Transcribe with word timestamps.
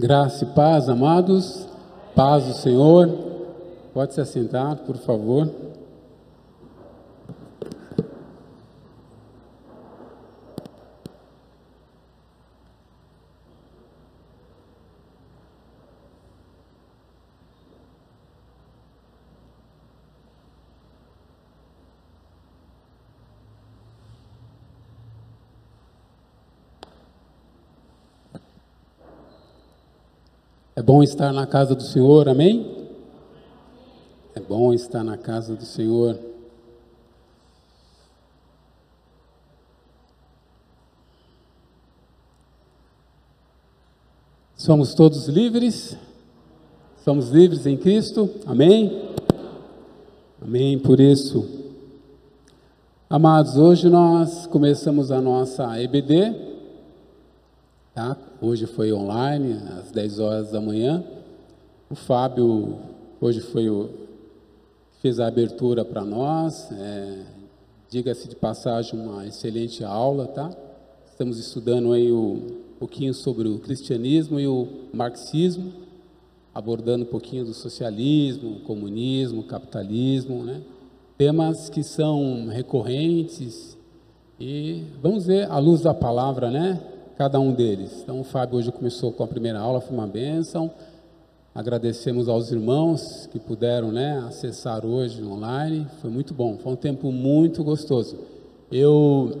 Graça 0.00 0.44
e 0.44 0.46
paz, 0.46 0.88
amados. 0.88 1.68
Paz 2.16 2.46
do 2.46 2.54
Senhor. 2.54 3.06
Pode 3.92 4.14
se 4.14 4.20
assentar, 4.22 4.76
por 4.76 4.96
favor. 4.96 5.46
Bom 30.92 31.04
estar 31.04 31.32
na 31.32 31.46
casa 31.46 31.72
do 31.72 31.84
Senhor, 31.84 32.28
amém? 32.28 32.88
É 34.34 34.40
bom 34.40 34.74
estar 34.74 35.04
na 35.04 35.16
casa 35.16 35.54
do 35.54 35.64
Senhor. 35.64 36.18
Somos 44.56 44.92
todos 44.92 45.28
livres? 45.28 45.96
Somos 47.04 47.28
livres 47.30 47.66
em 47.66 47.76
Cristo? 47.76 48.28
Amém? 48.44 49.14
Amém 50.42 50.76
por 50.76 50.98
isso. 50.98 51.48
Amados, 53.08 53.56
hoje 53.56 53.88
nós 53.88 54.44
começamos 54.48 55.12
a 55.12 55.20
nossa 55.20 55.80
EBD, 55.80 56.34
Tá? 57.94 58.16
Hoje 58.40 58.66
foi 58.66 58.92
online, 58.92 59.60
às 59.78 59.90
10 59.90 60.18
horas 60.20 60.50
da 60.52 60.60
manhã. 60.60 61.04
O 61.90 61.94
Fábio, 61.94 62.78
hoje 63.20 63.40
foi 63.40 63.68
o 63.68 63.90
fez 65.00 65.18
a 65.18 65.26
abertura 65.26 65.84
para 65.84 66.04
nós. 66.04 66.70
É, 66.72 67.24
Diga-se 67.90 68.28
de 68.28 68.36
passagem, 68.36 69.00
uma 69.00 69.26
excelente 69.26 69.82
aula, 69.82 70.28
tá? 70.28 70.56
Estamos 71.10 71.40
estudando 71.40 71.92
aí 71.92 72.12
o, 72.12 72.34
um 72.34 72.78
pouquinho 72.78 73.12
sobre 73.12 73.48
o 73.48 73.58
cristianismo 73.58 74.38
e 74.38 74.46
o 74.46 74.68
marxismo, 74.94 75.72
abordando 76.54 77.02
um 77.02 77.08
pouquinho 77.08 77.44
do 77.44 77.52
socialismo, 77.52 78.60
comunismo, 78.60 79.42
capitalismo, 79.42 80.44
né? 80.44 80.62
Temas 81.18 81.68
que 81.68 81.82
são 81.82 82.46
recorrentes 82.46 83.76
e 84.38 84.84
vamos 85.02 85.26
ver 85.26 85.50
à 85.50 85.58
luz 85.58 85.80
da 85.80 85.92
palavra, 85.92 86.48
né? 86.48 86.80
Cada 87.20 87.38
um 87.38 87.52
deles. 87.52 88.00
Então, 88.02 88.18
o 88.18 88.24
Fábio 88.24 88.56
hoje 88.56 88.72
começou 88.72 89.12
com 89.12 89.22
a 89.22 89.26
primeira 89.26 89.60
aula, 89.60 89.78
foi 89.82 89.94
uma 89.94 90.06
bênção. 90.06 90.70
Agradecemos 91.54 92.30
aos 92.30 92.50
irmãos 92.50 93.28
que 93.30 93.38
puderam 93.38 93.92
né, 93.92 94.24
acessar 94.26 94.86
hoje 94.86 95.22
online, 95.22 95.86
foi 96.00 96.08
muito 96.08 96.32
bom, 96.32 96.56
foi 96.56 96.72
um 96.72 96.76
tempo 96.76 97.12
muito 97.12 97.62
gostoso. 97.62 98.16
Eu, 98.72 99.32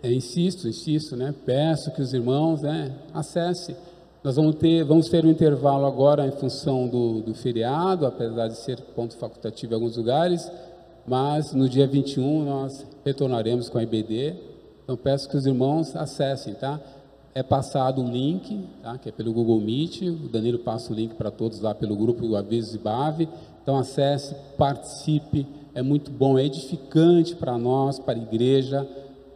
eu 0.00 0.12
insisto, 0.12 0.68
insisto, 0.68 1.16
né, 1.16 1.34
peço 1.44 1.90
que 1.90 2.00
os 2.00 2.14
irmãos 2.14 2.62
né, 2.62 2.94
acessem. 3.12 3.74
Nós 4.22 4.36
vamos 4.36 4.54
ter, 4.54 4.84
vamos 4.84 5.08
ter 5.08 5.26
um 5.26 5.30
intervalo 5.30 5.86
agora 5.86 6.24
em 6.24 6.30
função 6.30 6.86
do, 6.86 7.20
do 7.20 7.34
feriado, 7.34 8.06
apesar 8.06 8.46
de 8.46 8.58
ser 8.58 8.80
ponto 8.94 9.16
facultativo 9.16 9.72
em 9.72 9.74
alguns 9.74 9.96
lugares, 9.96 10.48
mas 11.04 11.52
no 11.52 11.68
dia 11.68 11.88
21 11.88 12.44
nós 12.44 12.86
retornaremos 13.04 13.68
com 13.68 13.78
a 13.78 13.82
IBD, 13.82 14.51
então 14.82 14.96
peço 14.96 15.28
que 15.28 15.36
os 15.36 15.46
irmãos 15.46 15.94
acessem, 15.94 16.54
tá? 16.54 16.80
É 17.34 17.42
passado 17.42 18.02
um 18.02 18.10
link, 18.10 18.68
tá? 18.82 18.98
Que 18.98 19.08
é 19.08 19.12
pelo 19.12 19.32
Google 19.32 19.60
Meet. 19.60 20.02
O 20.02 20.28
Danilo 20.28 20.58
passa 20.58 20.92
o 20.92 20.96
link 20.96 21.14
para 21.14 21.30
todos 21.30 21.60
lá 21.60 21.74
pelo 21.74 21.96
grupo 21.96 22.36
Avisos 22.36 22.74
e 22.74 22.78
Bave. 22.78 23.28
Então 23.62 23.76
acesse, 23.76 24.34
participe. 24.58 25.46
É 25.74 25.80
muito 25.80 26.10
bom, 26.10 26.38
é 26.38 26.44
edificante 26.44 27.34
para 27.34 27.56
nós, 27.56 27.98
para 27.98 28.18
a 28.18 28.22
igreja, 28.22 28.86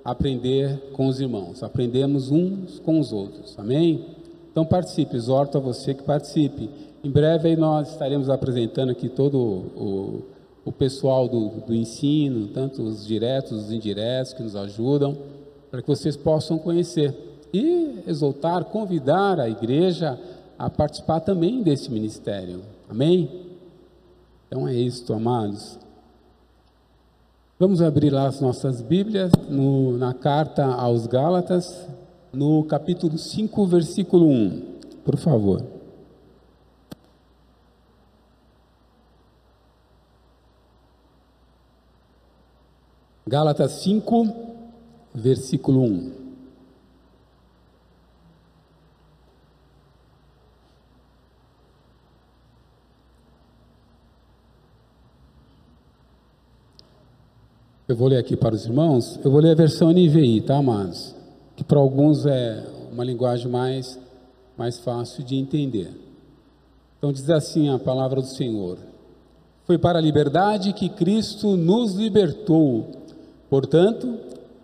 aprender 0.05 0.91
com 0.93 1.07
os 1.07 1.21
irmãos. 1.21 1.63
Aprendemos 1.63 2.31
uns 2.31 2.79
com 2.81 3.01
os 3.01 3.13
outros. 3.13 3.59
Amém? 3.59 4.05
Então 4.51 4.65
participe. 4.65 5.17
Exorto 5.17 5.57
a 5.57 5.61
você 5.61 5.95
que 5.95 6.03
participe. 6.03 6.69
Em 7.03 7.11
breve 7.11 7.49
aí 7.49 7.57
nós 7.57 7.93
estaremos 7.93 8.29
apresentando 8.29 8.91
aqui 8.91 9.09
todo 9.09 9.39
o, 9.39 10.23
o 10.67 10.73
pessoal 10.73 11.29
do, 11.29 11.49
do 11.61 11.73
ensino, 11.73 12.49
tanto 12.49 12.83
os 12.83 13.07
diretos, 13.07 13.53
os 13.53 13.73
indiretos 13.73 14.33
que 14.33 14.43
nos 14.43 14.57
ajudam 14.57 15.17
para 15.71 15.81
que 15.81 15.87
vocês 15.87 16.17
possam 16.17 16.59
conhecer 16.59 17.15
e 17.53 18.01
exaltar, 18.05 18.65
convidar 18.65 19.39
a 19.39 19.49
igreja 19.49 20.19
a 20.59 20.69
participar 20.69 21.21
também 21.21 21.63
desse 21.63 21.89
ministério. 21.89 22.63
Amém? 22.91 23.47
Então 24.49 24.67
é 24.67 24.75
isso, 24.75 25.13
amados. 25.13 25.79
Vamos 27.61 27.81
abrir 27.81 28.11
lá 28.11 28.27
as 28.27 28.41
nossas 28.41 28.83
Bíblias 28.83 29.31
no, 29.49 29.97
na 29.97 30.13
carta 30.13 30.65
aos 30.65 31.07
Gálatas, 31.07 31.87
no 32.33 32.65
capítulo 32.65 33.17
5, 33.17 33.67
versículo 33.67 34.29
1, 34.29 34.63
por 35.05 35.17
favor. 35.17 35.76
Gálatas 43.29 43.73
5, 43.83 44.25
versículo 45.13 45.83
1. 45.83 46.13
Eu 57.89 57.97
vou 57.97 58.07
ler 58.07 58.19
aqui 58.19 58.37
para 58.37 58.55
os 58.55 58.65
irmãos, 58.65 59.19
eu 59.25 59.31
vou 59.33 59.41
ler 59.41 59.51
a 59.51 59.55
versão 59.57 59.91
NVI, 59.91 60.43
tá, 60.43 60.59
amados? 60.59 61.13
Que 61.57 61.65
para 61.65 61.81
alguns 61.81 62.25
é 62.27 62.65
uma 62.93 63.03
linguagem 63.03 63.51
mais, 63.51 63.99
mais 64.57 64.79
fácil 64.79 65.25
de 65.25 65.35
entender. 65.35 65.91
Então 66.97 67.13
diz 67.13 67.29
assim 67.29 67.71
a 67.71 67.79
palavra 67.79 68.21
do 68.21 68.29
Senhor: 68.29 68.79
Foi 69.65 69.79
para 69.79 69.99
a 69.99 70.03
liberdade 70.03 70.73
que 70.73 70.89
Cristo 70.89 71.57
nos 71.57 71.95
libertou. 71.95 73.05
Portanto, 73.49 74.19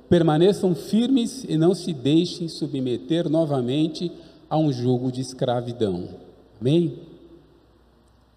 permaneçam 0.08 0.74
firmes 0.74 1.44
e 1.48 1.56
não 1.56 1.74
se 1.74 1.92
deixem 1.92 2.48
submeter 2.48 3.28
novamente 3.28 4.12
a 4.50 4.58
um 4.58 4.72
jugo 4.72 5.10
de 5.10 5.20
escravidão. 5.20 6.08
Amém? 6.60 6.98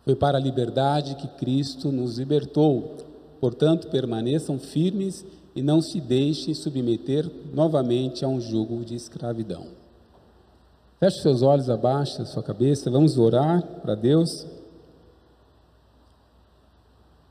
Foi 0.05 0.15
para 0.15 0.37
a 0.37 0.41
liberdade 0.41 1.15
que 1.15 1.27
Cristo 1.27 1.91
nos 1.91 2.17
libertou. 2.17 2.95
Portanto, 3.41 3.87
permaneçam 3.87 4.59
firmes 4.59 5.25
e 5.55 5.61
não 5.61 5.81
se 5.81 5.99
deixem 5.99 6.53
submeter 6.53 7.29
novamente 7.53 8.23
a 8.23 8.27
um 8.27 8.39
jugo 8.39 8.85
de 8.85 8.95
escravidão. 8.95 9.65
Feche 10.99 11.21
seus 11.21 11.41
olhos, 11.41 11.69
abaixa 11.69 12.23
sua 12.25 12.41
cabeça, 12.41 12.89
vamos 12.89 13.17
orar 13.17 13.61
para 13.81 13.95
Deus. 13.95 14.45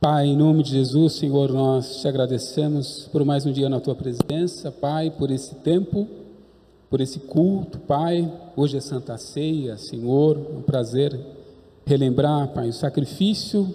Pai, 0.01 0.27
em 0.27 0.37
nome 0.37 0.63
de 0.63 0.73
Jesus, 0.73 1.15
Senhor, 1.15 1.51
nós 1.51 2.01
te 2.03 2.09
agradecemos 2.09 3.09
por 3.11 3.25
mais 3.25 3.47
um 3.47 3.53
dia 3.53 3.71
na 3.71 3.81
tua 3.81 3.95
presença, 3.95 4.71
Pai, 4.71 5.11
por 5.11 5.31
esse 5.31 5.55
tempo, 5.57 6.07
por 6.91 7.01
esse 7.01 7.21
culto, 7.21 7.79
Pai. 7.79 8.31
Hoje 8.55 8.77
é 8.77 8.81
Santa 8.81 9.17
Ceia, 9.17 9.79
Senhor, 9.79 10.37
um 10.37 10.61
prazer 10.61 11.19
relembrar, 11.87 12.49
Pai, 12.49 12.69
o 12.69 12.73
sacrifício 12.73 13.75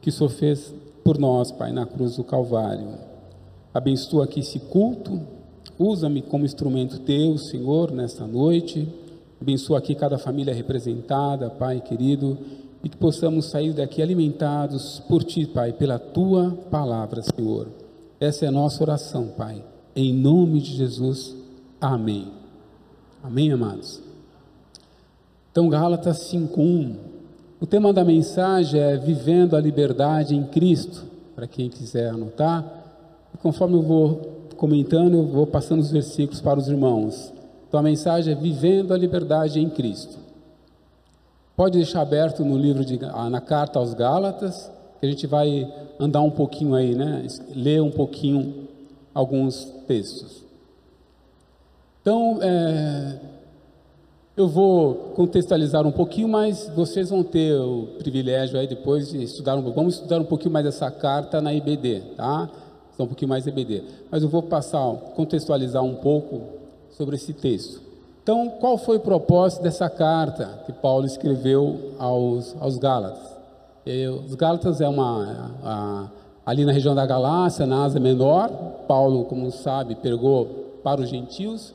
que 0.00 0.08
o 0.08 0.12
Senhor 0.12 0.30
fez 0.30 0.74
por 1.04 1.18
nós, 1.18 1.52
Pai, 1.52 1.70
na 1.72 1.86
cruz 1.86 2.16
do 2.16 2.24
Calvário. 2.24 2.94
Abençoa 3.72 4.24
aqui 4.24 4.40
esse 4.40 4.58
culto, 4.58 5.20
usa-me 5.78 6.20
como 6.20 6.44
instrumento 6.44 6.98
teu, 7.00 7.38
Senhor, 7.38 7.92
nesta 7.92 8.26
noite. 8.26 8.88
Abençoa 9.40 9.78
aqui 9.78 9.94
cada 9.94 10.18
família 10.18 10.52
representada, 10.52 11.48
Pai 11.48 11.80
querido 11.80 12.36
e 12.82 12.88
que 12.88 12.96
possamos 12.96 13.46
sair 13.46 13.72
daqui 13.72 14.00
alimentados 14.00 15.02
por 15.08 15.22
Ti, 15.22 15.46
Pai, 15.46 15.72
pela 15.72 15.98
Tua 15.98 16.50
palavra, 16.70 17.22
Senhor. 17.22 17.68
Essa 18.18 18.44
é 18.44 18.48
a 18.48 18.52
nossa 18.52 18.82
oração, 18.82 19.28
Pai. 19.36 19.62
Em 19.94 20.14
nome 20.14 20.60
de 20.60 20.76
Jesus. 20.76 21.36
Amém. 21.80 22.28
Amém, 23.22 23.52
amados. 23.52 24.00
Então, 25.50 25.68
Gálatas 25.68 26.18
5:1. 26.30 26.96
O 27.60 27.66
tema 27.66 27.92
da 27.92 28.04
mensagem 28.04 28.80
é 28.80 28.96
vivendo 28.96 29.54
a 29.54 29.60
liberdade 29.60 30.34
em 30.34 30.44
Cristo. 30.44 31.04
Para 31.34 31.46
quem 31.46 31.68
quiser 31.68 32.10
anotar, 32.10 32.64
e 33.34 33.38
conforme 33.38 33.76
eu 33.76 33.82
vou 33.82 34.48
comentando, 34.56 35.14
eu 35.14 35.26
vou 35.26 35.46
passando 35.46 35.80
os 35.80 35.90
versículos 35.90 36.40
para 36.40 36.58
os 36.58 36.68
irmãos. 36.68 37.32
Então, 37.66 37.80
a 37.80 37.82
mensagem 37.82 38.32
é 38.32 38.36
vivendo 38.36 38.92
a 38.92 38.98
liberdade 38.98 39.60
em 39.60 39.68
Cristo. 39.68 40.18
Pode 41.60 41.76
deixar 41.76 42.00
aberto 42.00 42.42
no 42.42 42.56
livro 42.56 42.82
de, 42.86 42.98
ah, 43.02 43.28
na 43.28 43.38
carta 43.38 43.78
aos 43.78 43.92
Gálatas, 43.92 44.70
que 44.98 45.04
a 45.04 45.10
gente 45.10 45.26
vai 45.26 45.70
andar 45.98 46.22
um 46.22 46.30
pouquinho 46.30 46.74
aí, 46.74 46.94
né? 46.94 47.26
Ler 47.54 47.82
um 47.82 47.90
pouquinho 47.90 48.66
alguns 49.12 49.66
textos. 49.86 50.42
Então, 52.00 52.38
é, 52.40 53.20
Eu 54.34 54.48
vou 54.48 55.12
contextualizar 55.14 55.86
um 55.86 55.92
pouquinho, 55.92 56.30
mas 56.30 56.66
vocês 56.74 57.10
vão 57.10 57.22
ter 57.22 57.60
o 57.60 57.88
privilégio 57.98 58.58
aí 58.58 58.66
depois 58.66 59.10
de 59.10 59.22
estudar 59.22 59.54
um 59.54 59.70
Vamos 59.70 59.96
estudar 59.96 60.18
um 60.18 60.24
pouquinho 60.24 60.54
mais 60.54 60.64
essa 60.64 60.90
carta 60.90 61.42
na 61.42 61.52
IBD, 61.52 62.14
tá? 62.16 62.48
Só 62.96 63.02
um 63.02 63.06
pouquinho 63.06 63.28
mais 63.28 63.46
IBD. 63.46 63.82
Mas 64.10 64.22
eu 64.22 64.30
vou 64.30 64.42
passar, 64.42 64.94
contextualizar 65.14 65.82
um 65.82 65.96
pouco 65.96 66.40
sobre 66.90 67.16
esse 67.16 67.34
texto. 67.34 67.89
Então, 68.22 68.50
qual 68.60 68.76
foi 68.76 68.98
o 68.98 69.00
propósito 69.00 69.62
dessa 69.62 69.88
carta 69.88 70.60
que 70.66 70.72
Paulo 70.72 71.06
escreveu 71.06 71.94
aos, 71.98 72.54
aos 72.60 72.78
Gálatas? 72.78 73.30
Os 74.26 74.34
Gálatas 74.34 74.80
é 74.80 74.88
uma 74.88 75.52
a, 75.64 76.06
ali 76.44 76.64
na 76.64 76.72
região 76.72 76.94
da 76.94 77.06
Galácia, 77.06 77.66
na 77.66 77.84
Ásia 77.84 78.00
Menor. 78.00 78.50
Paulo, 78.86 79.24
como 79.24 79.50
sabe, 79.50 79.94
pregou 79.94 80.46
para 80.82 81.00
os 81.00 81.08
gentios 81.08 81.74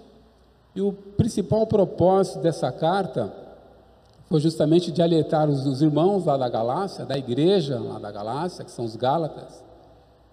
e 0.75 0.81
o 0.81 0.91
principal 0.91 1.65
propósito 1.65 2.39
dessa 2.39 2.71
carta 2.71 3.31
foi 4.27 4.39
justamente 4.41 4.91
de 4.91 5.01
alertar 5.01 5.49
os, 5.49 5.65
os 5.65 5.81
irmãos 5.81 6.25
lá 6.25 6.35
da 6.35 6.49
Galácia, 6.49 7.05
da 7.05 7.17
igreja 7.17 7.79
lá 7.79 7.97
da 7.97 8.11
Galácia, 8.11 8.65
que 8.65 8.71
são 8.71 8.83
os 8.83 8.95
Gálatas, 8.95 9.63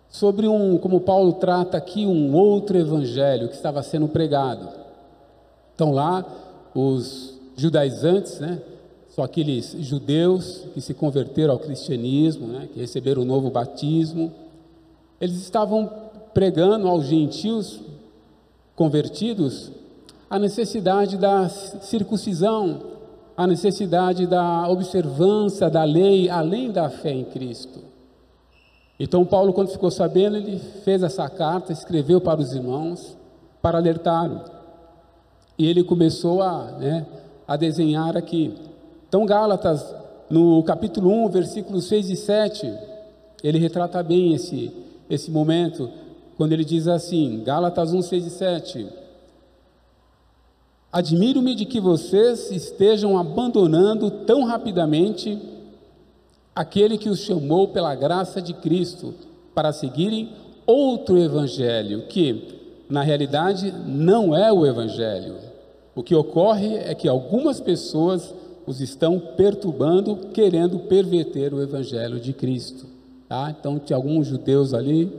sobre 0.09 0.49
um, 0.49 0.77
como 0.79 1.01
Paulo 1.01 1.35
trata 1.35 1.77
aqui, 1.77 2.05
um 2.05 2.35
outro 2.35 2.77
evangelho 2.77 3.49
que 3.49 3.55
estava 3.55 3.83
sendo 3.83 4.09
pregado. 4.09 4.82
Então 5.75 5.93
lá, 5.93 6.25
os 6.75 7.39
judaizantes, 7.57 8.41
né, 8.41 8.61
são 9.09 9.23
aqueles 9.23 9.77
judeus 9.81 10.65
que 10.73 10.81
se 10.81 10.95
converteram 10.95 11.53
ao 11.53 11.59
cristianismo, 11.59 12.47
né, 12.47 12.69
que 12.73 12.81
receberam 12.81 13.23
o 13.23 13.25
novo 13.27 13.51
batismo, 13.51 14.33
eles 15.21 15.37
estavam 15.37 15.91
pregando 16.33 16.89
aos 16.89 17.05
gentios 17.05 17.81
convertidos 18.75 19.71
a 20.29 20.39
necessidade 20.39 21.19
da 21.19 21.49
circuncisão, 21.49 22.81
a 23.37 23.47
necessidade 23.47 24.27
da 24.27 24.67
observância 24.69 25.69
da 25.69 25.85
lei, 25.85 26.31
além 26.31 26.71
da 26.71 26.89
fé 26.89 27.13
em 27.13 27.25
Cristo. 27.25 27.81
Então, 28.99 29.25
Paulo, 29.25 29.53
quando 29.53 29.71
ficou 29.71 29.91
sabendo, 29.91 30.37
ele 30.37 30.59
fez 30.85 31.03
essa 31.03 31.29
carta, 31.29 31.73
escreveu 31.73 32.21
para 32.21 32.41
os 32.41 32.55
irmãos, 32.55 33.17
para 33.61 33.79
alertá-lo. 33.79 34.41
E 35.59 35.67
ele 35.67 35.85
começou 35.85 36.43
a, 36.43 36.73
né, 36.73 37.07
a 37.47 37.57
desenhar 37.57 38.17
aqui. 38.17 38.55
Então, 39.09 39.27
Gálatas, 39.27 39.95
no 40.31 40.63
capítulo 40.63 41.11
1, 41.27 41.29
versículos 41.29 41.85
6 41.85 42.11
e 42.11 42.17
7, 42.17 42.73
ele 43.45 43.59
retrata 43.59 44.03
bem 44.03 44.35
esse, 44.35 44.73
esse 45.11 45.31
momento, 45.31 45.91
quando 46.37 46.53
ele 46.53 46.65
diz 46.65 46.89
assim, 46.89 47.43
Gálatas 47.45 47.93
1, 47.93 48.03
6 48.03 48.27
e 48.27 48.31
7. 48.31 48.87
Admiro-me 50.93 51.55
de 51.55 51.65
que 51.65 51.81
vocês 51.81 52.51
estejam 52.51 53.19
abandonando 53.19 54.11
tão 54.11 54.45
rapidamente 54.45 55.39
aquele 56.55 56.99
que 56.99 57.09
os 57.09 57.21
chamou 57.21 57.69
pela 57.69 57.95
graça 57.95 58.41
de 58.41 58.53
Cristo 58.55 59.15
para 59.55 59.73
seguirem 59.73 60.31
outro 60.67 61.19
evangelho, 61.19 62.07
que 62.09 62.62
na 62.93 63.01
realidade 63.01 63.73
não 63.87 64.37
é 64.37 64.53
o 64.53 64.67
evangelho. 64.67 65.37
O 65.95 66.03
que 66.03 66.15
ocorre 66.15 66.77
é 66.77 66.95
que 66.95 67.09
algumas 67.09 67.59
pessoas 67.59 68.35
os 68.67 68.83
estão 68.83 69.19
perturbando, 69.19 70.15
querendo 70.35 70.79
perverter 70.79 71.55
o 71.55 71.63
evangelho 71.63 72.21
de 72.21 72.35
Cristo. 72.35 72.85
Tá? 73.27 73.51
Então 73.59 73.79
tinha 73.79 73.97
alguns 73.97 74.27
judeus 74.27 74.75
ali 74.75 75.11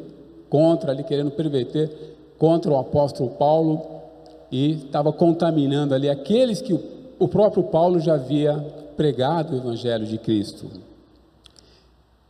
contra, 0.51 0.91
ali 0.91 1.03
querendo 1.03 1.31
perverter 1.31 1.89
contra 2.37 2.69
o 2.69 2.77
apóstolo 2.77 3.31
Paulo 3.31 3.81
e 4.51 4.73
estava 4.73 5.11
contaminando 5.11 5.95
ali 5.95 6.07
aqueles 6.07 6.61
que 6.61 6.79
o 7.17 7.27
próprio 7.27 7.63
Paulo 7.63 7.99
já 7.99 8.13
havia 8.13 8.53
pregado 8.95 9.55
o 9.55 9.57
evangelho 9.57 10.05
de 10.05 10.19
Cristo. 10.19 10.69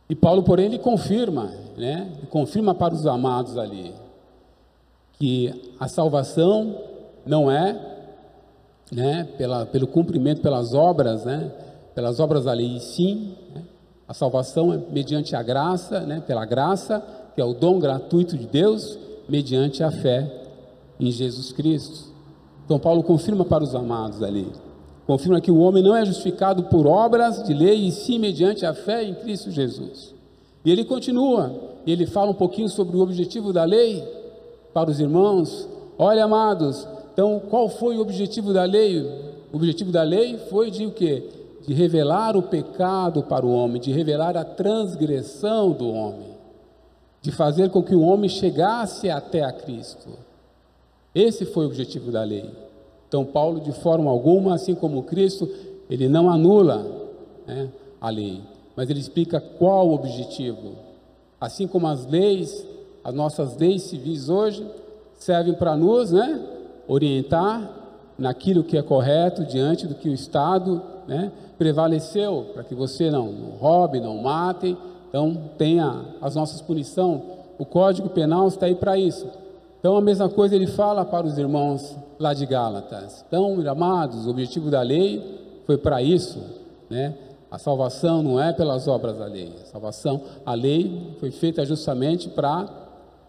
E 0.08 0.14
Paulo, 0.14 0.42
porém, 0.42 0.64
ele 0.64 0.78
confirma, 0.78 1.52
né? 1.76 2.10
Ele 2.16 2.28
confirma 2.28 2.74
para 2.74 2.94
os 2.94 3.06
amados 3.06 3.58
ali 3.58 3.92
que 5.24 5.72
a 5.80 5.88
salvação 5.88 6.82
não 7.24 7.50
é, 7.50 7.80
né, 8.92 9.26
pela, 9.38 9.64
pelo 9.64 9.86
cumprimento 9.86 10.42
pelas 10.42 10.74
obras, 10.74 11.24
né, 11.24 11.50
pelas 11.94 12.20
obras 12.20 12.44
da 12.44 12.52
lei, 12.52 12.78
sim, 12.78 13.32
né, 13.54 13.62
a 14.06 14.12
salvação 14.12 14.74
é 14.74 14.78
mediante 14.92 15.34
a 15.34 15.42
graça, 15.42 16.00
né, 16.00 16.22
pela 16.26 16.44
graça, 16.44 17.02
que 17.34 17.40
é 17.40 17.44
o 17.44 17.54
dom 17.54 17.78
gratuito 17.78 18.36
de 18.36 18.46
Deus, 18.46 18.98
mediante 19.26 19.82
a 19.82 19.90
fé 19.90 20.30
em 21.00 21.10
Jesus 21.10 21.52
Cristo. 21.52 22.12
Então, 22.66 22.78
Paulo 22.78 23.02
confirma 23.02 23.46
para 23.46 23.64
os 23.64 23.74
amados 23.74 24.22
ali. 24.22 24.52
Confirma 25.06 25.40
que 25.40 25.50
o 25.50 25.58
homem 25.58 25.82
não 25.82 25.96
é 25.96 26.04
justificado 26.04 26.64
por 26.64 26.86
obras 26.86 27.42
de 27.44 27.54
lei, 27.54 27.88
e 27.88 27.92
sim 27.92 28.18
mediante 28.18 28.66
a 28.66 28.74
fé 28.74 29.02
em 29.02 29.14
Cristo 29.14 29.50
Jesus. 29.50 30.14
E 30.62 30.70
ele 30.70 30.84
continua, 30.84 31.50
ele 31.86 32.04
fala 32.04 32.30
um 32.30 32.34
pouquinho 32.34 32.68
sobre 32.68 32.94
o 32.98 33.00
objetivo 33.00 33.54
da 33.54 33.64
lei 33.64 34.22
para 34.74 34.90
os 34.90 34.98
irmãos. 34.98 35.68
Olha, 35.96 36.24
amados, 36.24 36.86
então 37.12 37.40
qual 37.48 37.68
foi 37.68 37.96
o 37.96 38.00
objetivo 38.00 38.52
da 38.52 38.64
lei? 38.64 39.00
O 39.52 39.56
objetivo 39.56 39.92
da 39.92 40.02
lei 40.02 40.36
foi 40.50 40.70
de 40.70 40.84
o 40.84 40.90
quê? 40.90 41.22
De 41.64 41.72
revelar 41.72 42.36
o 42.36 42.42
pecado 42.42 43.22
para 43.22 43.46
o 43.46 43.52
homem, 43.52 43.80
de 43.80 43.92
revelar 43.92 44.36
a 44.36 44.44
transgressão 44.44 45.70
do 45.70 45.88
homem, 45.88 46.34
de 47.22 47.30
fazer 47.30 47.70
com 47.70 47.82
que 47.82 47.94
o 47.94 48.02
homem 48.02 48.28
chegasse 48.28 49.08
até 49.08 49.44
a 49.44 49.52
Cristo. 49.52 50.08
Esse 51.14 51.46
foi 51.46 51.64
o 51.64 51.68
objetivo 51.68 52.10
da 52.10 52.24
lei. 52.24 52.50
Então, 53.08 53.24
Paulo, 53.24 53.60
de 53.60 53.70
forma 53.70 54.10
alguma, 54.10 54.56
assim 54.56 54.74
como 54.74 55.04
Cristo, 55.04 55.48
ele 55.88 56.08
não 56.08 56.28
anula 56.28 56.84
né, 57.46 57.68
a 58.00 58.10
lei, 58.10 58.40
mas 58.74 58.90
ele 58.90 58.98
explica 58.98 59.40
qual 59.40 59.88
o 59.88 59.94
objetivo. 59.94 60.72
Assim 61.40 61.68
como 61.68 61.86
as 61.86 62.04
leis, 62.06 62.66
as 63.04 63.14
nossas 63.14 63.56
leis 63.56 63.82
civis 63.82 64.28
hoje, 64.28 64.66
servem 65.14 65.54
para 65.54 65.76
nos 65.76 66.10
né, 66.10 66.40
orientar 66.88 67.70
naquilo 68.18 68.64
que 68.64 68.76
é 68.76 68.82
correto 68.82 69.44
diante 69.44 69.86
do 69.86 69.94
que 69.94 70.08
o 70.08 70.14
Estado 70.14 70.82
né, 71.06 71.30
prevaleceu, 71.58 72.46
para 72.54 72.64
que 72.64 72.74
você 72.74 73.10
não, 73.10 73.30
roube, 73.60 74.00
não 74.00 74.16
mate. 74.22 74.76
Então, 75.08 75.50
tenha 75.56 76.06
as 76.20 76.34
nossas 76.34 76.60
punições. 76.60 77.20
O 77.58 77.64
Código 77.64 78.08
Penal 78.08 78.48
está 78.48 78.66
aí 78.66 78.74
para 78.74 78.98
isso 78.98 79.26
então, 79.84 79.98
a 79.98 80.00
mesma 80.00 80.30
coisa 80.30 80.56
ele 80.56 80.66
fala 80.66 81.04
para 81.04 81.26
os 81.26 81.36
irmãos 81.36 81.94
lá 82.18 82.32
de 82.32 82.46
Gálatas. 82.46 83.22
Então, 83.28 83.62
amados, 83.68 84.26
o 84.26 84.30
objetivo 84.30 84.70
da 84.70 84.80
lei 84.80 85.22
foi 85.66 85.76
para 85.76 86.00
isso, 86.02 86.40
né? 86.88 87.12
A 87.50 87.58
salvação 87.58 88.22
não 88.22 88.40
é 88.40 88.50
pelas 88.50 88.88
obras 88.88 89.18
da 89.18 89.26
lei. 89.26 89.52
A 89.62 89.66
salvação, 89.66 90.22
a 90.46 90.54
lei 90.54 91.14
foi 91.20 91.30
feita 91.30 91.66
justamente 91.66 92.30
para 92.30 92.66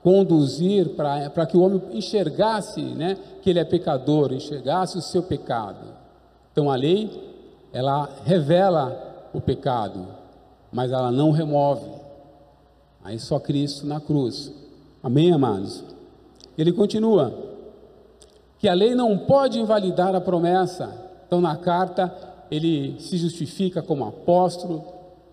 conduzir, 0.06 0.90
para 0.90 1.48
que 1.48 1.58
o 1.58 1.62
homem 1.62 1.82
enxergasse, 1.92 2.80
né, 2.80 3.18
que 3.42 3.50
ele 3.50 3.58
é 3.58 3.66
pecador, 3.66 4.32
enxergasse 4.32 5.00
o 5.00 5.02
seu 5.02 5.24
pecado. 5.24 5.84
Então, 6.52 6.70
a 6.70 6.76
lei, 6.76 7.10
ela 7.74 8.08
revela 8.24 9.30
o 9.34 9.42
pecado, 9.42 10.06
mas 10.72 10.92
ela 10.92 11.12
não 11.12 11.32
remove. 11.32 11.90
Aí 13.04 13.18
só 13.18 13.40
Cristo 13.40 13.88
na 13.88 14.00
cruz. 14.00 14.54
Amém, 15.02 15.34
amados? 15.34 15.84
Ele 16.56 16.72
continua: 16.72 17.34
que 18.60 18.70
a 18.70 18.76
lei 18.76 18.94
não 18.94 19.18
pode 19.18 19.60
invalidar 19.60 20.14
a 20.14 20.22
promessa. 20.22 20.94
Então, 21.26 21.42
na 21.42 21.56
carta, 21.56 22.16
ele 22.52 22.96
se 23.00 23.18
justifica 23.18 23.82
como 23.82 24.06
apóstolo, 24.06 24.86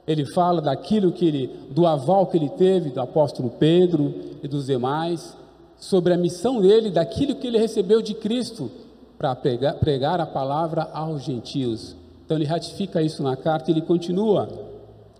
ele 0.06 0.26
fala 0.26 0.61
daquilo 0.61 1.12
que 1.12 1.26
ele, 1.26 1.47
do 1.71 1.87
aval 1.87 2.26
que 2.26 2.37
ele 2.37 2.49
teve 2.50 2.90
do 2.90 3.00
apóstolo 3.00 3.50
Pedro 3.50 4.14
e 4.42 4.49
dos 4.49 4.66
demais, 4.66 5.37
sobre 5.76 6.12
a 6.12 6.16
missão 6.16 6.61
dele, 6.61 6.90
daquilo 6.90 7.37
que 7.37 7.47
ele 7.47 7.59
recebeu 7.59 8.02
de 8.02 8.14
Cristo 8.14 8.71
para 9.16 9.35
pregar, 9.35 9.75
pregar 9.75 10.21
a 10.21 10.26
palavra 10.26 10.88
aos 10.92 11.23
gentios. 11.23 11.97
Então 12.25 12.37
ele 12.37 12.47
ratifica 12.47 13.02
isso 13.02 13.23
na 13.23 13.37
carta 13.37 13.71
e 13.71 13.75
ele 13.75 13.82
continua. 13.82 14.49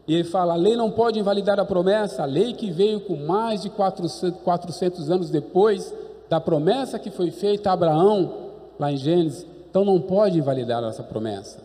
E 0.07 0.15
ele 0.15 0.25
fala: 0.25 0.55
a 0.55 0.57
lei 0.57 0.77
não 0.77 0.91
pode 0.91 1.19
invalidar 1.19 1.61
a 1.61 1.65
promessa, 1.65 2.23
a 2.23 2.27
lei 2.27 2.53
que 2.53 2.71
veio 2.71 3.01
com 3.01 3.17
mais 3.17 3.63
de 3.63 3.71
400, 3.71 4.41
400 4.43 5.11
anos 5.11 5.31
depois 5.31 5.95
da 6.29 6.41
promessa 6.41 6.99
que 6.99 7.11
foi 7.11 7.31
feita 7.31 7.71
a 7.71 7.75
Abraão, 7.75 8.33
lá 8.79 8.91
em 8.91 8.97
Gênesis, 8.97 9.47
então 9.69 9.85
não 9.85 10.01
pode 10.01 10.39
invalidar 10.39 10.83
essa 10.85 11.03
promessa. 11.03 11.61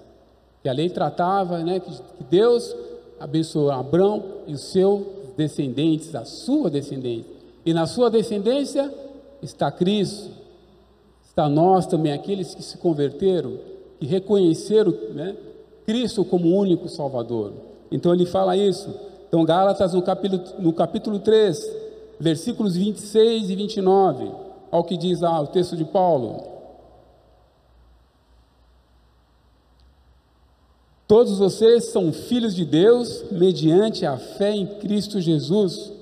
Que 0.61 0.69
a 0.69 0.73
lei 0.73 0.89
tratava 0.89 1.59
né, 1.59 1.79
que 1.79 1.91
Deus 2.29 2.75
abençoou 3.19 3.71
Abraão 3.71 4.23
e 4.47 4.53
os 4.53 4.61
seus 4.61 5.03
descendentes, 5.35 6.13
a 6.15 6.25
sua 6.25 6.69
descendência. 6.69 7.25
E 7.65 7.73
na 7.73 7.85
sua 7.85 8.09
descendência 8.09 8.91
está 9.41 9.71
Cristo, 9.71 10.29
está 11.25 11.47
nós 11.47 11.85
também, 11.85 12.13
aqueles 12.13 12.55
que 12.55 12.63
se 12.63 12.77
converteram, 12.77 13.57
que 13.99 14.05
reconheceram 14.05 14.93
né, 15.13 15.35
Cristo 15.85 16.25
como 16.25 16.55
único 16.55 16.89
Salvador. 16.89 17.53
Então 17.91 18.13
ele 18.13 18.25
fala 18.25 18.57
isso. 18.57 18.89
Então, 19.27 19.43
Gálatas, 19.43 19.93
no 19.93 20.01
capítulo, 20.01 20.43
no 20.59 20.73
capítulo 20.73 21.19
3, 21.19 21.75
versículos 22.19 22.75
26 22.75 23.49
e 23.49 23.55
29, 23.55 24.31
ao 24.71 24.83
que 24.83 24.97
diz 24.97 25.21
lá 25.21 25.39
o 25.41 25.47
texto 25.47 25.75
de 25.75 25.85
Paulo. 25.85 26.56
Todos 31.07 31.37
vocês 31.37 31.85
são 31.85 32.11
filhos 32.11 32.53
de 32.53 32.65
Deus 32.65 33.23
mediante 33.31 34.05
a 34.05 34.17
fé 34.17 34.53
em 34.53 34.65
Cristo 34.65 35.21
Jesus, 35.21 35.93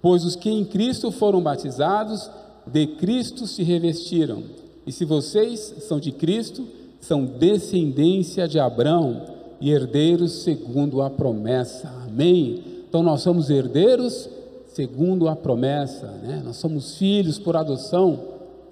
pois 0.00 0.24
os 0.24 0.34
que 0.34 0.48
em 0.48 0.64
Cristo 0.64 1.12
foram 1.12 1.42
batizados, 1.42 2.30
de 2.66 2.86
Cristo 2.86 3.46
se 3.46 3.62
revestiram. 3.62 4.42
E 4.86 4.92
se 4.92 5.04
vocês 5.04 5.74
são 5.80 6.00
de 6.00 6.12
Cristo, 6.12 6.66
são 6.98 7.26
descendência 7.26 8.48
de 8.48 8.58
Abraão 8.58 9.22
e 9.60 9.70
herdeiros 9.70 10.32
segundo 10.44 11.02
a 11.02 11.10
promessa. 11.10 11.88
Amém? 12.06 12.64
Então 12.88 13.02
nós 13.02 13.20
somos 13.20 13.50
herdeiros 13.50 14.30
segundo 14.72 15.28
a 15.28 15.36
promessa, 15.36 16.06
né? 16.22 16.40
Nós 16.42 16.56
somos 16.56 16.96
filhos 16.96 17.38
por 17.38 17.54
adoção, 17.54 18.18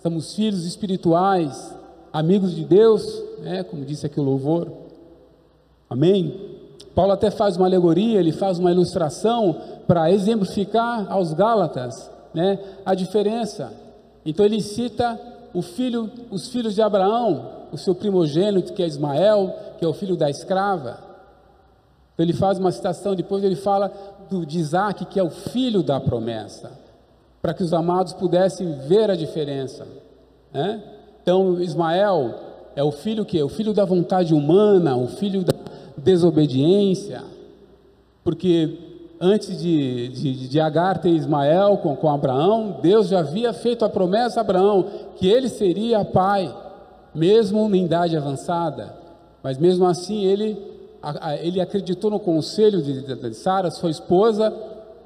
somos 0.02 0.34
filhos 0.34 0.64
espirituais, 0.64 1.74
amigos 2.10 2.54
de 2.54 2.64
Deus, 2.64 3.22
né? 3.42 3.62
Como 3.62 3.84
disse 3.84 4.06
aqui 4.06 4.18
o 4.18 4.22
louvor. 4.22 4.85
Amém? 5.88 6.56
Paulo 6.94 7.12
até 7.12 7.30
faz 7.30 7.56
uma 7.56 7.66
alegoria, 7.66 8.18
ele 8.18 8.32
faz 8.32 8.58
uma 8.58 8.70
ilustração 8.70 9.60
para 9.86 10.10
exemplificar 10.10 11.06
aos 11.10 11.32
Gálatas, 11.34 12.10
né, 12.32 12.58
a 12.84 12.94
diferença. 12.94 13.72
Então 14.24 14.44
ele 14.44 14.60
cita 14.60 15.20
filho, 15.62 16.10
os 16.30 16.48
filhos 16.48 16.74
de 16.74 16.82
Abraão, 16.82 17.50
o 17.72 17.78
seu 17.78 17.94
primogênito 17.94 18.72
que 18.72 18.82
é 18.82 18.86
Ismael, 18.86 19.54
que 19.78 19.84
é 19.84 19.88
o 19.88 19.92
filho 19.92 20.16
da 20.16 20.28
escrava. 20.28 20.98
Então 22.14 22.24
ele 22.24 22.32
faz 22.32 22.58
uma 22.58 22.72
citação, 22.72 23.14
depois 23.14 23.44
ele 23.44 23.56
fala 23.56 23.92
do, 24.30 24.44
de 24.44 24.58
Isaac, 24.58 25.04
que 25.06 25.20
é 25.20 25.22
o 25.22 25.30
filho 25.30 25.82
da 25.82 26.00
promessa, 26.00 26.72
para 27.40 27.54
que 27.54 27.62
os 27.62 27.72
amados 27.72 28.12
pudessem 28.14 28.72
ver 28.88 29.10
a 29.10 29.16
diferença. 29.16 29.86
Né? 30.52 30.82
Então 31.22 31.60
Ismael 31.60 32.34
é 32.74 32.82
o 32.82 32.90
filho 32.90 33.24
que? 33.24 33.42
O 33.42 33.48
filho 33.48 33.72
da 33.72 33.84
vontade 33.84 34.34
humana, 34.34 34.96
o 34.96 35.06
filho 35.06 35.44
da 35.44 35.55
desobediência, 36.06 37.24
porque 38.22 38.78
antes 39.20 39.60
de, 39.60 40.08
de, 40.08 40.48
de 40.48 40.60
Agar 40.60 40.98
ter 40.98 41.10
Ismael 41.10 41.78
com, 41.78 41.96
com 41.96 42.08
Abraão, 42.08 42.78
Deus 42.80 43.08
já 43.08 43.18
havia 43.18 43.52
feito 43.52 43.84
a 43.84 43.88
promessa 43.88 44.38
a 44.38 44.42
Abraão 44.42 44.86
que 45.16 45.26
ele 45.26 45.48
seria 45.48 46.04
pai, 46.04 46.54
mesmo 47.12 47.74
em 47.74 47.84
idade 47.84 48.16
avançada, 48.16 48.94
mas 49.42 49.58
mesmo 49.58 49.84
assim 49.84 50.24
ele, 50.24 50.56
ele 51.40 51.60
acreditou 51.60 52.08
no 52.08 52.20
conselho 52.20 52.80
de, 52.80 53.02
de, 53.02 53.16
de 53.16 53.34
Sara, 53.34 53.68
sua 53.72 53.90
esposa, 53.90 54.54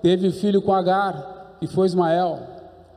teve 0.02 0.30
filho 0.30 0.61
com 0.61 0.75
Agar, 0.75 1.57
que 1.59 1.66
foi 1.66 1.87
Ismael. 1.87 2.40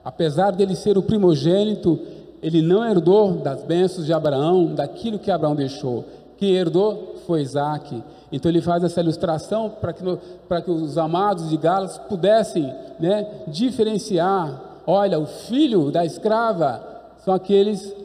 Apesar 0.04 0.52
dele 0.52 0.76
ser 0.76 0.98
o 0.98 1.04
primogênito, 1.04 1.98
ele 2.42 2.62
não 2.62 2.84
herdou 2.84 3.36
das 3.36 3.64
bênçãos 3.64 4.06
de 4.06 4.12
Abraão, 4.12 4.74
daquilo 4.74 5.18
que 5.18 5.32
Abraão 5.32 5.56
deixou. 5.56 6.04
Quem 6.44 6.56
herdou 6.56 7.22
foi 7.26 7.42
Isaac. 7.42 8.04
Então 8.30 8.52
ele 8.52 8.60
faz 8.60 8.84
essa 8.84 9.00
ilustração 9.00 9.70
para 9.70 9.94
que, 9.94 10.04
para 10.46 10.62
que 10.62 10.70
os 10.70 10.98
amados 10.98 11.50
de 11.50 11.56
Galas 11.56 11.98
pudessem 11.98 12.66
né, 13.00 13.46
diferenciar. 13.48 14.82
Olha, 14.86 15.18
o 15.18 15.26
filho 15.26 15.90
da 15.90 16.04
escrava 16.04 16.84
são 17.24 17.34
aqueles 17.34 17.96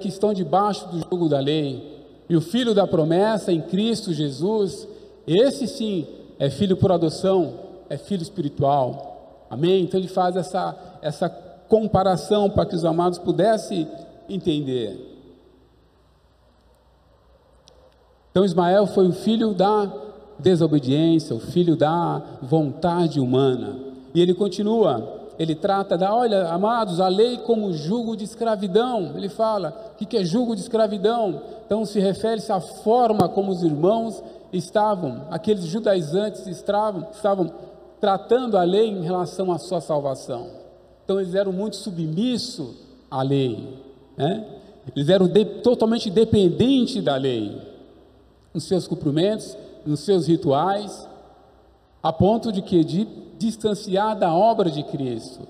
que 0.00 0.08
estão 0.08 0.34
debaixo 0.34 0.88
do 0.88 0.98
jugo 1.08 1.28
da 1.28 1.38
lei. 1.38 2.04
E 2.28 2.36
o 2.36 2.40
filho 2.40 2.74
da 2.74 2.84
promessa 2.84 3.52
em 3.52 3.60
Cristo 3.60 4.12
Jesus, 4.12 4.88
esse 5.24 5.68
sim 5.68 6.04
é 6.40 6.50
filho 6.50 6.76
por 6.76 6.90
adoção, 6.90 7.54
é 7.88 7.96
filho 7.96 8.22
espiritual. 8.22 9.44
Amém? 9.48 9.84
Então 9.84 10.00
ele 10.00 10.08
faz 10.08 10.34
essa, 10.34 10.76
essa 11.00 11.28
comparação 11.68 12.50
para 12.50 12.66
que 12.66 12.74
os 12.74 12.84
amados 12.84 13.20
pudessem 13.20 13.86
entender. 14.28 15.11
Então 18.32 18.46
Ismael 18.46 18.86
foi 18.86 19.06
o 19.06 19.12
filho 19.12 19.52
da 19.52 19.92
desobediência, 20.38 21.36
o 21.36 21.38
filho 21.38 21.76
da 21.76 22.22
vontade 22.40 23.20
humana. 23.20 23.76
E 24.14 24.22
ele 24.22 24.32
continua, 24.32 25.30
ele 25.38 25.54
trata 25.54 25.98
da, 25.98 26.14
olha, 26.14 26.48
amados, 26.48 26.98
a 26.98 27.08
lei 27.08 27.36
como 27.36 27.74
jugo 27.74 28.16
de 28.16 28.24
escravidão. 28.24 29.12
Ele 29.14 29.28
fala, 29.28 29.92
o 29.94 30.06
que 30.06 30.16
é 30.16 30.24
jugo 30.24 30.54
de 30.54 30.62
escravidão? 30.62 31.42
Então 31.66 31.84
se 31.84 32.00
refere-se 32.00 32.50
à 32.50 32.58
forma 32.58 33.28
como 33.28 33.52
os 33.52 33.62
irmãos 33.62 34.22
estavam, 34.50 35.26
aqueles 35.30 35.64
judaizantes 35.64 36.46
estavam, 36.46 37.06
estavam 37.12 37.52
tratando 38.00 38.56
a 38.56 38.64
lei 38.64 38.88
em 38.88 39.02
relação 39.02 39.52
à 39.52 39.58
sua 39.58 39.80
salvação. 39.80 40.46
Então 41.04 41.20
eles 41.20 41.34
eram 41.34 41.52
muito 41.52 41.76
submissos 41.76 42.76
à 43.10 43.22
lei, 43.22 43.78
né? 44.16 44.44
eles 44.94 45.10
eram 45.10 45.28
de, 45.28 45.44
totalmente 45.44 46.08
dependentes 46.08 47.02
da 47.04 47.16
lei 47.16 47.71
nos 48.52 48.64
seus 48.64 48.86
cumprimentos, 48.86 49.56
nos 49.84 50.00
seus 50.00 50.26
rituais, 50.26 51.08
a 52.02 52.12
ponto 52.12 52.50
de 52.52 52.62
que 52.62 52.84
de 52.84 53.06
distanciar 53.38 54.18
da 54.18 54.32
obra 54.34 54.70
de 54.70 54.82
Cristo. 54.82 55.40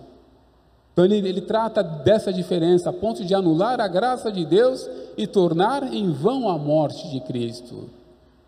Então 0.93 1.05
ele, 1.05 1.27
ele 1.27 1.41
trata 1.41 1.83
dessa 1.83 2.33
diferença, 2.33 2.91
a 2.91 2.93
ponto 2.93 3.25
de 3.25 3.35
anular 3.35 3.81
a 3.81 3.89
graça 3.89 4.31
de 4.31 4.45
Deus 4.45 4.89
e 5.17 5.27
tornar 5.27 5.93
em 5.93 6.13
vão 6.13 6.49
a 6.49 6.59
morte 6.59 7.11
de 7.11 7.21
Cristo. 7.21 7.89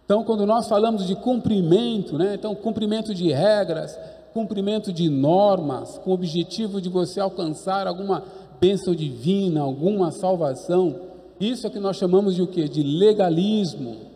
Então, 0.04 0.22
quando 0.22 0.44
nós 0.44 0.68
falamos 0.68 1.06
de 1.06 1.16
cumprimento, 1.16 2.18
né? 2.18 2.34
Então, 2.34 2.54
cumprimento 2.54 3.14
de 3.14 3.32
regras, 3.32 3.98
cumprimento 4.34 4.92
de 4.92 5.08
normas, 5.08 5.96
com 5.96 6.10
o 6.10 6.14
objetivo 6.14 6.78
de 6.78 6.90
você 6.90 7.20
alcançar 7.20 7.86
alguma 7.86 8.22
bênção 8.60 8.94
divina, 8.94 9.62
alguma 9.62 10.10
salvação, 10.10 10.94
isso 11.40 11.66
é 11.66 11.70
que 11.70 11.80
nós 11.80 11.96
chamamos 11.96 12.34
de 12.34 12.42
o 12.42 12.46
que? 12.46 12.68
De 12.68 12.82
legalismo 12.82 14.13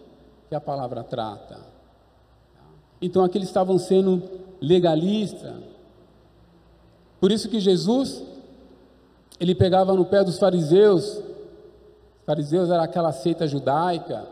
que 0.49 0.55
a 0.55 0.61
palavra 0.61 1.05
trata. 1.05 1.59
Então 3.01 3.23
aqui 3.23 3.39
eles 3.39 3.49
estavam 3.49 3.79
sendo 3.79 4.23
legalistas. 4.61 5.55
Por 7.21 7.31
isso 7.31 7.49
que 7.49 7.61
Jesus, 7.61 8.23
ele 9.39 9.55
pegava 9.55 9.93
no 9.95 10.05
pé 10.05 10.25
dos 10.25 10.39
fariseus. 10.39 11.19
Os 11.19 12.25
fariseus 12.25 12.71
era 12.71 12.83
aquela 12.83 13.13
seita 13.13 13.47
judaica, 13.47 14.27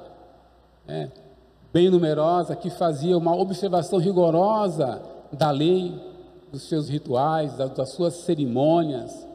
né, 0.87 1.11
bem 1.73 1.91
numerosa, 1.91 2.57
que 2.57 2.71
fazia 2.71 3.17
uma 3.17 3.37
observação 3.37 3.99
rigorosa 3.99 5.03
da 5.33 5.51
lei, 5.51 5.95
dos 6.51 6.63
seus 6.63 6.89
rituais, 6.89 7.57
das 7.57 7.91
suas 7.91 8.15
cerimônias. 8.15 9.27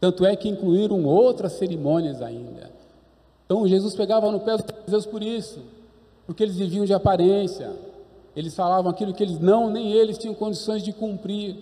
Tanto 0.00 0.24
é 0.24 0.36
que 0.36 0.48
incluíram 0.48 1.04
outras 1.04 1.52
cerimônias 1.54 2.22
ainda. 2.22 2.70
Então 3.44 3.66
Jesus 3.66 3.96
pegava 3.96 4.30
no 4.30 4.40
pé 4.40 4.56
dos 4.56 4.66
fariseus 4.66 5.06
por 5.06 5.22
isso 5.22 5.77
porque 6.28 6.42
eles 6.42 6.56
viviam 6.56 6.84
de 6.84 6.92
aparência, 6.92 7.74
eles 8.36 8.54
falavam 8.54 8.90
aquilo 8.90 9.14
que 9.14 9.22
eles 9.22 9.38
não, 9.38 9.70
nem 9.70 9.92
eles 9.92 10.18
tinham 10.18 10.34
condições 10.34 10.82
de 10.82 10.92
cumprir, 10.92 11.56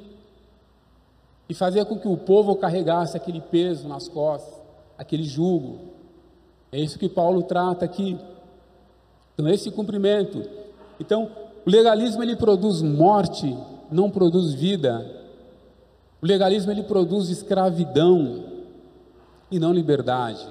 e 1.49 1.55
fazia 1.55 1.85
com 1.85 1.97
que 1.97 2.09
o 2.09 2.17
povo 2.17 2.57
carregasse 2.57 3.17
aquele 3.17 3.41
peso 3.41 3.87
nas 3.87 4.09
costas, 4.09 4.53
aquele 4.99 5.23
jugo. 5.23 5.79
É 6.73 6.81
isso 6.81 6.99
que 6.99 7.09
Paulo 7.09 7.45
trata 7.45 7.85
aqui. 7.85 8.19
Então, 9.35 9.49
esse 9.49 9.71
cumprimento. 9.71 10.43
Então, 10.99 11.31
o 11.65 11.71
legalismo 11.71 12.21
ele 12.25 12.35
produz 12.35 12.83
morte, 12.83 13.57
não 13.89 14.11
produz 14.11 14.53
vida. 14.53 15.09
O 16.21 16.27
legalismo 16.27 16.73
ele 16.73 16.83
produz 16.83 17.29
escravidão 17.29 18.43
e 19.49 19.61
não 19.61 19.73
liberdade. 19.73 20.45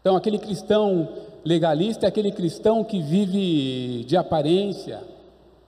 Então, 0.00 0.14
aquele 0.14 0.38
cristão 0.38 1.25
legalista 1.46 2.06
é 2.06 2.08
aquele 2.08 2.32
cristão 2.32 2.82
que 2.82 3.00
vive 3.00 4.04
de 4.04 4.16
aparência, 4.16 5.02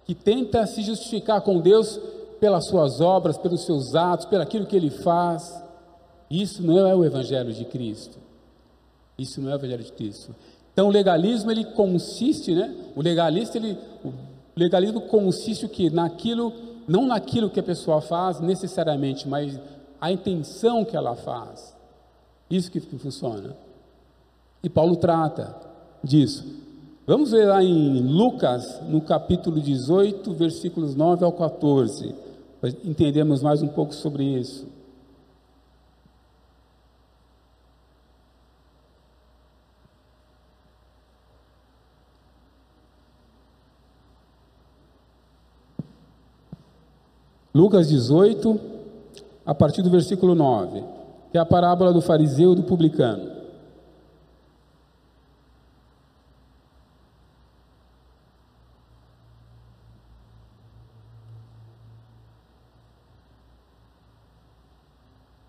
que 0.05 0.15
tenta 0.15 0.67
se 0.67 0.83
justificar 0.83 1.41
com 1.43 1.61
Deus 1.61 2.01
pelas 2.41 2.67
suas 2.67 3.01
obras, 3.01 3.39
pelos 3.39 3.65
seus 3.65 3.95
atos, 3.95 4.27
pelo 4.27 4.43
aquilo 4.43 4.67
que 4.67 4.77
ele 4.77 4.91
faz. 4.91 5.63
Isso 6.31 6.63
não 6.63 6.87
é 6.87 6.95
o 6.95 7.05
evangelho 7.05 7.53
de 7.53 7.65
Cristo. 7.65 8.19
Isso 9.17 9.41
não 9.41 9.51
é 9.51 9.55
o 9.55 9.59
evangelho 9.59 9.85
de 9.85 9.93
Cristo. 9.93 10.35
Então 10.73 10.89
o 10.89 10.91
legalismo 10.91 11.51
ele 11.51 11.65
consiste, 11.65 12.55
né? 12.55 12.75
O 12.97 13.03
legalista 13.03 13.57
ele 13.57 13.79
o 14.05 14.13
legalismo 14.59 15.03
consiste 15.03 15.67
o 15.67 15.69
que 15.69 15.89
naquilo, 15.89 16.53
não 16.89 17.07
naquilo 17.07 17.49
que 17.49 17.61
a 17.61 17.63
pessoa 17.63 18.01
faz 18.01 18.41
necessariamente, 18.41 19.29
mas 19.29 19.59
a 20.01 20.11
intenção 20.11 20.85
que 20.85 20.97
ela 20.97 21.15
faz. 21.15 21.77
Isso 22.51 22.69
que 22.69 22.81
funciona. 22.81 23.57
E 24.61 24.69
Paulo 24.69 24.97
trata 24.97 25.68
disso. 26.03 26.45
Vamos 27.07 27.31
ver 27.31 27.47
lá 27.47 27.63
em 27.63 28.03
Lucas, 28.03 28.81
no 28.87 29.01
capítulo 29.01 29.61
18, 29.61 30.33
versículos 30.35 30.95
9 30.95 31.25
ao 31.25 31.33
14, 31.33 32.15
para 32.61 32.71
entendermos 32.85 33.43
mais 33.43 33.63
um 33.63 33.69
pouco 33.69 33.95
sobre 33.95 34.25
isso. 34.25 34.67
Lucas 47.55 47.89
18, 47.89 48.61
a 49.45 49.55
partir 49.55 49.83
do 49.83 49.91
versículo 49.91 50.35
9, 50.35 50.85
que 51.33 51.39
é 51.39 51.41
a 51.41 51.47
parábola 51.47 51.93
do 51.93 52.03
fariseu 52.03 52.53
e 52.53 52.57
do 52.57 52.63
publicano. 52.63 53.38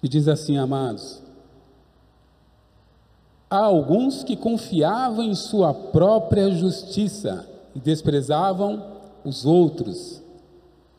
Que 0.01 0.08
diz 0.08 0.27
assim, 0.27 0.58
amados: 0.58 1.22
Há 3.50 3.58
alguns 3.58 4.24
que 4.24 4.36
confiavam 4.36 5.24
em 5.24 5.34
sua 5.34 5.74
própria 5.74 6.51
justiça 6.51 7.48
e 7.75 7.79
desprezavam 7.79 8.84
os 9.25 9.46
outros. 9.46 10.22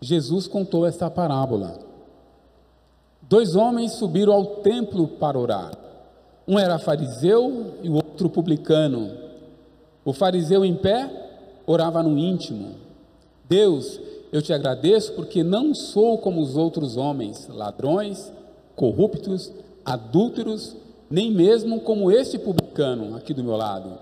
Jesus 0.00 0.47
contou 0.47 0.87
esta 0.87 1.11
parábola. 1.11 1.78
Dois 3.23 3.54
homens 3.54 3.92
subiram 3.92 4.33
ao 4.33 4.47
templo 4.57 5.07
para 5.07 5.38
orar. 5.38 5.73
Um 6.49 6.59
era 6.59 6.78
fariseu 6.78 7.75
e 7.83 7.88
o 7.88 7.95
outro 7.95 8.28
publicano. 8.28 9.12
O 10.04 10.12
fariseu 10.12 10.64
em 10.64 10.75
pé 10.75 11.09
orava 11.64 12.02
no 12.02 12.19
íntimo: 12.19 12.75
Deus, 13.49 14.00
eu 14.33 14.42
te 14.42 14.52
agradeço 14.52 15.12
porque 15.12 15.45
não 15.45 15.73
sou 15.73 16.19
como 16.19 16.40
os 16.40 16.57
outros 16.57 16.97
homens, 16.97 17.47
ladrões, 17.49 18.33
corruptos, 18.80 19.52
adúlteros, 19.84 20.75
nem 21.10 21.30
mesmo 21.30 21.82
como 21.82 22.10
este 22.10 22.38
publicano 22.38 23.14
aqui 23.14 23.34
do 23.34 23.44
meu 23.44 23.54
lado. 23.54 23.99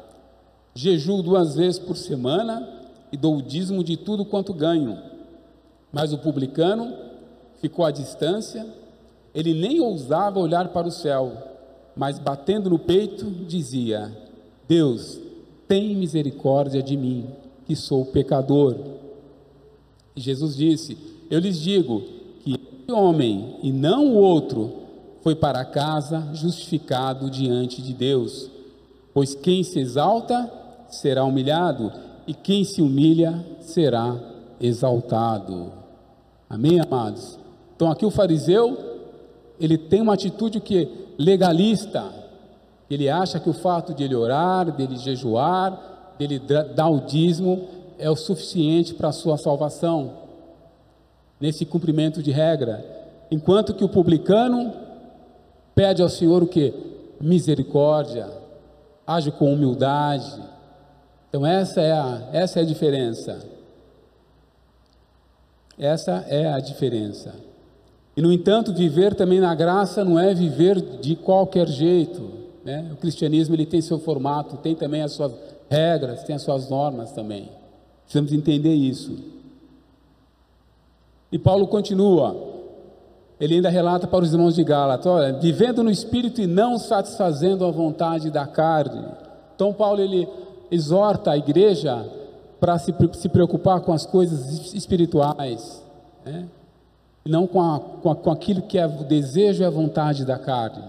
Jejuo 0.72 1.20
duas 1.20 1.56
vezes 1.56 1.80
por 1.80 1.96
semana 1.96 2.86
e 3.10 3.16
dou 3.16 3.38
o 3.38 3.42
dízimo 3.42 3.82
de 3.82 3.96
tudo 3.96 4.24
quanto 4.24 4.54
ganho. 4.54 4.96
Mas 5.90 6.12
o 6.12 6.18
publicano 6.18 6.94
ficou 7.60 7.84
à 7.84 7.90
distância, 7.90 8.64
ele 9.34 9.52
nem 9.52 9.80
ousava 9.80 10.38
olhar 10.38 10.68
para 10.68 10.86
o 10.86 10.92
céu, 10.92 11.32
mas 11.96 12.20
batendo 12.20 12.70
no 12.70 12.78
peito 12.78 13.28
dizia: 13.48 14.16
Deus, 14.68 15.18
tem 15.66 15.96
misericórdia 15.96 16.80
de 16.80 16.96
mim, 16.96 17.26
que 17.66 17.74
sou 17.74 18.06
pecador. 18.06 18.76
E 20.14 20.20
Jesus 20.20 20.54
disse: 20.54 20.96
Eu 21.28 21.40
lhes 21.40 21.58
digo 21.58 22.00
que 22.44 22.77
homem 22.90 23.56
e 23.62 23.70
não 23.70 24.08
o 24.08 24.16
outro 24.16 24.72
foi 25.22 25.34
para 25.34 25.64
casa 25.64 26.28
justificado 26.32 27.30
diante 27.30 27.82
de 27.82 27.92
Deus. 27.92 28.50
Pois 29.12 29.34
quem 29.34 29.62
se 29.62 29.78
exalta 29.78 30.50
será 30.88 31.24
humilhado, 31.24 31.92
e 32.26 32.32
quem 32.32 32.64
se 32.64 32.80
humilha 32.80 33.44
será 33.60 34.16
exaltado. 34.60 35.72
Amém, 36.48 36.80
amados? 36.80 37.38
Então 37.76 37.90
aqui 37.90 38.06
o 38.06 38.10
fariseu, 38.10 38.78
ele 39.60 39.76
tem 39.76 40.00
uma 40.00 40.14
atitude 40.14 40.60
que 40.60 40.88
legalista. 41.18 42.10
Ele 42.90 43.08
acha 43.08 43.38
que 43.38 43.50
o 43.50 43.54
fato 43.54 43.92
de 43.92 44.04
ele 44.04 44.14
orar, 44.14 44.72
dele 44.72 44.96
jejuar, 44.96 46.14
dele 46.18 46.38
dar 46.38 46.88
o 46.88 47.00
dízimo, 47.00 47.68
é 47.98 48.08
o 48.08 48.16
suficiente 48.16 48.94
para 48.94 49.08
a 49.08 49.12
sua 49.12 49.36
salvação, 49.36 50.27
nesse 51.40 51.64
cumprimento 51.64 52.22
de 52.22 52.30
regra, 52.30 52.84
enquanto 53.30 53.74
que 53.74 53.84
o 53.84 53.88
publicano 53.88 54.72
pede 55.74 56.02
ao 56.02 56.08
Senhor 56.08 56.42
o 56.42 56.46
que? 56.46 56.74
Misericórdia, 57.20 58.28
age 59.06 59.30
com 59.30 59.52
humildade. 59.52 60.32
Então 61.28 61.46
essa 61.46 61.80
é 61.80 61.92
a, 61.92 62.28
essa 62.32 62.60
é 62.60 62.62
a 62.62 62.66
diferença. 62.66 63.38
Essa 65.78 66.24
é 66.28 66.52
a 66.52 66.58
diferença. 66.58 67.34
E 68.16 68.20
no 68.20 68.32
entanto, 68.32 68.74
viver 68.74 69.14
também 69.14 69.38
na 69.38 69.54
graça 69.54 70.04
não 70.04 70.18
é 70.18 70.34
viver 70.34 70.80
de 71.00 71.14
qualquer 71.14 71.68
jeito. 71.68 72.28
Né? 72.64 72.90
O 72.92 72.96
cristianismo 72.96 73.54
ele 73.54 73.64
tem 73.64 73.80
seu 73.80 74.00
formato, 74.00 74.56
tem 74.56 74.74
também 74.74 75.02
as 75.02 75.12
suas 75.12 75.32
regras, 75.70 76.24
tem 76.24 76.34
as 76.34 76.42
suas 76.42 76.68
normas 76.68 77.12
também. 77.12 77.48
Precisamos 78.02 78.32
entender 78.32 78.74
isso. 78.74 79.16
E 81.30 81.38
Paulo 81.38 81.66
continua, 81.66 82.36
ele 83.40 83.56
ainda 83.56 83.68
relata 83.68 84.06
para 84.06 84.24
os 84.24 84.32
irmãos 84.32 84.54
de 84.54 84.64
Gálatas: 84.64 85.06
olha, 85.06 85.32
vivendo 85.34 85.82
no 85.82 85.90
espírito 85.90 86.40
e 86.40 86.46
não 86.46 86.78
satisfazendo 86.78 87.64
a 87.64 87.70
vontade 87.70 88.30
da 88.30 88.46
carne. 88.46 89.04
Então, 89.54 89.72
Paulo 89.72 90.00
ele 90.00 90.28
exorta 90.70 91.32
a 91.32 91.36
igreja 91.36 92.06
para 92.60 92.78
se, 92.78 92.94
se 93.14 93.28
preocupar 93.28 93.80
com 93.80 93.92
as 93.92 94.04
coisas 94.04 94.74
espirituais, 94.74 95.82
né? 96.24 96.48
não 97.24 97.46
com, 97.46 97.60
a, 97.60 97.78
com, 97.78 98.10
a, 98.10 98.16
com 98.16 98.30
aquilo 98.30 98.62
que 98.62 98.78
é 98.78 98.86
o 98.86 99.04
desejo 99.04 99.62
e 99.62 99.66
a 99.66 99.70
vontade 99.70 100.24
da 100.24 100.38
carne. 100.38 100.84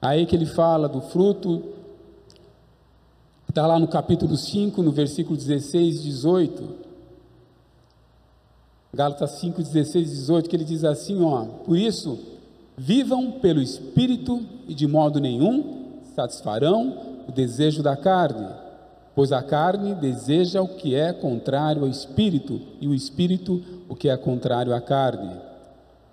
Aí 0.00 0.24
que 0.24 0.34
ele 0.34 0.46
fala 0.46 0.88
do 0.88 1.00
fruto 1.00 1.62
Está 3.50 3.66
lá 3.66 3.80
no 3.80 3.88
capítulo 3.88 4.36
5, 4.36 4.80
no 4.80 4.92
versículo 4.92 5.36
16 5.36 5.96
e 5.96 6.02
18. 6.04 6.62
Gálatas 8.92 9.32
5, 9.32 9.62
16 9.62 10.08
e 10.08 10.10
18, 10.10 10.50
que 10.50 10.56
ele 10.56 10.64
diz 10.64 10.84
assim: 10.84 11.22
ó, 11.22 11.44
Por 11.64 11.76
isso, 11.76 12.18
vivam 12.76 13.32
pelo 13.32 13.60
Espírito 13.60 14.42
e 14.66 14.74
de 14.74 14.86
modo 14.86 15.20
nenhum 15.20 16.00
satisfarão 16.14 17.22
o 17.28 17.32
desejo 17.32 17.82
da 17.82 17.96
carne, 17.96 18.48
pois 19.14 19.32
a 19.32 19.42
carne 19.42 19.94
deseja 19.94 20.60
o 20.60 20.68
que 20.68 20.94
é 20.94 21.12
contrário 21.12 21.82
ao 21.82 21.88
Espírito, 21.88 22.60
e 22.80 22.88
o 22.88 22.94
Espírito 22.94 23.62
o 23.88 23.94
que 23.94 24.08
é 24.08 24.16
contrário 24.16 24.74
à 24.74 24.80
carne. 24.80 25.36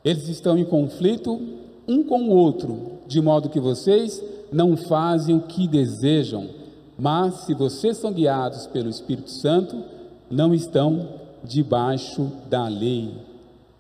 Eles 0.06 0.28
estão 0.30 0.58
em 0.58 0.66
conflito 0.66 1.40
um 1.88 2.04
com 2.04 2.24
o 2.24 2.30
outro, 2.30 3.00
de 3.08 3.20
modo 3.22 3.50
que 3.50 3.60
vocês 3.60 4.22
não 4.52 4.78
fazem 4.78 5.36
o 5.36 5.42
que 5.42 5.68
desejam. 5.68 6.50
Mas 6.98 7.46
se 7.46 7.54
vocês 7.54 7.98
são 7.98 8.12
guiados 8.12 8.68
pelo 8.68 8.90
Espírito 8.90 9.32
Santo, 9.32 9.84
não 10.30 10.54
estão 10.54 11.08
debaixo 11.48 12.32
da 12.50 12.68
lei. 12.68 13.14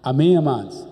Amém, 0.01 0.37
amados? 0.37 0.87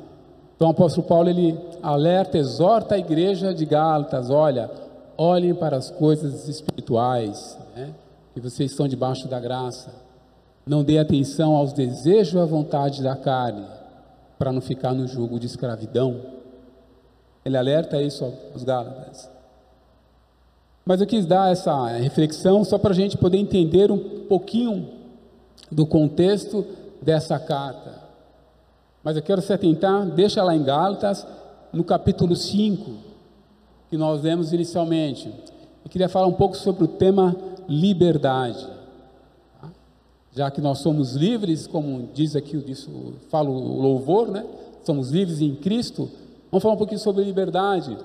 Então 0.55 0.67
o 0.67 0.71
apóstolo 0.71 1.07
Paulo 1.07 1.29
ele 1.29 1.57
alerta, 1.81 2.37
exorta 2.37 2.95
a 2.95 2.97
igreja 2.97 3.53
de 3.53 3.65
Gálatas, 3.65 4.29
olha, 4.29 4.69
olhem 5.17 5.53
para 5.53 5.77
as 5.77 5.89
coisas 5.91 6.47
espirituais, 6.47 7.57
né? 7.75 7.93
que 8.33 8.39
vocês 8.39 8.71
estão 8.71 8.87
debaixo 8.87 9.27
da 9.27 9.39
graça. 9.39 9.93
Não 10.65 10.83
dê 10.83 10.97
atenção 10.97 11.55
aos 11.55 11.73
desejos 11.73 12.33
e 12.33 12.39
à 12.39 12.45
vontade 12.45 13.03
da 13.03 13.15
carne, 13.15 13.65
para 14.37 14.51
não 14.51 14.61
ficar 14.61 14.93
no 14.93 15.07
jugo 15.07 15.39
de 15.39 15.45
escravidão. 15.45 16.19
Ele 17.43 17.55
alerta 17.55 18.01
isso 18.01 18.25
aos 18.53 18.63
Gálatas. 18.63 19.29
Mas 20.83 21.01
eu 21.01 21.07
quis 21.07 21.25
dar 21.25 21.51
essa 21.51 21.87
reflexão 21.87 22.63
só 22.63 22.77
para 22.77 22.91
a 22.91 22.95
gente 22.95 23.17
poder 23.17 23.37
entender 23.37 23.91
um 23.91 24.25
pouquinho 24.27 24.94
do 25.71 25.85
contexto 25.85 26.65
dessa 27.01 27.39
carta. 27.39 28.03
Mas 29.03 29.15
eu 29.15 29.21
quero 29.21 29.41
se 29.41 29.53
atentar, 29.53 30.05
deixa 30.05 30.43
lá 30.43 30.55
em 30.55 30.63
Gálatas, 30.63 31.25
no 31.71 31.83
capítulo 31.83 32.35
5, 32.35 32.91
que 33.89 33.97
nós 33.97 34.21
lemos 34.21 34.51
inicialmente. 34.51 35.31
Eu 35.83 35.89
queria 35.89 36.09
falar 36.09 36.27
um 36.27 36.33
pouco 36.33 36.57
sobre 36.57 36.83
o 36.83 36.87
tema 36.87 37.35
liberdade. 37.67 38.67
Já 40.33 40.49
que 40.51 40.59
nós 40.59 40.79
somos 40.79 41.13
livres, 41.15 41.67
como 41.67 42.09
diz 42.13 42.35
aqui, 42.35 42.57
disso, 42.57 43.13
fala 43.29 43.49
o 43.49 43.79
louvor, 43.81 44.29
né? 44.29 44.45
Somos 44.83 45.09
livres 45.09 45.39
em 45.41 45.55
Cristo. 45.55 46.09
Vamos 46.51 46.61
falar 46.61 46.75
um 46.75 46.77
pouquinho 46.77 46.99
sobre 46.99 47.23
liberdade. 47.23 47.97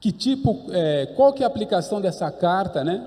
Que 0.00 0.10
tipo, 0.10 0.64
é, 0.70 1.06
qual 1.16 1.32
que 1.32 1.42
é 1.42 1.44
a 1.44 1.48
aplicação 1.48 2.00
dessa 2.00 2.30
carta, 2.30 2.82
né, 2.82 3.06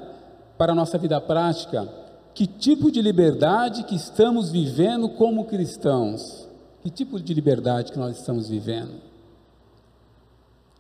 para 0.58 0.72
a 0.72 0.76
nossa 0.76 0.98
vida 0.98 1.20
prática? 1.20 1.88
Que 2.34 2.48
tipo 2.48 2.92
de 2.92 3.02
liberdade 3.02 3.84
que 3.84 3.96
estamos 3.96 4.52
vivendo 4.52 5.10
como 5.10 5.46
cristãos? 5.46 6.48
Que 6.82 6.90
tipo 6.90 7.20
de 7.20 7.34
liberdade 7.34 7.92
que 7.92 8.00
nós 8.00 8.18
estamos 8.18 8.50
vivendo? 8.50 8.94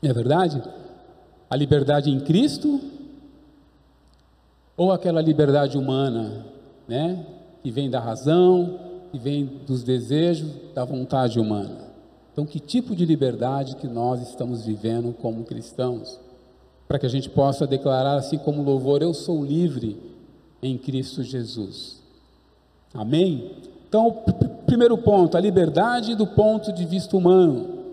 É 0.01 0.11
verdade? 0.11 0.61
A 1.49 1.55
liberdade 1.55 2.09
em 2.09 2.19
Cristo 2.19 2.81
ou 4.75 4.91
aquela 4.91 5.21
liberdade 5.21 5.77
humana, 5.77 6.45
né, 6.87 7.25
que 7.61 7.71
vem 7.71 7.89
da 7.89 7.99
razão, 7.99 8.79
que 9.11 9.19
vem 9.19 9.45
dos 9.67 9.83
desejos, 9.83 10.49
da 10.73 10.83
vontade 10.83 11.39
humana? 11.39 11.93
Então, 12.31 12.45
que 12.45 12.59
tipo 12.59 12.95
de 12.95 13.05
liberdade 13.05 13.75
que 13.75 13.87
nós 13.87 14.21
estamos 14.27 14.65
vivendo 14.65 15.13
como 15.13 15.43
cristãos? 15.43 16.19
Para 16.87 16.99
que 16.99 17.05
a 17.05 17.09
gente 17.09 17.29
possa 17.29 17.65
declarar 17.65 18.15
assim 18.15 18.37
como 18.37 18.63
louvor, 18.63 19.01
eu 19.01 19.13
sou 19.13 19.43
livre 19.43 19.97
em 20.61 20.77
Cristo 20.77 21.23
Jesus. 21.23 22.01
Amém? 22.93 23.51
Então, 23.87 24.23
primeiro 24.65 24.97
ponto, 24.97 25.35
a 25.35 25.39
liberdade 25.39 26.15
do 26.15 26.27
ponto 26.27 26.71
de 26.71 26.85
vista 26.85 27.17
humano. 27.17 27.83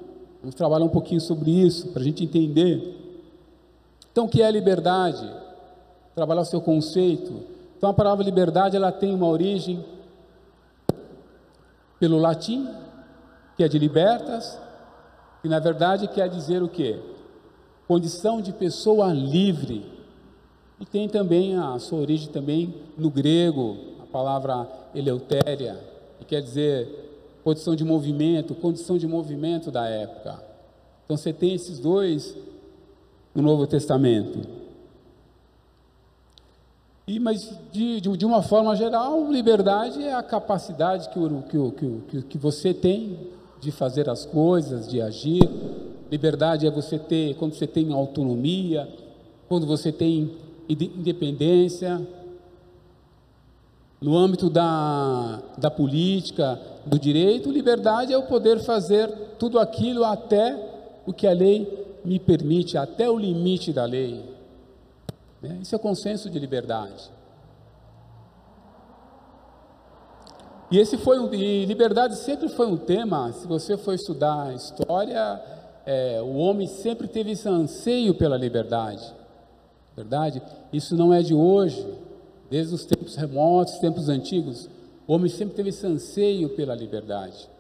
Vamos 0.41 0.55
trabalhar 0.55 0.85
um 0.85 0.91
pouquinho 0.91 1.21
sobre 1.21 1.51
isso, 1.51 1.89
para 1.89 2.01
a 2.01 2.05
gente 2.05 2.25
entender. 2.25 2.97
Então, 4.11 4.25
o 4.25 4.29
que 4.29 4.43
é 4.43 4.51
liberdade? 4.51 5.31
Trabalhar 6.15 6.41
o 6.43 6.47
seu 6.47 6.61
conceito. 6.61 7.45
Então, 7.77 7.91
a 7.91 7.95
palavra 7.95 8.25
liberdade, 8.25 8.77
ela 8.77 8.91
tem 8.91 9.15
uma 9.15 9.27
origem 9.27 9.85
pelo 11.99 12.19
latim, 12.19 12.67
que 13.57 13.63
é 13.63 13.69
de 13.69 13.79
libertas, 13.79 14.59
que 15.43 15.49
na 15.49 15.59
verdade 15.59 16.09
quer 16.09 16.29
dizer 16.29 16.63
o 16.63 16.69
quê? 16.69 16.99
Condição 17.91 18.41
de 18.41 18.53
pessoa 18.53 19.13
livre. 19.13 19.85
E 20.79 20.87
tem 20.87 21.09
também 21.09 21.57
a 21.57 21.77
sua 21.81 21.99
origem 21.99 22.29
também 22.29 22.73
no 22.97 23.11
grego, 23.11 23.77
a 24.01 24.07
palavra 24.07 24.71
eleutéria, 24.95 25.77
que 26.21 26.25
quer 26.25 26.41
dizer 26.41 27.41
condição 27.43 27.75
de 27.75 27.85
movimento, 27.85 28.55
condição 28.55 28.97
de 28.97 29.09
movimento 29.09 29.73
da 29.73 29.89
época. 29.89 30.41
Então 31.05 31.17
você 31.17 31.33
tem 31.33 31.53
esses 31.53 31.81
dois 31.81 32.37
no 33.35 33.43
Novo 33.43 33.67
Testamento. 33.67 34.39
E, 37.09 37.19
mas 37.19 37.41
de, 37.73 38.01
de, 38.01 38.17
de 38.17 38.25
uma 38.25 38.41
forma 38.41 38.77
geral, 38.77 39.29
liberdade 39.33 40.01
é 40.01 40.15
a 40.15 40.23
capacidade 40.23 41.09
que, 41.09 41.19
o, 41.19 41.43
que, 41.43 42.03
que, 42.09 42.23
que 42.23 42.39
você 42.39 42.73
tem 42.73 43.19
de 43.61 43.73
fazer 43.73 44.09
as 44.09 44.25
coisas, 44.25 44.89
de 44.89 45.03
agir. 45.03 45.43
Liberdade 46.11 46.67
é 46.67 46.71
você 46.71 46.99
ter, 46.99 47.37
quando 47.37 47.55
você 47.55 47.67
tem 47.67 47.93
autonomia, 47.93 48.89
quando 49.49 49.67
você 49.67 49.93
tem 49.93 50.33
independência, 50.69 52.01
no 54.01 54.17
âmbito 54.17 54.49
da, 54.49 55.41
da 55.59 55.71
política, 55.71 56.59
do 56.87 56.99
direito, 56.99 57.51
liberdade 57.51 58.13
é 58.13 58.19
o 58.19 58.23
poder 58.23 58.59
fazer 58.61 59.09
tudo 59.39 59.59
aquilo 59.59 60.05
até 60.05 60.59
o 61.07 61.13
que 61.13 61.27
a 61.27 61.33
lei 61.33 61.87
me 62.05 62.19
permite, 62.19 62.79
até 62.79 63.11
o 63.11 63.19
limite 63.19 63.73
da 63.73 63.85
lei. 63.85 64.25
Né? 65.43 65.59
Isso 65.61 65.75
é 65.75 65.79
consenso 65.79 66.31
de 66.31 66.39
liberdade. 66.39 67.11
E 70.71 70.79
esse 70.79 70.97
foi 70.97 71.19
um, 71.19 71.33
e 71.35 71.65
liberdade 71.67 72.17
sempre 72.17 72.49
foi 72.49 72.67
um 72.67 72.77
tema. 72.77 73.33
Se 73.33 73.47
você 73.47 73.77
for 73.77 73.93
estudar 73.93 74.55
história, 74.55 75.43
é, 75.91 76.23
o 76.23 76.37
homem 76.37 76.69
sempre 76.69 77.09
teve 77.09 77.33
esse 77.33 77.49
anseio 77.49 78.15
pela 78.15 78.37
liberdade. 78.37 79.13
Verdade? 79.97 80.41
Isso 80.73 80.97
não 80.97 81.13
é 81.13 81.21
de 81.21 81.35
hoje. 81.35 81.85
Desde 82.49 82.73
os 82.73 82.85
tempos 82.85 83.17
remotos, 83.17 83.79
tempos 83.79 84.09
antigos, 84.09 84.71
o 85.05 85.13
homem 85.13 85.29
sempre 85.29 85.57
teve 85.57 85.71
esse 85.71 85.85
anseio 85.85 86.51
pela 86.51 86.77
liberdade. 86.77 87.51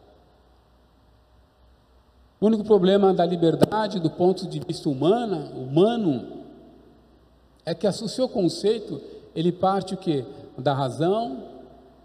O 2.40 2.46
único 2.46 2.62
problema 2.62 3.12
da 3.12 3.26
liberdade, 3.26 3.98
do 3.98 4.10
ponto 4.10 4.46
de 4.46 4.60
vista 4.60 4.88
humana, 4.88 5.50
humano, 5.52 6.44
é 7.66 7.74
que 7.74 7.88
o 7.88 7.92
seu 7.92 8.28
conceito 8.28 9.00
ele 9.34 9.50
parte 9.50 9.94
o 9.94 9.96
que 9.96 10.24
da 10.56 10.72
razão, 10.72 11.48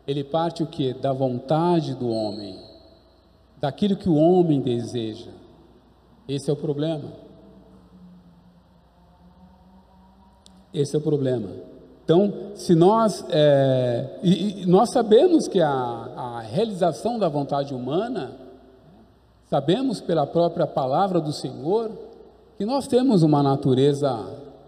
ele 0.07 0.23
parte 0.23 0.63
o 0.63 0.67
que 0.67 0.91
da 0.91 1.13
vontade 1.13 1.93
do 1.93 2.09
homem, 2.09 2.59
daquilo 3.61 3.95
que 3.95 4.09
o 4.09 4.15
homem 4.15 4.59
deseja. 4.59 5.44
Esse 6.27 6.49
é 6.49 6.53
o 6.53 6.55
problema. 6.55 7.11
Esse 10.73 10.95
é 10.95 10.99
o 10.99 11.01
problema. 11.01 11.49
Então, 12.03 12.51
se 12.55 12.75
nós, 12.75 13.25
é, 13.29 14.19
e, 14.21 14.61
e 14.61 14.65
nós 14.65 14.91
sabemos 14.91 15.47
que 15.47 15.59
a, 15.59 15.69
a 15.69 16.39
realização 16.41 17.17
da 17.17 17.27
vontade 17.27 17.73
humana, 17.73 18.31
sabemos 19.49 20.01
pela 20.01 20.27
própria 20.27 20.67
palavra 20.67 21.19
do 21.19 21.31
Senhor, 21.31 21.91
que 22.57 22.65
nós 22.65 22.87
temos 22.87 23.23
uma 23.23 23.41
natureza 23.41 24.13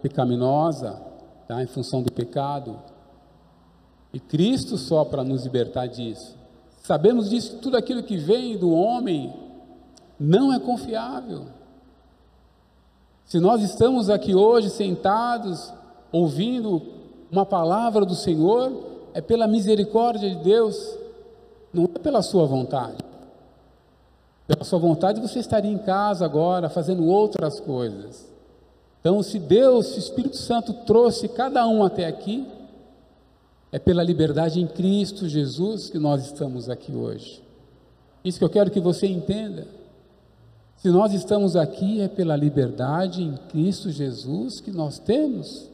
pecaminosa, 0.02 1.00
tá, 1.46 1.62
em 1.62 1.66
função 1.66 2.02
do 2.02 2.12
pecado, 2.12 2.76
e 4.12 4.18
Cristo 4.18 4.76
só 4.76 5.04
para 5.04 5.22
nos 5.22 5.44
libertar 5.44 5.86
disso. 5.86 6.36
Sabemos 6.82 7.28
disso, 7.28 7.56
que 7.56 7.62
tudo 7.62 7.76
aquilo 7.76 8.02
que 8.02 8.16
vem 8.16 8.56
do 8.56 8.72
homem 8.72 9.32
não 10.18 10.52
é 10.52 10.58
confiável. 10.58 11.46
Se 13.24 13.38
nós 13.38 13.62
estamos 13.62 14.08
aqui 14.08 14.34
hoje 14.34 14.70
sentados, 14.70 15.72
ouvindo 16.10 16.82
uma 17.30 17.44
palavra 17.44 18.04
do 18.04 18.14
Senhor 18.14 18.86
é 19.14 19.20
pela 19.20 19.46
misericórdia 19.46 20.30
de 20.30 20.36
Deus, 20.36 20.96
não 21.72 21.84
é 21.84 21.98
pela 21.98 22.22
sua 22.22 22.46
vontade. 22.46 22.96
Pela 24.46 24.64
sua 24.64 24.78
vontade 24.78 25.20
você 25.20 25.38
estaria 25.38 25.70
em 25.70 25.78
casa 25.78 26.24
agora 26.24 26.70
fazendo 26.70 27.06
outras 27.06 27.60
coisas. 27.60 28.26
Então, 29.00 29.22
se 29.22 29.38
Deus, 29.38 29.88
se 29.88 29.98
Espírito 29.98 30.36
Santo 30.36 30.72
trouxe 30.72 31.28
cada 31.28 31.66
um 31.66 31.84
até 31.84 32.06
aqui, 32.06 32.46
é 33.70 33.78
pela 33.78 34.02
liberdade 34.02 34.60
em 34.60 34.66
Cristo 34.66 35.28
Jesus 35.28 35.90
que 35.90 35.98
nós 35.98 36.24
estamos 36.24 36.70
aqui 36.70 36.92
hoje. 36.92 37.42
Isso 38.24 38.38
que 38.38 38.44
eu 38.44 38.50
quero 38.50 38.70
que 38.70 38.80
você 38.80 39.06
entenda. 39.06 39.66
Se 40.78 40.88
nós 40.90 41.12
estamos 41.12 41.56
aqui, 41.56 42.00
é 42.00 42.06
pela 42.06 42.36
liberdade 42.36 43.22
em 43.22 43.36
Cristo 43.48 43.90
Jesus 43.90 44.60
que 44.60 44.70
nós 44.70 44.98
temos. 45.00 45.68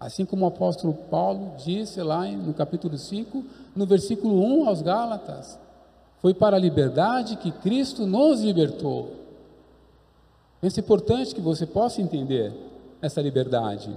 Assim 0.00 0.24
como 0.24 0.44
o 0.44 0.48
apóstolo 0.48 0.94
Paulo 0.94 1.52
disse 1.62 2.02
lá 2.02 2.26
no 2.26 2.54
capítulo 2.54 2.96
5, 2.96 3.44
no 3.76 3.84
versículo 3.84 4.42
1 4.62 4.68
aos 4.68 4.80
Gálatas: 4.80 5.58
Foi 6.22 6.32
para 6.32 6.56
a 6.56 6.60
liberdade 6.60 7.36
que 7.36 7.50
Cristo 7.50 8.06
nos 8.06 8.40
libertou. 8.40 9.12
É 10.62 10.68
importante 10.80 11.34
que 11.34 11.40
você 11.42 11.66
possa 11.66 12.00
entender 12.00 12.50
essa 13.02 13.20
liberdade. 13.20 13.94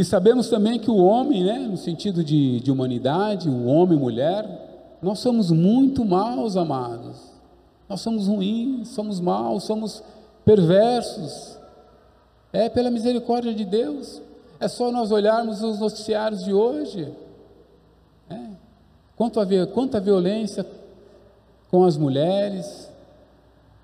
E 0.00 0.04
sabemos 0.04 0.48
também 0.48 0.78
que 0.78 0.90
o 0.90 0.96
homem, 0.96 1.44
né, 1.44 1.58
no 1.58 1.76
sentido 1.76 2.24
de, 2.24 2.58
de 2.60 2.72
humanidade, 2.72 3.50
o 3.50 3.66
homem 3.66 3.98
e 3.98 4.00
mulher, 4.00 4.96
nós 5.02 5.18
somos 5.18 5.50
muito 5.50 6.06
maus, 6.06 6.56
amados. 6.56 7.18
Nós 7.86 8.00
somos 8.00 8.26
ruins, 8.26 8.88
somos 8.88 9.20
maus, 9.20 9.64
somos 9.64 10.02
perversos. 10.42 11.58
É 12.50 12.70
pela 12.70 12.90
misericórdia 12.90 13.52
de 13.52 13.62
Deus. 13.66 14.22
É 14.58 14.68
só 14.68 14.90
nós 14.90 15.10
olharmos 15.10 15.62
os 15.62 15.78
noticiários 15.78 16.44
de 16.44 16.54
hoje. 16.54 17.12
É. 18.30 18.40
Quanto, 19.14 19.38
a, 19.38 19.66
quanta 19.66 20.00
violência 20.00 20.64
com 21.70 21.84
as 21.84 21.98
mulheres, 21.98 22.90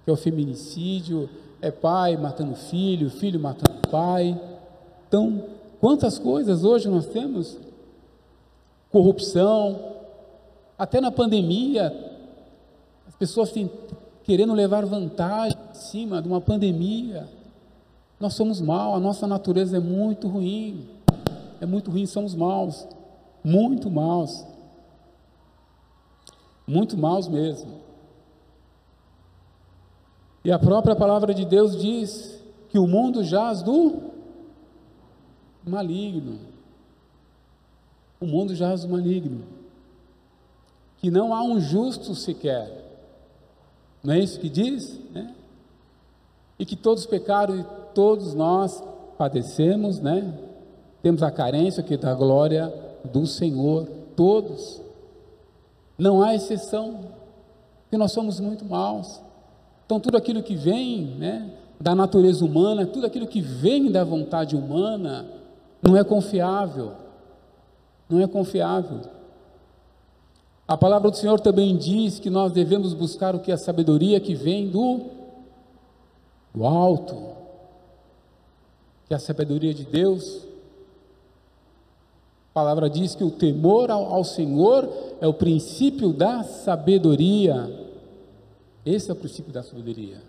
que 0.02 0.10
é 0.10 0.14
o 0.14 0.16
feminicídio, 0.16 1.28
é 1.60 1.70
pai 1.70 2.16
matando 2.16 2.54
filho, 2.54 3.10
filho 3.10 3.38
matando 3.38 3.86
pai. 3.90 4.40
Então, 5.08 5.55
quantas 5.80 6.18
coisas 6.18 6.64
hoje 6.64 6.88
nós 6.88 7.06
temos? 7.06 7.58
Corrupção, 8.90 9.96
até 10.78 11.00
na 11.00 11.10
pandemia, 11.10 11.94
as 13.06 13.14
pessoas 13.14 13.50
têm 13.50 13.70
querendo 14.24 14.52
levar 14.52 14.84
vantagem 14.84 15.56
em 15.70 15.74
cima 15.74 16.20
de 16.20 16.28
uma 16.28 16.40
pandemia. 16.40 17.28
Nós 18.18 18.34
somos 18.34 18.60
mal, 18.60 18.94
a 18.94 19.00
nossa 19.00 19.26
natureza 19.26 19.76
é 19.76 19.80
muito 19.80 20.28
ruim. 20.28 20.88
É 21.60 21.66
muito 21.66 21.90
ruim, 21.90 22.06
somos 22.06 22.34
maus. 22.34 22.86
Muito 23.42 23.90
maus. 23.90 24.44
Muito 26.66 26.98
maus 26.98 27.28
mesmo. 27.28 27.80
E 30.44 30.50
a 30.50 30.58
própria 30.58 30.94
palavra 30.94 31.32
de 31.32 31.44
Deus 31.44 31.80
diz 31.80 32.38
que 32.68 32.78
o 32.78 32.86
mundo 32.86 33.22
jaz 33.24 33.62
do 33.62 34.15
maligno. 35.70 36.38
O 38.20 38.26
mundo 38.26 38.54
jaz 38.54 38.82
do 38.82 38.88
maligno. 38.88 39.44
Que 40.98 41.10
não 41.10 41.34
há 41.34 41.42
um 41.42 41.60
justo 41.60 42.14
sequer 42.14 42.86
não 44.06 44.14
é 44.14 44.20
isso 44.20 44.38
que 44.38 44.48
diz? 44.48 45.00
Né? 45.12 45.34
E 46.60 46.64
que 46.64 46.76
todos 46.76 47.04
pecaram 47.06 47.58
e 47.58 47.64
todos 47.92 48.34
nós 48.34 48.80
padecemos, 49.18 49.98
né? 49.98 50.32
Temos 51.02 51.24
a 51.24 51.30
carência 51.32 51.80
aqui 51.80 51.96
da 51.96 52.14
glória 52.14 52.72
do 53.04 53.26
Senhor, 53.26 53.88
todos. 54.14 54.80
Não 55.98 56.22
há 56.22 56.36
exceção, 56.36 57.00
porque 57.82 57.96
nós 57.96 58.12
somos 58.12 58.38
muito 58.38 58.64
maus. 58.64 59.20
Então 59.84 59.98
tudo 59.98 60.16
aquilo 60.16 60.40
que 60.40 60.54
vem, 60.54 61.02
né, 61.18 61.50
da 61.80 61.92
natureza 61.92 62.44
humana, 62.44 62.86
tudo 62.86 63.06
aquilo 63.06 63.26
que 63.26 63.40
vem 63.40 63.90
da 63.90 64.04
vontade 64.04 64.54
humana, 64.54 65.26
não 65.82 65.96
é 65.96 66.04
confiável. 66.04 66.92
Não 68.08 68.20
é 68.20 68.26
confiável. 68.26 69.00
A 70.66 70.76
palavra 70.76 71.10
do 71.10 71.16
Senhor 71.16 71.40
também 71.40 71.76
diz 71.76 72.18
que 72.18 72.28
nós 72.28 72.52
devemos 72.52 72.92
buscar 72.92 73.34
o 73.34 73.40
que 73.40 73.52
a 73.52 73.56
sabedoria 73.56 74.18
que 74.18 74.34
vem 74.34 74.68
do, 74.68 75.00
do 76.52 76.66
alto, 76.66 77.14
que 79.06 79.14
é 79.14 79.16
a 79.16 79.20
sabedoria 79.20 79.72
de 79.72 79.84
Deus. 79.84 80.44
A 82.50 82.54
palavra 82.54 82.90
diz 82.90 83.14
que 83.14 83.22
o 83.22 83.30
temor 83.30 83.90
ao, 83.92 84.12
ao 84.12 84.24
Senhor 84.24 84.88
é 85.20 85.26
o 85.28 85.34
princípio 85.34 86.12
da 86.12 86.42
sabedoria. 86.42 87.86
Esse 88.84 89.10
é 89.10 89.12
o 89.12 89.16
princípio 89.16 89.52
da 89.52 89.62
sabedoria. 89.62 90.20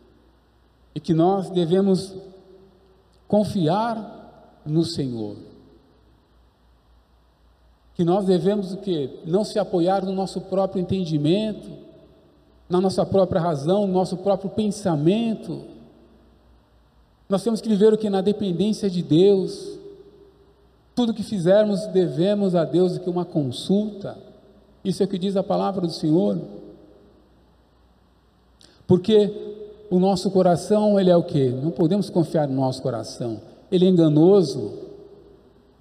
E 0.94 1.00
que 1.00 1.16
nós 1.16 1.50
devemos 1.50 2.16
confiar 3.28 4.17
no 4.68 4.84
Senhor 4.84 5.38
que 7.98 8.04
nós 8.04 8.26
devemos 8.26 8.72
o 8.74 8.78
que? 8.78 9.10
Não 9.26 9.44
se 9.44 9.58
apoiar 9.58 10.06
no 10.06 10.12
nosso 10.12 10.40
próprio 10.40 10.80
entendimento, 10.80 11.68
na 12.70 12.80
nossa 12.80 13.04
própria 13.04 13.42
razão, 13.42 13.88
no 13.88 13.94
nosso 13.94 14.18
próprio 14.18 14.52
pensamento. 14.52 15.64
Nós 17.28 17.44
temos 17.44 17.60
que 17.60 17.68
viver 17.68 17.92
o 17.92 17.98
que? 17.98 18.08
Na 18.08 18.22
dependência 18.22 18.88
de 18.88 19.02
Deus. 19.02 19.80
Tudo 20.94 21.12
que 21.12 21.24
fizermos 21.24 21.88
devemos 21.88 22.54
a 22.54 22.64
Deus 22.66 23.00
que 23.00 23.10
uma 23.10 23.26
consulta. 23.26 24.16
Isso 24.86 25.02
é 25.02 25.08
o 25.08 25.10
que 25.10 25.18
diz 25.18 25.36
a 25.36 25.42
palavra 25.42 25.88
do 25.88 25.92
Senhor. 25.92 26.40
Porque 28.86 29.34
o 29.90 29.98
nosso 29.98 30.30
coração, 30.30 31.00
ele 31.00 31.10
é 31.10 31.18
o 31.18 31.24
que? 31.24 31.50
Não 31.50 31.72
podemos 31.72 32.12
confiar 32.12 32.48
no 32.48 32.54
nosso 32.58 32.80
coração. 32.80 33.42
Ele 33.72 33.86
é 33.86 33.90
enganoso, 33.90 34.88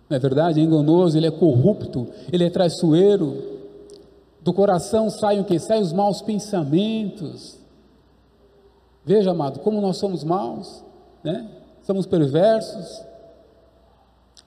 não 0.09 0.17
é 0.17 0.21
verdade? 0.21 0.61
É 0.61 0.63
enganoso, 0.63 1.17
ele 1.17 1.27
é 1.27 1.31
corrupto, 1.31 2.09
ele 2.33 2.45
é 2.45 2.51
traiçoeiro. 2.51 3.57
Do 4.41 4.53
coração 4.53 5.11
saem 5.11 5.41
o 5.41 5.45
que? 5.45 5.59
Saem 5.59 5.83
os 5.83 5.93
maus 5.93 6.23
pensamentos. 6.23 7.59
Veja, 9.05 9.31
amado, 9.31 9.61
como 9.61 9.81
nós 9.81 9.97
somos 9.97 10.25
maus, 10.25 10.83
né? 11.23 11.49
Somos 11.83 12.07
perversos. 12.07 13.03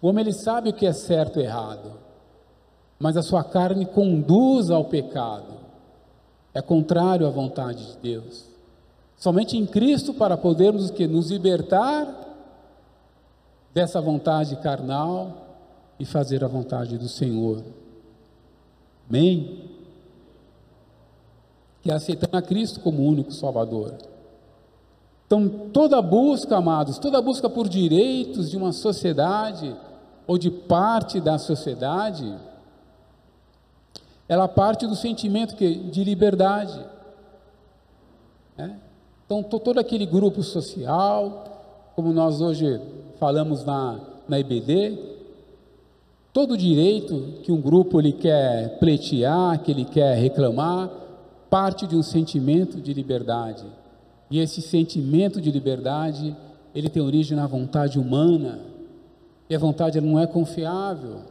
O 0.02 0.08
homem 0.08 0.24
ele 0.24 0.34
sabe 0.34 0.70
o 0.70 0.74
que 0.74 0.86
é 0.86 0.94
certo 0.94 1.40
e 1.40 1.44
errado, 1.44 1.94
mas 2.98 3.18
a 3.18 3.22
sua 3.22 3.44
carne 3.44 3.86
conduz 3.86 4.70
ao 4.70 4.86
pecado. 4.86 5.60
É 6.54 6.62
contrário 6.62 7.28
à 7.28 7.30
vontade 7.30 7.86
de 7.86 7.98
Deus. 7.98 8.46
Somente 9.18 9.58
em 9.58 9.66
Cristo 9.66 10.14
para 10.14 10.38
podermos 10.38 10.90
que 10.90 11.06
nos 11.06 11.30
libertar 11.30 12.29
dessa 13.80 14.02
vontade 14.02 14.58
carnal 14.58 15.56
e 15.98 16.04
fazer 16.04 16.44
a 16.44 16.50
vontade 16.50 16.98
do 16.98 17.08
Senhor. 17.08 17.64
Amém? 19.08 19.70
Que 21.82 21.90
é 21.90 21.94
aceitando 21.94 22.36
a 22.36 22.42
Cristo 22.42 22.82
como 22.82 23.02
único 23.02 23.32
Salvador. 23.32 23.94
Então, 25.26 25.48
toda 25.72 26.02
busca, 26.02 26.58
amados, 26.58 27.00
toda 27.00 27.22
busca 27.22 27.50
por 27.50 27.70
direitos 27.70 28.50
de 28.50 28.58
uma 28.58 28.74
sociedade 28.74 29.74
ou 30.28 30.38
de 30.38 30.52
parte 30.52 31.22
da 31.22 31.38
sociedade, 31.38 32.38
ela 34.28 34.50
parte 34.50 34.88
do 34.88 34.96
sentimento 34.96 35.56
que, 35.56 35.74
de 35.74 36.04
liberdade. 36.04 36.86
Né? 38.58 38.78
Então, 39.26 39.42
todo 39.42 39.80
aquele 39.80 40.06
grupo 40.06 40.44
social, 40.44 41.92
como 41.96 42.12
nós 42.12 42.42
hoje 42.42 42.82
falamos 43.20 43.66
na, 43.66 44.00
na 44.28 44.40
IBD, 44.40 44.98
todo 46.32 46.58
direito 46.58 47.42
que 47.44 47.52
um 47.52 47.62
grupo 47.62 48.00
ele 48.00 48.14
quer 48.14 48.80
pleitear, 48.80 49.62
que 49.62 49.72
ele 49.72 49.86
quer 49.86 50.16
reclamar, 50.16 50.90
parte 51.50 51.86
de 51.86 51.96
um 51.96 52.04
sentimento 52.04 52.80
de 52.80 52.94
liberdade. 52.94 53.66
E 54.32 54.40
esse 54.40 54.62
sentimento 54.62 55.42
de 55.42 55.52
liberdade, 55.52 56.36
ele 56.74 56.90
tem 56.90 57.02
origem 57.02 57.36
na 57.36 57.48
vontade 57.48 58.00
humana. 58.00 58.60
E 59.50 59.56
a 59.56 59.60
vontade 59.60 60.00
não 60.00 60.20
é 60.20 60.28
confiável. 60.28 61.22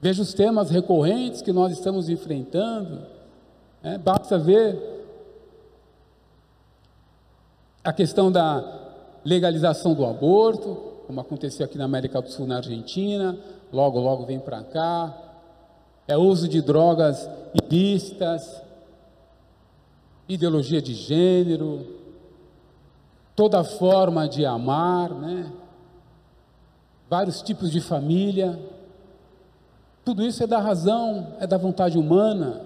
Veja 0.00 0.22
os 0.22 0.32
temas 0.32 0.70
recorrentes 0.70 1.42
que 1.42 1.52
nós 1.52 1.72
estamos 1.72 2.08
enfrentando. 2.08 3.02
É, 3.82 3.98
basta 3.98 4.38
ver 4.38 4.78
a 7.84 7.92
questão 7.92 8.32
da 8.32 8.79
legalização 9.24 9.94
do 9.94 10.04
aborto, 10.04 10.90
como 11.06 11.20
aconteceu 11.20 11.66
aqui 11.66 11.76
na 11.76 11.84
América 11.84 12.20
do 12.20 12.30
Sul, 12.30 12.46
na 12.46 12.56
Argentina, 12.56 13.36
logo, 13.72 13.98
logo 13.98 14.24
vem 14.26 14.38
para 14.38 14.62
cá. 14.62 15.14
É 16.06 16.16
uso 16.16 16.48
de 16.48 16.60
drogas 16.62 17.28
ilícitas, 17.54 18.62
ideologia 20.28 20.80
de 20.80 20.94
gênero, 20.94 21.86
toda 23.34 23.64
forma 23.64 24.28
de 24.28 24.44
amar, 24.44 25.10
né? 25.10 25.50
vários 27.08 27.42
tipos 27.42 27.72
de 27.72 27.80
família. 27.80 28.56
Tudo 30.04 30.24
isso 30.24 30.44
é 30.44 30.46
da 30.46 30.60
razão, 30.60 31.34
é 31.40 31.46
da 31.46 31.58
vontade 31.58 31.98
humana. 31.98 32.60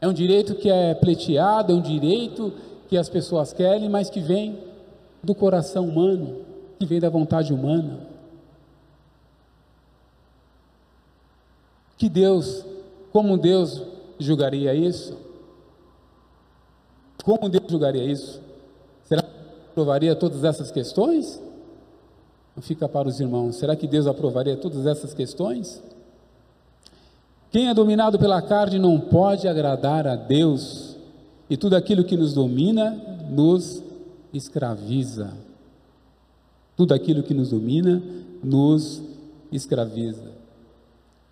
É 0.00 0.06
um 0.06 0.12
direito 0.12 0.54
que 0.54 0.70
é 0.70 0.94
pleiteado, 0.94 1.72
é 1.72 1.74
um 1.74 1.80
direito 1.80 2.52
que 2.88 2.96
as 2.96 3.08
pessoas 3.08 3.52
querem, 3.52 3.88
mas 3.88 4.08
que 4.08 4.20
vem 4.20 4.67
do 5.22 5.34
coração 5.34 5.88
humano, 5.88 6.42
que 6.78 6.86
vem 6.86 7.00
da 7.00 7.08
vontade 7.08 7.52
humana. 7.52 8.00
Que 11.96 12.08
Deus, 12.08 12.64
como 13.12 13.36
Deus 13.36 13.82
julgaria 14.18 14.74
isso? 14.74 15.18
Como 17.24 17.48
Deus 17.48 17.64
julgaria 17.68 18.04
isso? 18.04 18.40
Será 19.04 19.22
que 19.22 19.28
aprovaria 19.70 20.14
todas 20.14 20.44
essas 20.44 20.70
questões? 20.70 21.42
Não 22.54 22.62
fica 22.62 22.88
para 22.88 23.08
os 23.08 23.20
irmãos. 23.20 23.56
Será 23.56 23.74
que 23.74 23.86
Deus 23.86 24.06
aprovaria 24.06 24.56
todas 24.56 24.86
essas 24.86 25.12
questões? 25.12 25.82
Quem 27.50 27.68
é 27.68 27.74
dominado 27.74 28.18
pela 28.18 28.42
carne 28.42 28.78
não 28.78 29.00
pode 29.00 29.48
agradar 29.48 30.06
a 30.06 30.14
Deus, 30.14 30.96
e 31.48 31.56
tudo 31.56 31.76
aquilo 31.76 32.04
que 32.04 32.16
nos 32.16 32.34
domina 32.34 32.90
nos 33.30 33.82
escraviza. 34.32 35.32
Tudo 36.76 36.94
aquilo 36.94 37.22
que 37.22 37.34
nos 37.34 37.50
domina 37.50 38.02
nos 38.42 39.02
escraviza. 39.50 40.30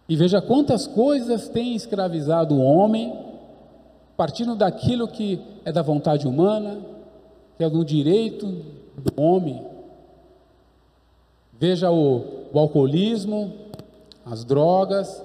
E 0.09 0.17
veja 0.17 0.41
quantas 0.41 0.87
coisas 0.87 1.49
tem 1.49 1.75
escravizado 1.75 2.55
o 2.55 2.63
homem, 2.63 3.13
partindo 4.17 4.55
daquilo 4.55 5.09
que 5.09 5.41
é 5.65 5.73
da 5.73 5.83
vontade 5.83 6.27
humana, 6.27 6.79
que 7.57 7.65
é 7.65 7.71
do 7.71 7.85
direito 7.85 8.47
do 8.97 9.21
homem. 9.21 9.65
Veja 11.59 11.91
o, 11.91 12.49
o 12.53 12.59
alcoolismo, 12.59 13.53
as 14.25 14.45
drogas, 14.45 15.23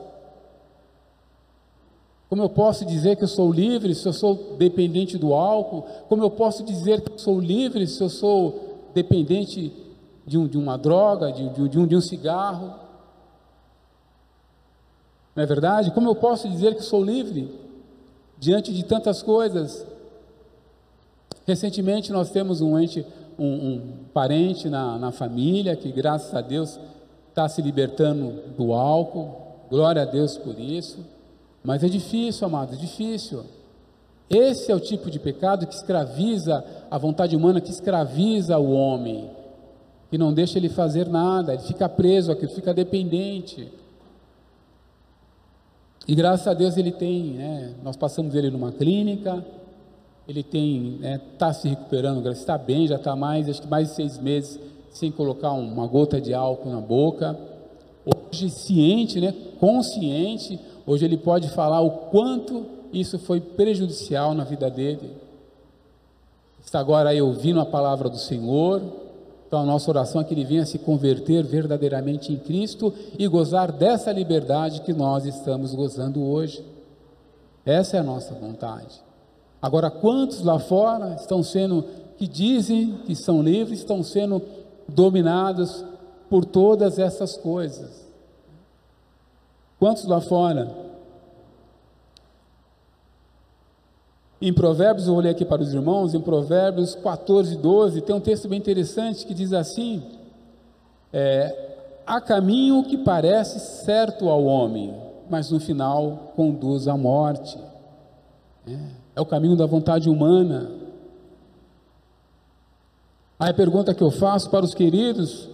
como 2.31 2.43
eu 2.43 2.49
posso 2.49 2.85
dizer 2.85 3.17
que 3.17 3.25
eu 3.25 3.27
sou 3.27 3.51
livre 3.51 3.93
se 3.93 4.07
eu 4.07 4.13
sou 4.13 4.55
dependente 4.57 5.17
do 5.17 5.33
álcool? 5.33 5.81
Como 6.07 6.23
eu 6.23 6.29
posso 6.29 6.63
dizer 6.63 7.01
que 7.01 7.11
eu 7.11 7.19
sou 7.19 7.37
livre 7.37 7.85
se 7.85 8.01
eu 8.01 8.07
sou 8.07 8.87
dependente 8.93 9.73
de, 10.25 10.37
um, 10.37 10.47
de 10.47 10.57
uma 10.57 10.77
droga, 10.77 11.29
de, 11.29 11.49
de, 11.49 11.77
um, 11.77 11.85
de 11.85 11.93
um 11.93 11.99
cigarro? 11.99 12.73
Não 15.35 15.43
é 15.43 15.45
verdade? 15.45 15.91
Como 15.91 16.07
eu 16.07 16.15
posso 16.15 16.47
dizer 16.47 16.73
que 16.73 16.81
sou 16.81 17.03
livre 17.03 17.53
diante 18.39 18.73
de 18.73 18.85
tantas 18.85 19.21
coisas? 19.21 19.85
Recentemente 21.45 22.13
nós 22.13 22.29
temos 22.29 22.61
um 22.61 22.79
ente, 22.79 23.05
um, 23.37 23.45
um 23.45 23.93
parente 24.13 24.69
na, 24.69 24.97
na 24.97 25.11
família 25.11 25.75
que, 25.75 25.91
graças 25.91 26.33
a 26.33 26.39
Deus, 26.39 26.79
está 27.27 27.49
se 27.49 27.61
libertando 27.61 28.53
do 28.57 28.71
álcool. 28.71 29.35
Glória 29.69 30.03
a 30.03 30.05
Deus 30.05 30.37
por 30.37 30.57
isso. 30.57 31.11
Mas 31.63 31.83
é 31.83 31.87
difícil, 31.87 32.47
amados, 32.47 32.75
é 32.75 32.81
difícil. 32.81 33.43
Esse 34.29 34.71
é 34.71 34.75
o 34.75 34.79
tipo 34.79 35.11
de 35.11 35.19
pecado 35.19 35.67
que 35.67 35.75
escraviza 35.75 36.63
a 36.89 36.97
vontade 36.97 37.35
humana, 37.35 37.59
que 37.59 37.69
escraviza 37.69 38.57
o 38.57 38.71
homem, 38.71 39.29
que 40.09 40.17
não 40.17 40.33
deixa 40.33 40.57
ele 40.57 40.69
fazer 40.69 41.07
nada, 41.07 41.53
ele 41.53 41.63
fica 41.63 41.89
preso 41.89 42.31
aqui, 42.31 42.47
fica 42.47 42.73
dependente. 42.73 43.71
E 46.07 46.15
graças 46.15 46.47
a 46.47 46.53
Deus 46.53 46.77
ele 46.77 46.91
tem, 46.91 47.33
né, 47.33 47.73
nós 47.83 47.95
passamos 47.95 48.33
ele 48.33 48.49
numa 48.49 48.71
clínica, 48.71 49.45
ele 50.27 50.43
tem, 50.43 50.95
está 50.95 51.07
né, 51.09 51.21
tá 51.37 51.53
se 51.53 51.67
recuperando, 51.67 52.25
está 52.31 52.57
bem, 52.57 52.87
já 52.87 52.95
está 52.95 53.15
mais, 53.15 53.49
acho 53.49 53.61
que 53.61 53.67
mais 53.67 53.89
de 53.89 53.95
seis 53.95 54.17
meses 54.17 54.59
sem 54.91 55.11
colocar 55.11 55.51
uma 55.51 55.87
gota 55.87 56.19
de 56.19 56.33
álcool 56.33 56.69
na 56.69 56.81
boca. 56.81 57.37
Hoje 58.05 58.49
ciente, 58.49 59.19
né, 59.19 59.33
consciente, 59.59 60.59
Hoje 60.91 61.05
ele 61.05 61.15
pode 61.15 61.47
falar 61.47 61.79
o 61.79 61.89
quanto 62.09 62.65
isso 62.91 63.17
foi 63.17 63.39
prejudicial 63.39 64.33
na 64.33 64.43
vida 64.43 64.69
dele. 64.69 65.15
Está 66.61 66.81
agora 66.81 67.11
aí 67.11 67.21
ouvindo 67.21 67.61
a 67.61 67.65
palavra 67.65 68.09
do 68.09 68.17
Senhor. 68.17 68.81
Então 69.47 69.61
a 69.61 69.65
nossa 69.65 69.89
oração 69.89 70.19
é 70.19 70.25
que 70.25 70.33
ele 70.33 70.43
venha 70.43 70.65
se 70.65 70.77
converter 70.77 71.45
verdadeiramente 71.45 72.33
em 72.33 72.37
Cristo 72.37 72.93
e 73.17 73.25
gozar 73.25 73.71
dessa 73.71 74.11
liberdade 74.11 74.81
que 74.81 74.91
nós 74.91 75.25
estamos 75.25 75.73
gozando 75.73 76.21
hoje. 76.21 76.61
Essa 77.65 77.95
é 77.95 77.99
a 78.01 78.03
nossa 78.03 78.33
vontade. 78.33 79.01
Agora, 79.61 79.89
quantos 79.89 80.43
lá 80.43 80.59
fora 80.59 81.15
estão 81.15 81.41
sendo, 81.41 81.85
que 82.17 82.27
dizem 82.27 82.99
que 83.05 83.15
são 83.15 83.41
livres, 83.41 83.79
estão 83.79 84.03
sendo 84.03 84.41
dominados 84.89 85.85
por 86.29 86.43
todas 86.43 86.99
essas 86.99 87.37
coisas? 87.37 88.00
Quantos 89.81 90.05
lá 90.05 90.21
fora? 90.21 90.71
Em 94.39 94.53
Provérbios, 94.53 95.07
eu 95.07 95.13
vou 95.15 95.23
ler 95.23 95.29
aqui 95.29 95.43
para 95.43 95.63
os 95.63 95.73
irmãos, 95.73 96.13
em 96.13 96.21
Provérbios 96.21 96.93
14, 96.93 97.57
12, 97.57 98.01
tem 98.01 98.15
um 98.15 98.19
texto 98.19 98.47
bem 98.47 98.59
interessante 98.59 99.25
que 99.25 99.33
diz 99.33 99.51
assim: 99.53 100.03
é, 101.11 101.77
Há 102.05 102.21
caminho 102.21 102.83
que 102.83 102.95
parece 102.95 103.59
certo 103.83 104.29
ao 104.29 104.43
homem, 104.43 104.95
mas 105.27 105.49
no 105.49 105.59
final 105.59 106.31
conduz 106.35 106.87
à 106.87 106.95
morte. 106.95 107.57
É, 108.67 108.77
é 109.15 109.21
o 109.21 109.25
caminho 109.25 109.55
da 109.55 109.65
vontade 109.65 110.11
humana. 110.11 110.69
Aí 113.39 113.49
a 113.49 113.55
pergunta 113.55 113.95
que 113.95 114.03
eu 114.03 114.11
faço 114.11 114.47
para 114.51 114.63
os 114.63 114.75
queridos: 114.75 115.49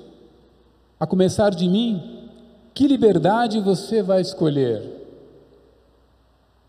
A 0.99 1.07
começar 1.07 1.51
de 1.51 1.69
mim, 1.69 2.16
que 2.77 2.87
liberdade 2.87 3.59
você 3.59 4.03
vai 4.03 4.21
escolher? 4.21 4.83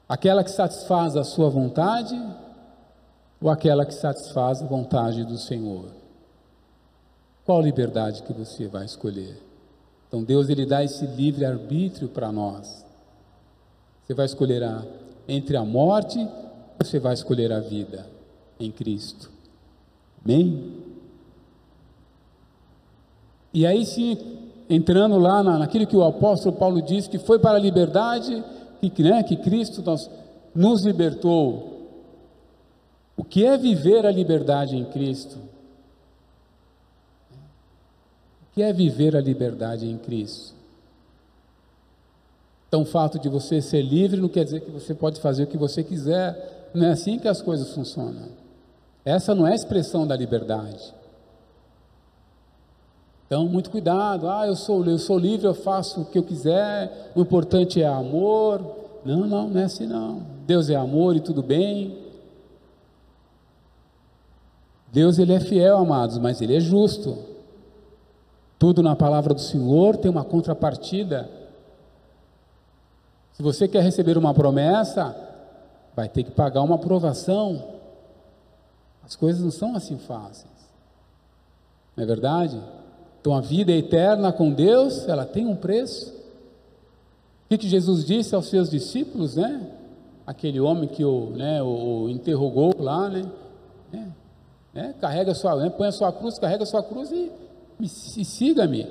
Aquela 0.08 0.42
que 0.42 0.50
satisfaz 0.50 1.14
a 1.16 1.22
sua 1.22 1.50
vontade 1.50 2.18
ou 3.38 3.50
aquela 3.50 3.84
que 3.84 3.92
satisfaz 3.92 4.62
a 4.62 4.66
vontade 4.66 5.22
do 5.22 5.36
Senhor? 5.36 5.90
Qual 7.44 7.60
liberdade 7.60 8.22
que 8.22 8.32
você 8.32 8.66
vai 8.66 8.86
escolher? 8.86 9.36
Então 10.06 10.24
Deus 10.24 10.48
ele 10.48 10.64
dá 10.64 10.82
esse 10.82 11.04
livre 11.04 11.44
arbítrio 11.44 12.08
para 12.08 12.32
nós. 12.32 12.86
Você 14.06 14.14
vai 14.14 14.24
escolher 14.24 14.64
a, 14.64 14.82
entre 15.28 15.58
a 15.58 15.64
morte, 15.64 16.20
ou 16.20 16.86
você 16.86 16.98
vai 16.98 17.12
escolher 17.12 17.52
a 17.52 17.60
vida 17.60 18.06
em 18.58 18.72
Cristo. 18.72 19.30
Amém? 20.24 20.72
E 23.52 23.66
aí 23.66 23.84
sim, 23.84 24.47
entrando 24.68 25.18
lá 25.18 25.42
na, 25.42 25.58
naquilo 25.58 25.86
que 25.86 25.96
o 25.96 26.04
apóstolo 26.04 26.56
Paulo 26.56 26.82
disse, 26.82 27.08
que 27.08 27.18
foi 27.18 27.38
para 27.38 27.56
a 27.56 27.60
liberdade 27.60 28.44
que, 28.80 29.02
né, 29.02 29.22
que 29.22 29.36
Cristo 29.36 29.82
nos, 29.82 30.08
nos 30.54 30.84
libertou. 30.84 31.76
O 33.16 33.24
que 33.24 33.44
é 33.44 33.56
viver 33.56 34.06
a 34.06 34.10
liberdade 34.10 34.76
em 34.76 34.84
Cristo? 34.84 35.38
O 38.42 38.54
que 38.54 38.62
é 38.62 38.72
viver 38.72 39.16
a 39.16 39.20
liberdade 39.20 39.88
em 39.88 39.98
Cristo? 39.98 40.54
Então, 42.68 42.82
o 42.82 42.86
fato 42.86 43.18
de 43.18 43.28
você 43.28 43.62
ser 43.62 43.82
livre 43.82 44.20
não 44.20 44.28
quer 44.28 44.44
dizer 44.44 44.60
que 44.60 44.70
você 44.70 44.94
pode 44.94 45.20
fazer 45.20 45.44
o 45.44 45.46
que 45.46 45.56
você 45.56 45.82
quiser. 45.82 46.70
Não 46.74 46.86
é 46.86 46.90
assim 46.90 47.18
que 47.18 47.26
as 47.26 47.40
coisas 47.40 47.72
funcionam. 47.72 48.28
Essa 49.04 49.34
não 49.34 49.46
é 49.46 49.52
a 49.52 49.54
expressão 49.54 50.06
da 50.06 50.14
liberdade. 50.14 50.94
Então, 53.28 53.46
muito 53.46 53.70
cuidado. 53.70 54.26
Ah, 54.26 54.46
eu 54.46 54.56
sou, 54.56 54.82
eu 54.86 54.98
sou 54.98 55.18
livre, 55.18 55.46
eu 55.46 55.52
faço 55.52 56.00
o 56.00 56.04
que 56.06 56.18
eu 56.18 56.22
quiser. 56.22 57.12
O 57.14 57.20
importante 57.20 57.80
é 57.80 57.86
amor. 57.86 58.62
Não, 59.04 59.26
não, 59.26 59.48
não 59.48 59.60
é 59.60 59.64
assim 59.64 59.86
não. 59.86 60.22
Deus 60.46 60.70
é 60.70 60.74
amor 60.74 61.14
e 61.14 61.20
tudo 61.20 61.42
bem. 61.42 62.08
Deus 64.90 65.18
ele 65.18 65.34
é 65.34 65.40
fiel, 65.40 65.76
amados, 65.76 66.16
mas 66.16 66.40
ele 66.40 66.56
é 66.56 66.60
justo. 66.60 67.18
Tudo 68.58 68.82
na 68.82 68.96
palavra 68.96 69.34
do 69.34 69.42
Senhor 69.42 69.98
tem 69.98 70.10
uma 70.10 70.24
contrapartida. 70.24 71.28
Se 73.34 73.42
você 73.42 73.68
quer 73.68 73.82
receber 73.82 74.16
uma 74.16 74.32
promessa, 74.32 75.14
vai 75.94 76.08
ter 76.08 76.24
que 76.24 76.30
pagar 76.30 76.62
uma 76.62 76.76
aprovação. 76.76 77.76
As 79.04 79.14
coisas 79.14 79.42
não 79.42 79.50
são 79.50 79.76
assim 79.76 79.98
fáceis. 79.98 80.48
Não 81.94 82.04
é 82.04 82.06
verdade? 82.06 82.58
Então 83.28 83.36
a 83.36 83.42
vida 83.42 83.72
eterna 83.72 84.32
com 84.32 84.50
Deus, 84.50 85.06
ela 85.06 85.26
tem 85.26 85.44
um 85.44 85.54
preço. 85.54 86.14
O 87.44 87.58
que, 87.58 87.68
Jesus 87.68 88.02
disse 88.02 88.34
aos 88.34 88.48
seus 88.48 88.70
discípulos, 88.70 89.36
né? 89.36 89.70
Aquele 90.26 90.58
homem 90.58 90.88
que 90.88 91.04
o, 91.04 91.28
né, 91.36 91.62
o, 91.62 92.08
interrogou 92.08 92.74
lá, 92.78 93.10
né? 93.10 93.30
É, 93.92 94.06
né? 94.72 94.94
Carrega 94.98 95.34
sua, 95.34 95.56
né? 95.56 95.68
põe 95.68 95.88
a 95.88 95.92
sua 95.92 96.10
cruz, 96.10 96.38
carrega 96.38 96.62
a 96.62 96.66
sua 96.66 96.82
cruz 96.82 97.10
e, 97.10 97.30
e, 97.78 97.84
e 97.84 98.24
siga-me. 98.24 98.88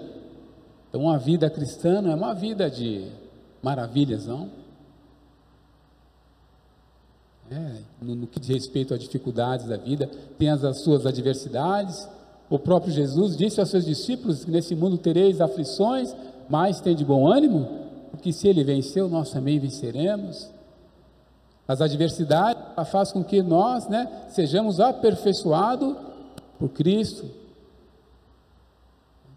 Então 0.88 1.02
uma 1.02 1.18
vida 1.18 1.50
cristã 1.50 2.00
não 2.00 2.12
é 2.12 2.16
uma 2.16 2.36
vida 2.36 2.70
de 2.70 3.08
maravilhas, 3.64 4.28
não. 4.28 4.52
É, 7.50 7.72
no, 8.00 8.14
no, 8.14 8.28
que 8.28 8.40
diz 8.40 8.50
respeito 8.50 8.94
às 8.94 9.00
dificuldades 9.00 9.66
da 9.66 9.78
vida, 9.78 10.08
tem 10.38 10.52
as, 10.52 10.64
as, 10.64 10.82
suas 10.82 11.08
adversidades. 11.08 12.08
O 12.50 12.58
próprio 12.58 12.94
Jesus 12.94 13.36
disse 13.36 13.60
aos 13.60 13.70
seus 13.70 13.86
discípulos 13.86 14.46
que 14.46 14.52
nesse 14.52 14.76
mundo 14.76 14.98
tereis 14.98 15.42
aflições, 15.42 16.16
mas 16.50 16.80
tem 16.80 16.96
de 16.96 17.04
bom 17.04 17.28
ânimo, 17.28 17.68
porque 18.12 18.32
se 18.32 18.48
ele 18.48 18.64
venceu, 18.64 19.10
nós 19.10 19.32
também 19.32 19.60
venceremos. 19.60 20.50
As 21.68 21.82
adversidades 21.82 22.64
faz 22.90 23.12
com 23.12 23.24
que 23.24 23.42
nós 23.42 23.88
né, 23.90 24.26
sejamos 24.30 24.80
aperfeiçoados 24.80 25.96
por 26.58 26.70
Cristo. 26.70 27.30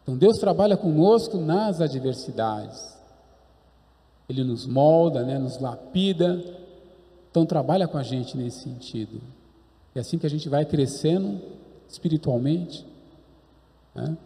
Então 0.03 0.16
Deus 0.16 0.38
trabalha 0.38 0.77
conosco 0.77 1.38
nas 1.38 1.81
adversidades. 1.81 2.96
Ele 4.29 4.44
nos 4.44 4.64
molda, 4.64 5.25
né, 5.25 5.38
nos 5.38 5.59
lapida. 5.59 6.40
Então 7.31 7.44
trabalha 7.44 7.88
com 7.88 7.99
a 7.99 8.03
gente 8.05 8.37
nesse 8.37 8.61
sentido. 8.61 9.20
É 9.92 9.99
assim 9.99 10.16
que 10.16 10.27
a 10.27 10.31
gente 10.31 10.49
vai 10.49 10.64
crescendo 10.64 11.40
espiritualmente. 11.88 12.87
Né? 13.94 14.16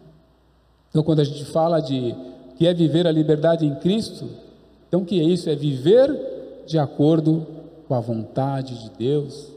Então 0.89 1.03
quando 1.03 1.19
a 1.19 1.23
gente 1.23 1.45
fala 1.45 1.79
de 1.79 2.15
que 2.57 2.67
é 2.67 2.73
viver 2.73 3.05
a 3.05 3.11
liberdade 3.11 3.65
em 3.65 3.75
Cristo, 3.75 4.29
então 4.87 5.01
o 5.01 5.05
que 5.05 5.19
é 5.19 5.23
isso? 5.23 5.49
É 5.49 5.55
viver 5.55 6.63
de 6.65 6.79
acordo 6.79 7.45
com 7.87 7.93
a 7.93 7.99
vontade 7.99 8.81
de 8.83 8.89
Deus. 8.91 9.51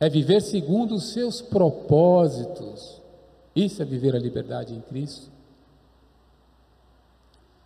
É 0.00 0.08
viver 0.08 0.42
segundo 0.42 0.96
os 0.96 1.12
seus 1.12 1.40
propósitos. 1.40 3.00
Isso 3.54 3.80
é 3.80 3.84
viver 3.84 4.16
a 4.16 4.18
liberdade 4.18 4.74
em 4.74 4.80
Cristo. 4.80 5.30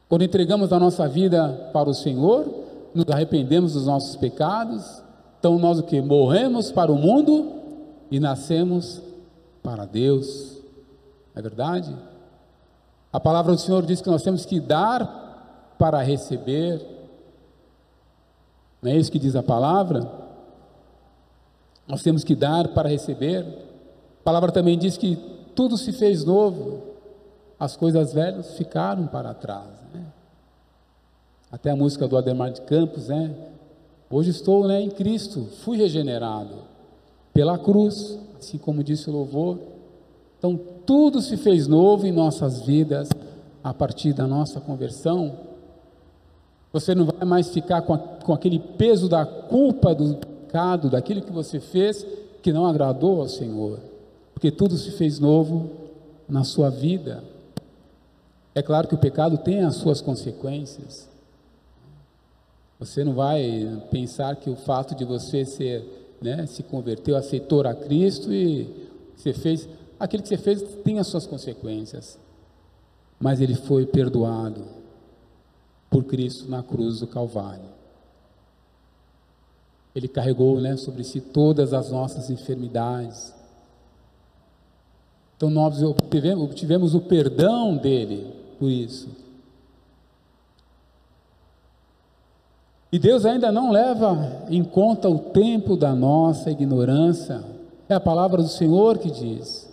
Quando 0.08 0.22
entregamos 0.22 0.72
a 0.72 0.78
nossa 0.78 1.08
vida 1.08 1.70
para 1.72 1.88
o 1.88 1.94
Senhor, 1.94 2.46
nos 2.94 3.06
arrependemos 3.08 3.72
dos 3.72 3.86
nossos 3.86 4.16
pecados, 4.16 5.02
então 5.38 5.58
nós 5.58 5.78
o 5.78 5.82
que? 5.82 6.00
Morremos 6.00 6.70
para 6.70 6.92
o 6.92 6.96
mundo 6.96 7.52
e 8.10 8.20
nascemos 8.20 9.02
para 9.62 9.84
Deus. 9.84 10.55
É 11.36 11.42
verdade? 11.42 11.94
A 13.12 13.20
palavra 13.20 13.52
do 13.52 13.60
Senhor 13.60 13.84
diz 13.84 14.00
que 14.00 14.08
nós 14.08 14.22
temos 14.22 14.46
que 14.46 14.58
dar 14.58 15.74
para 15.78 16.02
receber. 16.02 16.80
Não 18.80 18.90
é 18.90 18.96
isso 18.96 19.12
que 19.12 19.18
diz 19.18 19.36
a 19.36 19.42
palavra? 19.42 20.10
Nós 21.86 22.02
temos 22.02 22.24
que 22.24 22.34
dar 22.34 22.68
para 22.68 22.88
receber. 22.88 23.44
A 24.20 24.24
palavra 24.24 24.50
também 24.50 24.78
diz 24.78 24.96
que 24.96 25.16
tudo 25.54 25.76
se 25.76 25.92
fez 25.92 26.24
novo, 26.24 26.82
as 27.60 27.76
coisas 27.76 28.12
velhas 28.12 28.56
ficaram 28.56 29.06
para 29.06 29.34
trás. 29.34 29.76
Até 31.52 31.70
a 31.70 31.76
música 31.76 32.08
do 32.08 32.16
Ademar 32.16 32.50
de 32.50 32.60
Campos, 32.62 33.08
né? 33.08 33.34
Hoje 34.10 34.30
estou 34.30 34.66
né, 34.66 34.80
em 34.80 34.90
Cristo, 34.90 35.46
fui 35.62 35.76
regenerado 35.76 36.64
pela 37.32 37.58
cruz, 37.58 38.18
assim 38.38 38.58
como 38.58 38.82
disse 38.82 39.08
o 39.08 39.12
louvor. 39.12 39.75
Então, 40.46 40.60
tudo 40.86 41.20
se 41.20 41.36
fez 41.36 41.66
novo 41.66 42.06
em 42.06 42.12
nossas 42.12 42.62
vidas 42.62 43.08
a 43.64 43.74
partir 43.74 44.12
da 44.12 44.28
nossa 44.28 44.60
conversão. 44.60 45.36
Você 46.72 46.94
não 46.94 47.06
vai 47.06 47.26
mais 47.26 47.48
ficar 47.48 47.82
com, 47.82 47.94
a, 47.94 47.98
com 47.98 48.32
aquele 48.32 48.60
peso 48.60 49.08
da 49.08 49.26
culpa 49.26 49.92
do 49.92 50.14
pecado, 50.14 50.88
daquilo 50.88 51.22
que 51.22 51.32
você 51.32 51.58
fez 51.58 52.06
que 52.40 52.52
não 52.52 52.64
agradou 52.64 53.20
ao 53.20 53.28
Senhor, 53.28 53.80
porque 54.32 54.52
tudo 54.52 54.76
se 54.76 54.92
fez 54.92 55.18
novo 55.18 55.68
na 56.28 56.44
sua 56.44 56.70
vida. 56.70 57.24
É 58.54 58.62
claro 58.62 58.86
que 58.86 58.94
o 58.94 58.98
pecado 58.98 59.38
tem 59.38 59.64
as 59.64 59.74
suas 59.74 60.00
consequências, 60.00 61.08
você 62.78 63.02
não 63.02 63.14
vai 63.14 63.82
pensar 63.90 64.36
que 64.36 64.50
o 64.50 64.54
fato 64.54 64.94
de 64.94 65.04
você 65.04 65.44
ser, 65.44 66.16
né, 66.20 66.46
se 66.46 66.62
converteu, 66.62 67.16
aceitou 67.16 67.66
a 67.66 67.74
Cristo 67.74 68.32
e 68.32 68.86
você 69.16 69.32
fez, 69.32 69.66
aquilo 69.98 70.22
que 70.22 70.28
você 70.28 70.36
fez 70.36 70.62
tem 70.84 70.98
as 70.98 71.06
suas 71.06 71.26
consequências. 71.26 72.18
Mas 73.18 73.40
ele 73.40 73.54
foi 73.54 73.86
perdoado 73.86 74.64
por 75.88 76.04
Cristo 76.04 76.50
na 76.50 76.62
cruz 76.62 77.00
do 77.00 77.06
Calvário. 77.06 77.76
Ele 79.94 80.08
carregou, 80.08 80.60
né, 80.60 80.76
sobre 80.76 81.02
si 81.04 81.20
todas 81.20 81.72
as 81.72 81.90
nossas 81.90 82.28
enfermidades. 82.28 83.32
Então 85.36 85.48
nós 85.48 85.82
obtivemos, 85.82 86.44
obtivemos 86.44 86.94
o 86.94 87.00
perdão 87.00 87.76
dele 87.76 88.30
por 88.58 88.70
isso. 88.70 89.08
E 92.92 92.98
Deus 92.98 93.26
ainda 93.26 93.50
não 93.50 93.70
leva 93.70 94.44
em 94.48 94.62
conta 94.62 95.08
o 95.08 95.18
tempo 95.18 95.76
da 95.76 95.94
nossa 95.94 96.50
ignorância. 96.50 97.44
É 97.88 97.94
a 97.94 98.00
palavra 98.00 98.42
do 98.42 98.48
Senhor 98.48 98.98
que 98.98 99.10
diz. 99.10 99.65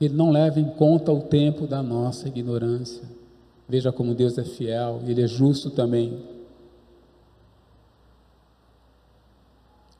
Ele 0.00 0.14
não 0.14 0.30
leva 0.30 0.60
em 0.60 0.68
conta 0.70 1.12
o 1.12 1.22
tempo 1.22 1.66
da 1.66 1.82
nossa 1.82 2.28
ignorância. 2.28 3.02
Veja 3.68 3.90
como 3.92 4.14
Deus 4.14 4.36
é 4.36 4.44
fiel, 4.44 5.00
Ele 5.06 5.22
é 5.22 5.26
justo 5.26 5.70
também. 5.70 6.18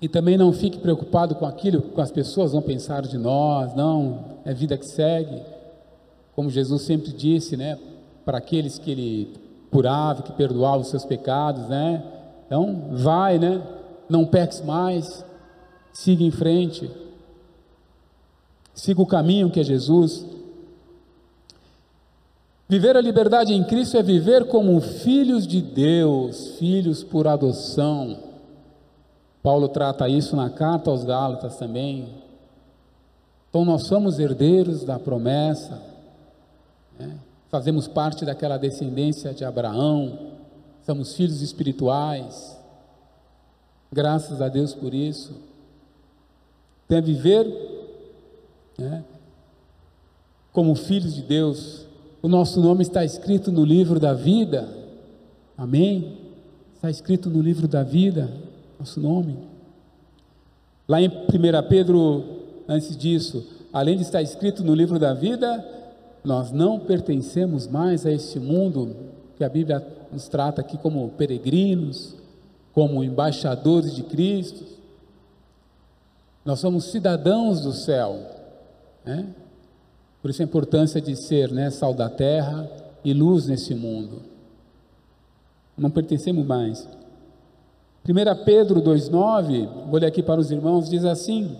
E 0.00 0.08
também 0.08 0.36
não 0.36 0.52
fique 0.52 0.78
preocupado 0.78 1.34
com 1.34 1.46
aquilo 1.46 1.80
que 1.80 2.00
as 2.00 2.10
pessoas 2.10 2.52
vão 2.52 2.60
pensar 2.60 3.02
de 3.02 3.16
nós, 3.16 3.74
não, 3.74 4.36
é 4.44 4.52
vida 4.52 4.76
que 4.76 4.84
segue. 4.84 5.40
Como 6.34 6.50
Jesus 6.50 6.82
sempre 6.82 7.12
disse, 7.12 7.56
né, 7.56 7.78
para 8.24 8.38
aqueles 8.38 8.78
que 8.78 8.90
Ele 8.90 9.32
curava, 9.70 10.22
que 10.22 10.32
perdoava 10.32 10.82
os 10.82 10.88
seus 10.88 11.04
pecados, 11.04 11.68
né? 11.68 12.02
Então, 12.46 12.88
vai, 12.92 13.38
né? 13.38 13.62
Não 14.08 14.26
peques 14.26 14.60
mais, 14.60 15.24
siga 15.92 16.22
em 16.22 16.30
frente, 16.30 16.90
siga 18.74 19.00
o 19.00 19.06
caminho 19.06 19.50
que 19.50 19.60
é 19.60 19.64
Jesus. 19.64 20.26
Viver 22.68 22.96
a 22.96 23.00
liberdade 23.00 23.54
em 23.54 23.62
Cristo 23.62 23.96
é 23.96 24.02
viver 24.02 24.46
como 24.46 24.80
filhos 24.80 25.46
de 25.46 25.62
Deus, 25.62 26.56
filhos 26.58 27.04
por 27.04 27.28
adoção. 27.28 28.18
Paulo 29.42 29.68
trata 29.68 30.08
isso 30.08 30.34
na 30.34 30.50
carta 30.50 30.90
aos 30.90 31.04
Gálatas 31.04 31.56
também. 31.56 32.08
Então, 33.48 33.64
nós 33.64 33.86
somos 33.86 34.18
herdeiros 34.18 34.82
da 34.82 34.98
promessa, 34.98 35.80
né? 36.98 37.16
fazemos 37.50 37.86
parte 37.86 38.24
daquela 38.24 38.56
descendência 38.56 39.32
de 39.32 39.44
Abraão, 39.44 40.32
somos 40.84 41.14
filhos 41.14 41.40
espirituais. 41.40 42.58
Graças 43.92 44.42
a 44.42 44.48
Deus 44.48 44.74
por 44.74 44.92
isso. 44.92 45.34
Tem 46.88 46.98
a 46.98 47.00
viver 47.00 47.73
né? 48.78 49.04
como 50.52 50.74
filhos 50.74 51.14
de 51.14 51.22
Deus, 51.22 51.84
o 52.22 52.28
nosso 52.28 52.60
nome 52.60 52.82
está 52.82 53.04
escrito 53.04 53.50
no 53.50 53.64
livro 53.64 53.98
da 53.98 54.14
vida. 54.14 54.68
Amém? 55.58 56.16
Está 56.74 56.88
escrito 56.88 57.28
no 57.28 57.42
livro 57.42 57.66
da 57.66 57.82
vida, 57.82 58.30
nosso 58.78 59.00
nome. 59.00 59.36
Lá 60.86 61.00
em 61.00 61.08
1 61.08 61.12
Pedro, 61.68 62.24
antes 62.68 62.96
disso, 62.96 63.46
além 63.72 63.96
de 63.96 64.02
estar 64.02 64.22
escrito 64.22 64.62
no 64.62 64.74
livro 64.74 64.98
da 64.98 65.12
vida, 65.12 65.66
nós 66.22 66.52
não 66.52 66.78
pertencemos 66.78 67.66
mais 67.66 68.06
a 68.06 68.12
este 68.12 68.38
mundo 68.38 68.94
que 69.36 69.44
a 69.44 69.48
Bíblia 69.48 69.86
nos 70.12 70.28
trata 70.28 70.60
aqui 70.60 70.78
como 70.78 71.08
peregrinos, 71.10 72.14
como 72.72 73.02
embaixadores 73.02 73.94
de 73.94 74.02
Cristo. 74.04 74.64
Nós 76.44 76.60
somos 76.60 76.84
cidadãos 76.84 77.60
do 77.60 77.72
céu, 77.72 78.33
né? 79.04 79.26
Por 80.22 80.30
isso 80.30 80.40
a 80.40 80.44
importância 80.44 81.00
de 81.00 81.14
ser 81.16 81.52
né, 81.52 81.70
sal 81.70 81.92
da 81.92 82.08
terra 82.08 82.70
e 83.04 83.12
luz 83.12 83.46
nesse 83.46 83.74
mundo. 83.74 84.22
Não 85.76 85.90
pertencemos 85.90 86.46
mais. 86.46 86.88
1 88.08 88.44
Pedro 88.44 88.80
2,9, 88.80 89.68
vou 89.90 89.98
ler 89.98 90.06
aqui 90.06 90.22
para 90.22 90.40
os 90.40 90.50
irmãos, 90.50 90.88
diz 90.88 91.04
assim: 91.04 91.56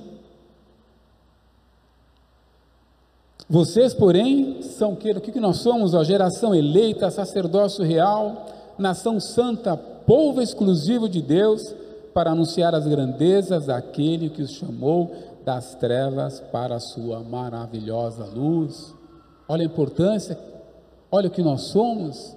Vocês, 3.48 3.92
porém, 3.92 4.62
são 4.62 4.94
que, 4.96 5.10
o 5.10 5.20
que 5.20 5.38
nós 5.40 5.58
somos? 5.58 5.94
A 5.94 6.02
geração 6.02 6.54
eleita, 6.54 7.10
sacerdócio 7.10 7.84
real, 7.84 8.46
nação 8.78 9.20
santa, 9.20 9.76
povo 9.76 10.40
exclusivo 10.40 11.08
de 11.08 11.20
Deus, 11.20 11.60
para 12.14 12.30
anunciar 12.30 12.74
as 12.74 12.86
grandezas 12.86 13.66
daquele 13.66 14.30
que 14.30 14.42
os 14.42 14.52
chamou 14.52 15.33
das 15.44 15.74
trevas 15.74 16.40
para 16.40 16.76
a 16.76 16.80
sua 16.80 17.20
maravilhosa 17.20 18.24
luz. 18.24 18.94
Olha 19.46 19.62
a 19.62 19.66
importância, 19.66 20.38
olha 21.10 21.28
o 21.28 21.30
que 21.30 21.42
nós 21.42 21.62
somos. 21.62 22.36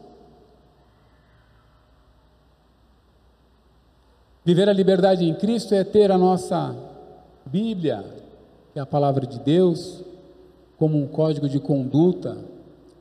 Viver 4.44 4.70
a 4.70 4.74
liberdade 4.74 5.26
em 5.26 5.34
Cristo 5.34 5.74
é 5.74 5.84
ter 5.84 6.12
a 6.12 6.18
nossa 6.18 6.76
Bíblia, 7.46 8.04
que 8.74 8.80
é 8.80 8.82
a 8.82 8.86
palavra 8.86 9.26
de 9.26 9.40
Deus, 9.40 10.04
como 10.78 10.98
um 10.98 11.08
código 11.08 11.50
de 11.50 11.60
conduta, 11.60 12.38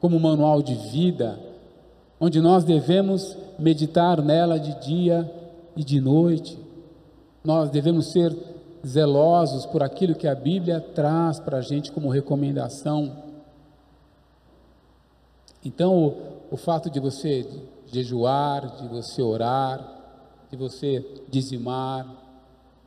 como 0.00 0.16
um 0.16 0.20
manual 0.20 0.62
de 0.62 0.74
vida, 0.74 1.38
onde 2.20 2.40
nós 2.40 2.64
devemos 2.64 3.36
meditar 3.58 4.22
nela 4.22 4.58
de 4.58 4.74
dia 4.80 5.30
e 5.76 5.84
de 5.84 6.00
noite. 6.00 6.58
Nós 7.44 7.70
devemos 7.70 8.10
ser 8.12 8.34
zelosos 8.86 9.66
por 9.66 9.82
aquilo 9.82 10.14
que 10.14 10.28
a 10.28 10.34
Bíblia 10.34 10.80
traz 10.80 11.40
para 11.40 11.58
a 11.58 11.62
gente 11.62 11.90
como 11.90 12.08
recomendação. 12.08 13.24
Então, 15.64 16.06
o, 16.06 16.14
o 16.52 16.56
fato 16.56 16.88
de 16.88 17.00
você 17.00 17.46
jejuar, 17.86 18.76
de 18.76 18.86
você 18.86 19.20
orar, 19.22 19.96
de 20.50 20.56
você 20.56 21.04
dizimar, 21.28 22.06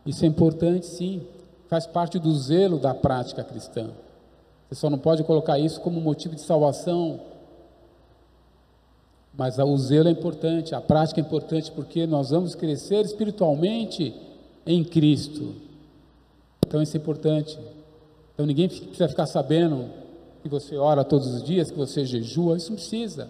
isso 0.06 0.24
é 0.24 0.28
importante 0.28 0.86
sim, 0.86 1.28
faz 1.68 1.86
parte 1.86 2.18
do 2.18 2.34
zelo 2.36 2.80
da 2.80 2.93
prática 2.93 3.43
cristã. 3.43 3.89
Você 4.70 4.80
só 4.80 4.89
não 4.89 4.97
pode 4.97 5.24
colocar 5.24 5.60
isso 5.60 5.82
como 5.82 6.00
motivo 6.00 6.36
de 6.36 6.41
salvação, 6.41 7.20
mas 9.34 9.58
o 9.60 9.78
zelo 9.78 10.08
é 10.08 10.12
importante, 10.12 10.74
a 10.74 10.82
prática 10.82 11.20
é 11.20 11.24
importante 11.24 11.72
porque 11.72 12.08
nós 12.08 12.30
vamos 12.30 12.56
crescer 12.56 13.06
espiritualmente 13.06 14.14
em 14.66 14.84
Cristo. 14.84 15.68
Então 16.70 16.84
isso 16.84 16.95
é 16.95 16.99
importante. 16.99 17.57
Então 18.36 18.45
ninguém 18.45 18.70
precisa 18.70 19.09
ficar 19.09 19.26
sabendo 19.26 19.89
que 20.43 20.47
você 20.47 20.78
ora 20.78 21.03
todos 21.03 21.34
os 21.34 21.43
dias, 21.43 21.72
que 21.72 21.78
você 21.78 22.05
jejua, 22.05 22.57
isso 22.57 22.70
não 22.70 22.76
precisa. 22.76 23.28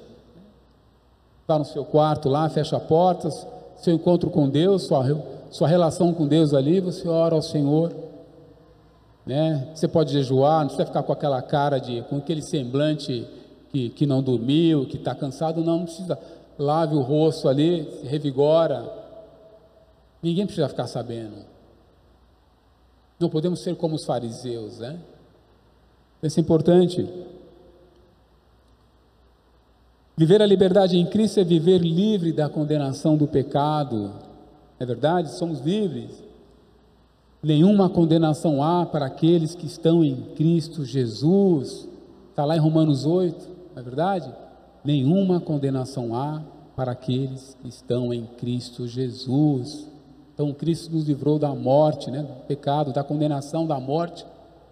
Está 1.42 1.58
no 1.58 1.64
seu 1.64 1.86
quarto 1.86 2.28
lá, 2.28 2.50
fecha 2.50 2.76
a 2.76 2.82
porta, 2.82 3.32
seu 3.78 3.94
encontro 3.96 4.30
com 4.30 4.50
Deus, 4.50 4.84
sua, 4.84 5.06
sua 5.50 5.70
relação 5.70 6.14
com 6.14 6.28
Deus 6.28 6.54
ali, 6.54 6.82
você 6.82 7.08
ora 7.08 7.34
ao 7.34 7.42
Senhor. 7.42 7.96
Né? 9.26 9.70
Você 9.74 9.88
pode 9.88 10.12
jejuar, 10.12 10.60
não 10.60 10.68
precisa 10.68 10.86
ficar 10.86 11.02
com 11.04 11.14
aquela 11.14 11.42
cara 11.42 11.80
de, 11.80 12.02
com 12.04 12.18
aquele 12.18 12.42
semblante 12.42 13.26
que, 13.72 13.90
que 13.90 14.06
não 14.06 14.22
dormiu, 14.22 14.86
que 14.86 14.98
está 14.98 15.16
cansado, 15.16 15.64
não, 15.64 15.78
não 15.78 15.86
precisa. 15.86 16.20
Lave 16.58 16.94
o 16.94 17.02
rosto 17.02 17.48
ali, 17.48 17.90
se 18.02 18.06
revigora. 18.06 18.84
Ninguém 20.22 20.46
precisa 20.46 20.68
ficar 20.68 20.88
sabendo. 20.88 21.48
Não 23.20 23.30
podemos 23.30 23.60
ser 23.60 23.76
como 23.76 23.96
os 23.96 24.06
fariseus, 24.06 24.80
né? 24.80 25.00
Isso 26.24 26.40
é 26.40 26.42
importante. 26.42 27.08
Viver 30.16 30.42
a 30.42 30.46
liberdade 30.46 30.98
em 30.98 31.06
Cristo 31.06 31.40
é 31.40 31.44
viver 31.44 31.80
livre 31.80 32.34
da 32.34 32.50
condenação 32.50 33.16
do 33.16 33.28
pecado. 33.28 34.12
É 34.80 34.86
verdade? 34.86 35.32
Somos 35.32 35.62
livres. 35.62 36.12
Nenhuma 37.42 37.90
condenação 37.90 38.62
há 38.62 38.86
para 38.86 39.06
aqueles 39.06 39.56
que 39.56 39.66
estão 39.66 40.04
em 40.04 40.16
Cristo 40.36 40.84
Jesus. 40.84 41.88
Está 42.30 42.44
lá 42.44 42.58
em 42.58 42.60
Romanos 42.60 43.06
8, 43.06 43.48
não 43.74 43.82
é 43.82 43.84
verdade? 43.84 44.34
Nenhuma 44.84 45.40
condenação 45.40 46.14
há 46.14 46.42
para 46.76 46.92
aqueles 46.92 47.58
que 47.62 47.70
estão 47.70 48.14
em 48.14 48.26
Cristo 48.26 48.88
Jesus. 48.88 49.88
Então 50.40 50.54
Cristo 50.54 50.90
nos 50.96 51.06
livrou 51.06 51.38
da 51.38 51.54
morte, 51.54 52.10
né, 52.10 52.24
do 52.24 52.34
pecado, 52.48 52.94
da 52.94 53.04
condenação 53.04 53.68
da 53.68 53.78
morte, 53.78 54.26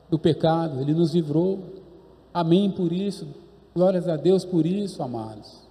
do 0.09 0.17
pecado. 0.17 0.79
Ele 0.79 0.93
nos 0.93 1.13
livrou. 1.13 1.59
Amém 2.33 2.71
por 2.71 2.89
isso. 2.93 3.27
Glórias 3.75 4.07
a 4.07 4.15
Deus 4.15 4.45
por 4.45 4.65
isso, 4.65 5.03
amados. 5.03 5.67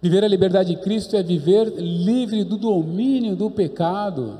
Viver 0.00 0.24
a 0.24 0.28
liberdade 0.28 0.74
de 0.74 0.80
Cristo 0.80 1.14
é 1.14 1.22
viver 1.22 1.74
livre 1.76 2.44
do 2.44 2.56
domínio 2.56 3.36
do 3.36 3.50
pecado. 3.50 4.38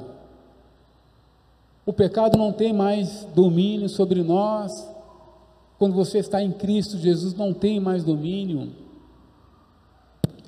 O 1.85 1.93
pecado 1.93 2.39
não 2.39 2.55
tem 2.55 2.73
mais 2.73 3.29
domínio 3.35 3.87
sobre 3.91 4.23
nós. 4.23 4.73
Quando 5.79 5.93
você 5.93 6.21
está 6.21 6.43
em 6.43 6.53
Cristo, 6.53 6.97
Jesus 6.97 7.35
não 7.35 7.53
tem 7.53 7.79
mais 7.79 8.03
domínio. 8.03 8.73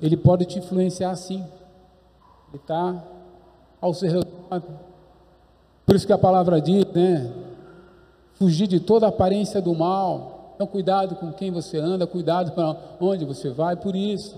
Ele 0.01 0.17
pode 0.17 0.45
te 0.45 0.57
influenciar 0.57 1.15
sim 1.17 1.45
está 2.55 3.03
ao 3.81 3.93
seu 3.93 4.09
redor. 4.09 4.61
Por 5.85 5.95
isso 5.95 6.07
que 6.07 6.13
a 6.13 6.17
palavra 6.17 6.59
diz, 6.59 6.85
né? 6.93 7.31
Fugir 8.33 8.67
de 8.67 8.79
toda 8.79 9.07
aparência 9.07 9.61
do 9.61 9.73
mal. 9.73 10.53
Então, 10.55 10.65
cuidado 10.65 11.15
com 11.15 11.31
quem 11.31 11.51
você 11.51 11.77
anda, 11.77 12.07
cuidado 12.07 12.51
para 12.51 12.75
onde 12.99 13.25
você 13.25 13.49
vai, 13.49 13.75
por 13.75 13.95
isso. 13.95 14.35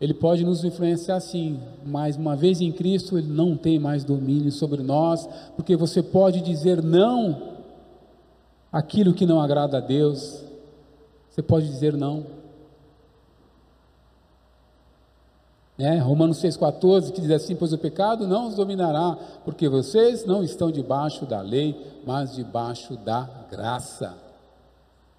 Ele 0.00 0.14
pode 0.14 0.44
nos 0.44 0.64
influenciar 0.64 1.20
sim, 1.20 1.60
mas 1.84 2.16
uma 2.16 2.36
vez 2.36 2.60
em 2.60 2.70
Cristo, 2.72 3.16
ele 3.16 3.28
não 3.28 3.56
tem 3.56 3.78
mais 3.78 4.04
domínio 4.04 4.50
sobre 4.50 4.82
nós, 4.82 5.28
porque 5.56 5.76
você 5.76 6.02
pode 6.02 6.40
dizer 6.40 6.82
não 6.82 7.54
aquilo 8.72 9.14
que 9.14 9.24
não 9.24 9.40
agrada 9.40 9.78
a 9.78 9.80
Deus. 9.80 10.44
Você 11.30 11.42
pode 11.42 11.66
dizer 11.66 11.96
não. 11.96 12.24
É, 15.76 15.98
Romanos 15.98 16.40
6,14 16.40 17.10
que 17.12 17.20
diz 17.20 17.30
assim: 17.30 17.56
Pois 17.56 17.72
o 17.72 17.78
pecado 17.78 18.28
não 18.28 18.46
os 18.46 18.54
dominará, 18.54 19.18
porque 19.44 19.68
vocês 19.68 20.24
não 20.24 20.42
estão 20.44 20.70
debaixo 20.70 21.26
da 21.26 21.40
lei, 21.40 21.76
mas 22.06 22.34
debaixo 22.34 22.96
da 22.96 23.28
graça. 23.50 24.16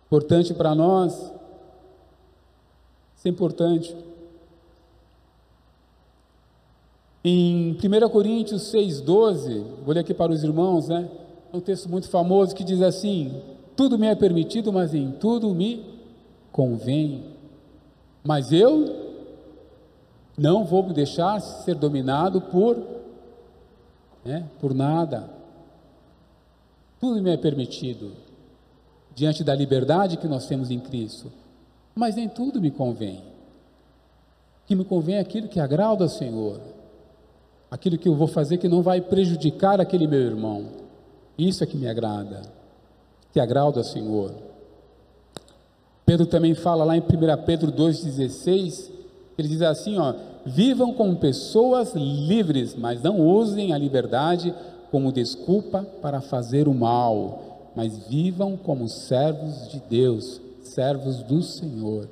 Importante 0.08 0.54
para 0.54 0.74
nós, 0.74 1.14
isso 3.18 3.28
é 3.28 3.30
importante. 3.30 3.96
Em 7.22 7.72
1 7.74 8.10
Coríntios 8.10 8.72
6,12, 8.72 9.64
vou 9.84 9.94
ler 9.94 10.02
aqui 10.02 10.14
para 10.14 10.32
os 10.32 10.44
irmãos, 10.44 10.88
né? 10.88 11.10
É 11.52 11.58
um 11.58 11.60
texto 11.60 11.90
muito 11.90 12.08
famoso 12.08 12.56
que 12.56 12.64
diz 12.64 12.82
assim: 12.82 13.42
Tudo 13.76 14.00
me 14.00 14.08
é 14.08 14.16
permitido, 14.16 14.72
mas 14.72 14.94
em 14.94 15.12
tudo 15.12 15.54
me 15.54 15.84
convém. 16.50 17.26
Mas 18.24 18.54
eu 18.54 19.05
não 20.38 20.66
vou 20.66 20.84
me 20.84 20.94
deixar 20.94 21.40
ser 21.40 21.76
dominado 21.76 22.42
por, 22.42 22.78
né, 24.24 24.46
por 24.60 24.74
nada. 24.74 25.30
Tudo 27.00 27.22
me 27.22 27.32
é 27.32 27.38
permitido. 27.38 28.12
diante 29.16 29.46
da 29.46 29.56
liberdade 29.56 30.18
que 30.18 30.28
nós 30.28 30.46
temos 30.46 30.70
em 30.70 30.80
Cristo. 30.80 31.32
Mas 31.96 32.16
nem 32.16 32.28
tudo 32.28 32.60
me 32.60 32.70
convém. 32.70 33.24
Que 34.68 34.76
me 34.76 34.84
convém 34.84 35.16
é 35.16 35.20
aquilo 35.20 35.48
que 35.48 35.60
agrada 35.60 36.04
ao 36.04 36.10
Senhor, 36.10 36.60
aquilo 37.72 37.98
que 37.98 38.10
eu 38.10 38.16
vou 38.16 38.28
fazer 38.28 38.58
que 38.58 38.68
não 38.68 38.82
vai 38.82 39.00
prejudicar 39.00 39.80
aquele 39.80 40.06
meu 40.06 40.20
irmão. 40.20 40.66
Isso 41.38 41.64
é 41.64 41.68
que 41.68 41.78
me 41.78 41.88
agrada, 41.88 42.42
que 43.32 43.40
agrada 43.40 43.80
ao 43.80 43.84
Senhor. 43.86 44.34
Pedro 46.06 46.26
também 46.26 46.54
fala 46.54 46.84
lá 46.84 46.98
em 46.98 47.02
1 47.02 47.04
Pedro 47.46 47.72
2,16, 47.72 48.92
ele 49.38 49.48
diz 49.48 49.62
assim: 49.62 49.98
ó, 49.98 50.14
vivam 50.46 50.94
como 50.94 51.18
pessoas 51.18 51.94
livres, 51.94 52.76
mas 52.76 53.02
não 53.02 53.20
usem 53.20 53.74
a 53.74 53.78
liberdade 53.78 54.54
como 54.92 55.12
desculpa 55.12 55.84
para 56.02 56.22
fazer 56.22 56.68
o 56.68 56.74
mal, 56.74 57.72
mas 57.76 58.08
vivam 58.08 58.56
como 58.56 58.88
servos 58.88 59.70
de 59.70 59.82
Deus, 59.90 60.40
servos 60.62 61.22
do 61.24 61.42
Senhor, 61.42 62.08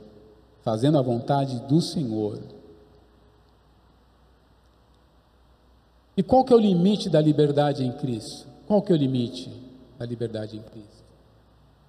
fazendo 0.63 0.97
a 0.97 1.01
vontade 1.01 1.59
do 1.61 1.79
Senhor. 1.79 2.39
E 6.15 6.21
qual 6.21 6.43
que 6.43 6.53
é 6.53 6.55
o 6.55 6.59
limite 6.59 7.09
da 7.09 7.21
liberdade 7.21 7.83
em 7.83 7.91
Cristo? 7.91 8.47
Qual 8.67 8.81
que 8.81 8.91
é 8.91 8.95
o 8.95 8.97
limite 8.97 9.49
da 9.97 10.05
liberdade 10.05 10.57
em 10.57 10.61
Cristo? 10.61 11.03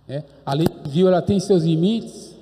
É, 0.09 0.23
a 0.45 0.55
lei 0.55 0.67
civil 0.85 1.09
ela 1.09 1.23
tem 1.23 1.41
seus 1.41 1.65
limites, 1.65 2.34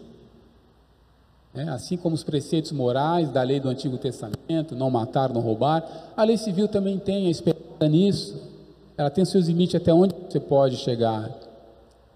é, 1.54 1.62
assim 1.64 1.96
como 1.96 2.14
os 2.14 2.24
preceitos 2.24 2.72
morais 2.72 3.30
da 3.30 3.42
lei 3.42 3.60
do 3.60 3.68
Antigo 3.68 3.98
Testamento, 3.98 4.74
não 4.74 4.90
matar, 4.90 5.32
não 5.32 5.40
roubar, 5.40 6.12
a 6.16 6.24
lei 6.24 6.38
civil 6.38 6.66
também 6.66 6.98
tem 6.98 7.26
a 7.26 7.30
esperança 7.30 7.88
nisso. 7.88 8.52
Ela 8.96 9.10
tem 9.10 9.24
seus 9.24 9.46
limites 9.46 9.74
até 9.74 9.92
onde 9.92 10.14
você 10.14 10.40
pode 10.40 10.76
chegar. 10.76 11.30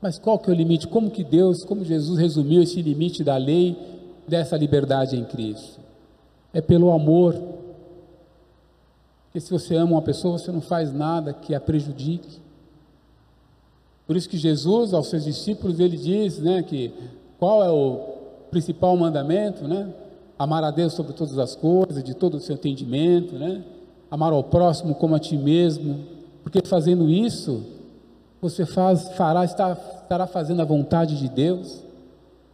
Mas 0.00 0.18
qual 0.18 0.38
que 0.38 0.48
é 0.48 0.52
o 0.52 0.56
limite? 0.56 0.86
Como 0.86 1.10
que 1.10 1.22
Deus, 1.22 1.64
como 1.64 1.84
Jesus 1.84 2.18
resumiu 2.18 2.62
esse 2.62 2.80
limite 2.80 3.22
da 3.22 3.36
lei 3.36 3.76
dessa 4.26 4.56
liberdade 4.56 5.16
em 5.16 5.24
Cristo? 5.24 5.80
É 6.52 6.60
pelo 6.60 6.90
amor. 6.90 7.34
Porque 9.26 9.40
se 9.40 9.50
você 9.50 9.74
ama 9.74 9.92
uma 9.92 10.02
pessoa, 10.02 10.38
você 10.38 10.50
não 10.50 10.60
faz 10.62 10.92
nada 10.92 11.32
que 11.34 11.54
a 11.54 11.60
prejudique. 11.60 12.40
Por 14.06 14.16
isso 14.16 14.28
que 14.28 14.38
Jesus, 14.38 14.94
aos 14.94 15.08
seus 15.08 15.24
discípulos, 15.24 15.80
ele 15.80 15.96
diz, 15.96 16.38
né, 16.38 16.62
que 16.62 16.92
qual 17.38 17.62
é 17.64 17.70
o 17.70 18.15
principal 18.56 18.96
mandamento, 18.96 19.68
né? 19.68 19.86
Amar 20.38 20.64
a 20.64 20.70
Deus 20.70 20.94
sobre 20.94 21.12
todas 21.12 21.38
as 21.38 21.54
coisas, 21.54 22.02
de 22.02 22.14
todo 22.14 22.38
o 22.38 22.40
seu 22.40 22.54
entendimento, 22.54 23.34
né? 23.34 23.62
Amar 24.10 24.32
ao 24.32 24.42
próximo 24.42 24.94
como 24.94 25.14
a 25.14 25.18
ti 25.18 25.36
mesmo, 25.36 25.98
porque 26.42 26.62
fazendo 26.66 27.10
isso, 27.10 27.62
você 28.40 28.64
faz, 28.64 29.08
fará, 29.10 29.44
estar, 29.44 29.78
estará 30.02 30.26
fazendo 30.26 30.62
a 30.62 30.64
vontade 30.64 31.18
de 31.18 31.28
Deus 31.28 31.82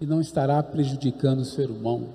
e 0.01 0.07
não 0.07 0.21
estará 0.21 0.61
prejudicando 0.61 1.41
o 1.41 1.45
ser 1.45 1.71
humano. 1.71 2.09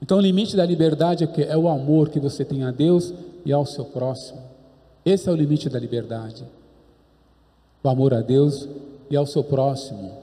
Então, 0.00 0.18
o 0.18 0.20
limite 0.20 0.56
da 0.56 0.66
liberdade 0.66 1.22
é, 1.22 1.26
que, 1.28 1.44
é 1.44 1.56
o 1.56 1.68
amor 1.68 2.08
que 2.08 2.18
você 2.18 2.44
tem 2.44 2.64
a 2.64 2.72
Deus 2.72 3.14
e 3.44 3.52
ao 3.52 3.64
seu 3.64 3.84
próximo. 3.84 4.40
Esse 5.04 5.28
é 5.28 5.32
o 5.32 5.36
limite 5.36 5.68
da 5.68 5.78
liberdade. 5.78 6.44
O 7.84 7.88
amor 7.88 8.14
a 8.14 8.20
Deus 8.20 8.68
e 9.08 9.16
ao 9.16 9.26
seu 9.26 9.44
próximo. 9.44 10.21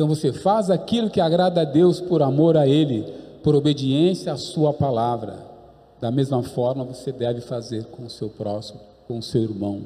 Então 0.00 0.08
você 0.08 0.32
faz 0.32 0.70
aquilo 0.70 1.10
que 1.10 1.20
agrada 1.20 1.60
a 1.60 1.64
Deus 1.64 2.00
por 2.00 2.22
amor 2.22 2.56
a 2.56 2.66
Ele, 2.66 3.02
por 3.42 3.54
obediência 3.54 4.32
à 4.32 4.36
Sua 4.38 4.72
palavra. 4.72 5.36
Da 6.00 6.10
mesma 6.10 6.42
forma 6.42 6.82
você 6.84 7.12
deve 7.12 7.42
fazer 7.42 7.84
com 7.84 8.04
o 8.04 8.08
seu 8.08 8.30
próximo, 8.30 8.80
com 9.06 9.18
o 9.18 9.22
seu 9.22 9.42
irmão. 9.42 9.82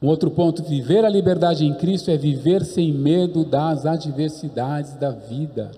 Um 0.00 0.06
outro 0.06 0.30
ponto: 0.30 0.62
viver 0.62 1.04
a 1.04 1.08
liberdade 1.08 1.66
em 1.66 1.74
Cristo 1.74 2.08
é 2.08 2.16
viver 2.16 2.64
sem 2.64 2.92
medo 2.92 3.44
das 3.44 3.84
adversidades 3.84 4.94
da 4.94 5.10
vida. 5.10 5.72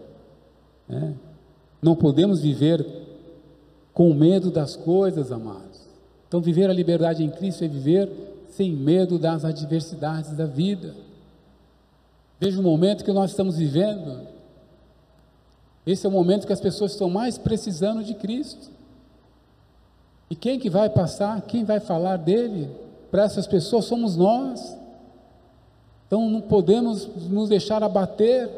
Né? 0.87 1.15
Não 1.81 1.97
podemos 1.97 2.43
viver 2.43 2.85
com 3.95 4.13
medo 4.13 4.51
das 4.51 4.77
coisas, 4.77 5.33
amados. 5.33 5.89
Então, 6.29 6.43
viver 6.43 6.69
a 6.69 6.75
liberdade 6.75 7.25
em 7.25 7.31
Cristo 7.31 7.65
é 7.65 7.69
viver 7.69 8.28
sem 8.59 8.73
medo 8.73 9.19
das 9.19 9.45
adversidades 9.45 10.33
da 10.33 10.45
vida. 10.45 10.95
Veja 12.41 12.59
o 12.59 12.63
momento 12.63 13.05
que 13.05 13.13
nós 13.13 13.31
estamos 13.31 13.57
vivendo. 13.57 14.27
Esse 15.87 16.05
é 16.05 16.09
o 16.09 16.13
momento 16.13 16.47
que 16.47 16.53
as 16.53 16.61
pessoas 16.61 16.93
estão 16.93 17.09
mais 17.09 17.39
precisando 17.39 18.03
de 18.03 18.15
Cristo. 18.15 18.71
E 20.29 20.35
quem 20.35 20.59
que 20.59 20.69
vai 20.69 20.91
passar? 20.91 21.41
Quem 21.43 21.65
vai 21.65 21.79
falar 21.81 22.17
dele? 22.17 22.69
para 23.11 23.25
essas 23.25 23.47
pessoas 23.47 23.85
somos 23.85 24.17
nós. 24.17 24.77
Então 26.07 26.29
não 26.29 26.41
podemos 26.41 27.07
nos 27.29 27.49
deixar 27.49 27.83
abater 27.83 28.51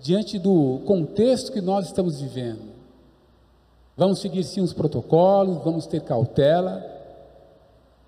diante 0.00 0.38
do 0.38 0.80
contexto 0.86 1.52
que 1.52 1.60
nós 1.60 1.86
estamos 1.86 2.20
vivendo. 2.20 2.74
Vamos 3.96 4.18
seguir 4.18 4.42
sim 4.44 4.60
os 4.60 4.72
protocolos, 4.72 5.62
vamos 5.64 5.86
ter 5.86 6.00
cautela, 6.00 6.84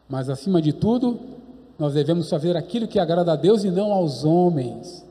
mas 0.08 0.28
acima 0.28 0.62
de 0.62 0.72
tudo, 0.72 1.18
nós 1.78 1.94
devemos 1.94 2.30
fazer 2.30 2.56
aquilo 2.56 2.88
que 2.88 2.98
agrada 2.98 3.32
a 3.32 3.36
Deus 3.36 3.64
e 3.64 3.70
não 3.70 3.92
aos 3.92 4.24
homens. 4.24 5.04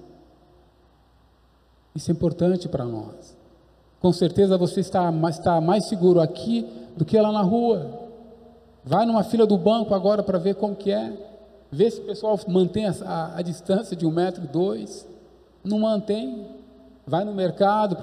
Isso 1.94 2.12
é 2.12 2.14
importante 2.14 2.68
para 2.68 2.86
nós. 2.86 3.36
Com 4.00 4.12
certeza 4.12 4.58
você 4.58 4.82
está, 4.82 5.12
está 5.30 5.62
mais 5.62 5.86
seguro 5.86 6.20
aqui 6.20 6.68
do 6.96 7.06
que 7.06 7.20
lá 7.20 7.32
na 7.32 7.42
rua. 7.42 8.06
Vai 8.84 9.06
numa 9.06 9.24
fila 9.24 9.46
do 9.46 9.58
banco 9.58 9.94
agora 9.94 10.22
para 10.22 10.38
ver 10.38 10.56
como 10.56 10.76
que 10.76 10.92
é. 10.92 11.14
Vê 11.72 11.90
se 11.90 12.00
o 12.00 12.06
pessoal 12.06 12.40
mantém 12.48 12.86
a, 12.86 12.94
a, 13.04 13.38
a 13.38 13.42
distância 13.42 13.96
de 13.96 14.06
um 14.06 14.12
metro, 14.12 14.48
dois. 14.48 15.08
Não 15.64 15.80
mantém. 15.80 16.48
Vai 17.06 17.26
no 17.26 17.34
mercado. 17.34 17.98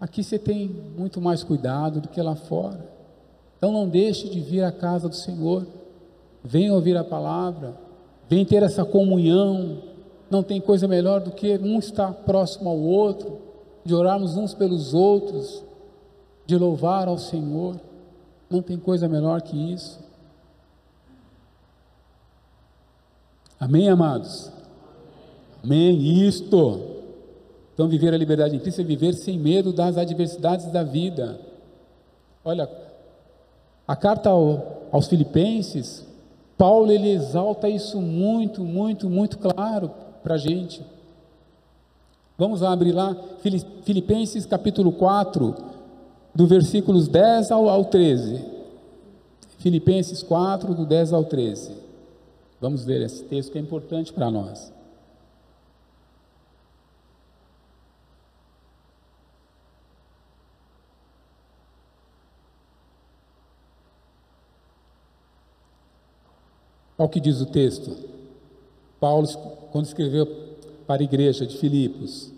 Aqui 0.00 0.24
você 0.24 0.38
tem 0.38 0.68
muito 0.96 1.20
mais 1.20 1.44
cuidado 1.44 2.00
do 2.00 2.08
que 2.08 2.20
lá 2.20 2.34
fora. 2.34 2.91
Então 3.62 3.70
não 3.70 3.88
deixe 3.88 4.28
de 4.28 4.40
vir 4.40 4.64
à 4.64 4.72
casa 4.72 5.08
do 5.08 5.14
Senhor. 5.14 5.64
Venha 6.42 6.74
ouvir 6.74 6.96
a 6.96 7.04
palavra. 7.04 7.76
Venha 8.28 8.44
ter 8.44 8.60
essa 8.60 8.84
comunhão. 8.84 9.78
Não 10.28 10.42
tem 10.42 10.60
coisa 10.60 10.88
melhor 10.88 11.20
do 11.20 11.30
que 11.30 11.56
um 11.58 11.78
estar 11.78 12.12
próximo 12.12 12.68
ao 12.68 12.76
outro, 12.76 13.38
de 13.84 13.94
orarmos 13.94 14.36
uns 14.36 14.52
pelos 14.52 14.92
outros, 14.92 15.62
de 16.44 16.58
louvar 16.58 17.06
ao 17.06 17.16
Senhor. 17.16 17.80
Não 18.50 18.60
tem 18.60 18.76
coisa 18.76 19.06
melhor 19.08 19.40
que 19.42 19.56
isso. 19.56 20.00
Amém, 23.60 23.88
amados? 23.88 24.50
Amém. 25.62 26.26
Isto. 26.26 26.80
Então, 27.74 27.86
viver 27.86 28.12
a 28.12 28.18
liberdade 28.18 28.56
em 28.56 28.58
Cristo 28.58 28.80
é 28.80 28.84
viver 28.84 29.14
sem 29.14 29.38
medo 29.38 29.72
das 29.72 29.96
adversidades 29.96 30.66
da 30.72 30.82
vida. 30.82 31.38
Olha, 32.44 32.68
a 33.86 33.96
carta 33.96 34.30
ao, 34.30 34.88
aos 34.92 35.08
Filipenses, 35.08 36.06
Paulo 36.56 36.92
ele 36.92 37.10
exalta 37.10 37.68
isso 37.68 38.00
muito, 38.00 38.62
muito, 38.62 39.10
muito 39.10 39.38
claro 39.38 39.90
para 40.22 40.34
a 40.34 40.38
gente. 40.38 40.84
Vamos 42.38 42.62
abrir 42.62 42.92
lá, 42.92 43.16
Filipenses 43.84 44.46
capítulo 44.46 44.92
4, 44.92 45.54
do 46.34 46.46
versículos 46.46 47.08
10 47.08 47.50
ao, 47.50 47.68
ao 47.68 47.84
13. 47.84 48.44
Filipenses 49.58 50.22
4, 50.22 50.74
do 50.74 50.86
10 50.86 51.12
ao 51.12 51.24
13. 51.24 51.72
Vamos 52.60 52.84
ver 52.84 53.02
esse 53.02 53.24
texto 53.24 53.52
que 53.52 53.58
é 53.58 53.60
importante 53.60 54.12
para 54.12 54.30
nós. 54.30 54.72
Olha 67.02 67.08
o 67.08 67.10
que 67.10 67.18
diz 67.18 67.40
o 67.40 67.46
texto. 67.46 67.96
Paulo, 69.00 69.26
quando 69.72 69.86
escreveu 69.86 70.24
para 70.86 71.02
a 71.02 71.04
igreja 71.04 71.44
de 71.44 71.58
Filipos, 71.58 72.30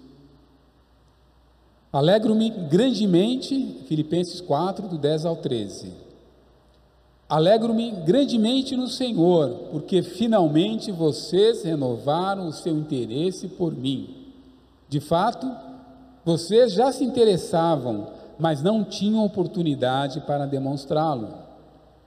Alegro-me 1.92 2.48
grandemente, 2.50 3.82
Filipenses 3.86 4.40
4, 4.40 4.88
do 4.88 4.96
10 4.96 5.26
ao 5.26 5.36
13. 5.36 5.92
Alegro-me 7.28 7.92
grandemente 7.92 8.74
no 8.74 8.88
Senhor, 8.88 9.50
porque 9.70 10.02
finalmente 10.02 10.90
vocês 10.90 11.62
renovaram 11.62 12.48
o 12.48 12.52
seu 12.52 12.76
interesse 12.76 13.46
por 13.46 13.72
mim. 13.72 14.32
De 14.88 14.98
fato, 14.98 15.48
vocês 16.24 16.72
já 16.72 16.90
se 16.90 17.04
interessavam, 17.04 18.08
mas 18.40 18.60
não 18.60 18.82
tinham 18.82 19.24
oportunidade 19.24 20.22
para 20.22 20.46
demonstrá-lo. 20.46 21.43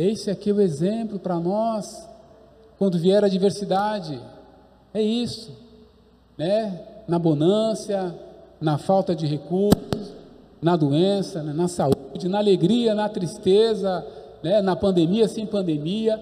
Esse 0.00 0.30
aqui 0.30 0.48
é 0.48 0.52
o 0.54 0.62
exemplo 0.62 1.18
para 1.18 1.38
nós, 1.38 2.08
quando 2.78 2.98
vier 2.98 3.22
a 3.22 3.26
adversidade. 3.26 4.18
É 4.94 5.02
isso, 5.02 5.54
né? 6.38 6.80
Na 7.06 7.18
bonância, 7.18 8.14
na 8.58 8.78
falta 8.78 9.14
de 9.14 9.26
recursos, 9.26 10.14
na 10.62 10.74
doença, 10.74 11.42
né? 11.42 11.52
na 11.52 11.68
saúde, 11.68 12.30
na 12.30 12.38
alegria, 12.38 12.94
na 12.94 13.10
tristeza, 13.10 14.02
né? 14.42 14.62
na 14.62 14.74
pandemia, 14.74 15.28
sem 15.28 15.44
pandemia, 15.44 16.18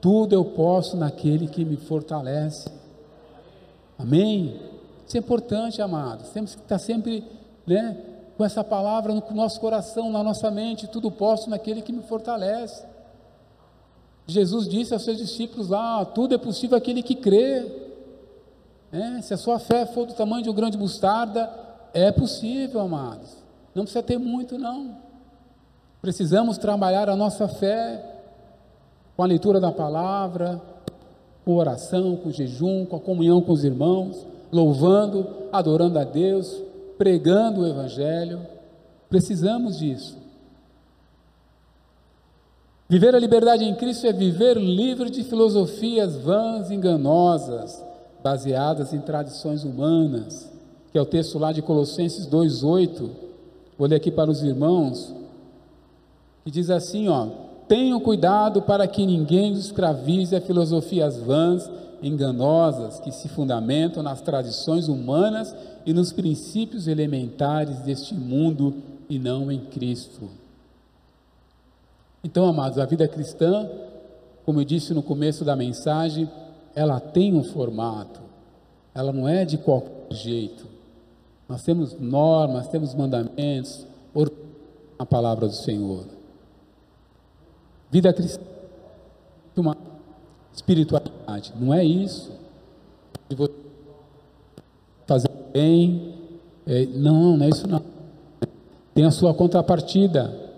tudo 0.00 0.34
eu 0.34 0.44
posso 0.44 0.96
naquele 0.96 1.46
que 1.46 1.64
me 1.64 1.76
fortalece. 1.76 2.68
Amém? 3.96 4.60
Isso 5.06 5.16
é 5.16 5.20
importante, 5.20 5.80
amados. 5.80 6.30
Temos 6.30 6.56
que 6.56 6.62
estar 6.62 6.80
sempre, 6.80 7.22
né? 7.64 7.96
Com 8.36 8.44
essa 8.44 8.64
palavra 8.64 9.14
no 9.14 9.22
nosso 9.32 9.60
coração, 9.60 10.10
na 10.10 10.20
nossa 10.20 10.50
mente, 10.50 10.88
tudo 10.88 11.12
posso 11.12 11.48
naquele 11.48 11.80
que 11.80 11.92
me 11.92 12.02
fortalece. 12.02 12.89
Jesus 14.30 14.68
disse 14.68 14.92
aos 14.92 15.02
seus 15.02 15.18
discípulos 15.18 15.68
lá: 15.68 16.04
tudo 16.04 16.34
é 16.34 16.38
possível 16.38 16.76
aquele 16.76 17.02
que 17.02 17.14
crê. 17.14 17.66
É, 18.92 19.22
se 19.22 19.32
a 19.32 19.36
sua 19.36 19.58
fé 19.58 19.86
for 19.86 20.06
do 20.06 20.14
tamanho 20.14 20.42
de 20.42 20.50
um 20.50 20.54
grande 20.54 20.76
mostarda, 20.76 21.50
é 21.94 22.10
possível, 22.10 22.80
amados. 22.80 23.36
Não 23.74 23.84
precisa 23.84 24.02
ter 24.02 24.18
muito, 24.18 24.58
não. 24.58 24.96
Precisamos 26.02 26.58
trabalhar 26.58 27.08
a 27.08 27.16
nossa 27.16 27.46
fé 27.46 28.04
com 29.16 29.22
a 29.22 29.26
leitura 29.26 29.60
da 29.60 29.70
palavra, 29.70 30.60
com 31.44 31.54
oração, 31.54 32.16
com 32.16 32.30
jejum, 32.30 32.84
com 32.86 32.96
a 32.96 33.00
comunhão 33.00 33.40
com 33.40 33.52
os 33.52 33.64
irmãos, 33.64 34.26
louvando, 34.50 35.26
adorando 35.52 35.98
a 35.98 36.04
Deus, 36.04 36.62
pregando 36.96 37.60
o 37.60 37.66
Evangelho. 37.66 38.40
Precisamos 39.08 39.78
disso. 39.78 40.19
Viver 42.90 43.14
a 43.14 43.20
liberdade 43.20 43.62
em 43.62 43.72
Cristo 43.72 44.04
é 44.08 44.12
viver 44.12 44.56
livre 44.56 45.10
de 45.10 45.22
filosofias 45.22 46.16
vãs 46.16 46.72
enganosas, 46.72 47.80
baseadas 48.20 48.92
em 48.92 48.98
tradições 48.98 49.62
humanas, 49.62 50.50
que 50.90 50.98
é 50.98 51.00
o 51.00 51.06
texto 51.06 51.38
lá 51.38 51.52
de 51.52 51.62
Colossenses 51.62 52.26
2:8. 52.26 53.08
Vou 53.78 53.86
ler 53.86 53.94
aqui 53.94 54.10
para 54.10 54.28
os 54.28 54.42
irmãos, 54.42 55.14
que 56.44 56.50
diz 56.50 56.68
assim, 56.68 57.06
ó: 57.06 57.28
Tenham 57.68 58.00
cuidado 58.00 58.60
para 58.60 58.88
que 58.88 59.06
ninguém 59.06 59.52
os 59.52 59.66
escravize 59.66 60.34
a 60.34 60.40
filosofias 60.40 61.16
vãs, 61.16 61.70
enganosas, 62.02 62.98
que 62.98 63.12
se 63.12 63.28
fundamentam 63.28 64.02
nas 64.02 64.20
tradições 64.20 64.88
humanas 64.88 65.54
e 65.86 65.92
nos 65.92 66.12
princípios 66.12 66.88
elementares 66.88 67.78
deste 67.82 68.16
mundo 68.16 68.74
e 69.08 69.16
não 69.16 69.48
em 69.48 69.60
Cristo. 69.60 70.39
Então, 72.22 72.46
amados, 72.46 72.78
a 72.78 72.84
vida 72.84 73.06
cristã, 73.08 73.68
como 74.44 74.60
eu 74.60 74.64
disse 74.64 74.92
no 74.92 75.02
começo 75.02 75.44
da 75.44 75.56
mensagem, 75.56 76.30
ela 76.74 77.00
tem 77.00 77.34
um 77.34 77.42
formato, 77.42 78.20
ela 78.94 79.12
não 79.12 79.28
é 79.28 79.44
de 79.44 79.58
qualquer 79.58 80.14
jeito. 80.14 80.66
Nós 81.48 81.62
temos 81.62 81.98
normas, 81.98 82.68
temos 82.68 82.94
mandamentos, 82.94 83.86
a 85.00 85.06
palavra 85.06 85.48
do 85.48 85.54
Senhor. 85.54 86.04
Vida 87.90 88.12
cristã, 88.12 88.42
uma 89.56 89.74
espiritualidade, 90.52 91.54
não 91.58 91.72
é 91.72 91.82
isso. 91.82 92.30
De 93.26 93.34
você 93.34 93.54
fazer 95.06 95.30
bem, 95.54 96.14
é, 96.66 96.84
não, 96.84 97.38
não 97.38 97.46
é 97.46 97.48
isso 97.48 97.66
não. 97.66 97.82
Tem 98.92 99.06
a 99.06 99.10
sua 99.10 99.32
contrapartida. 99.32 100.49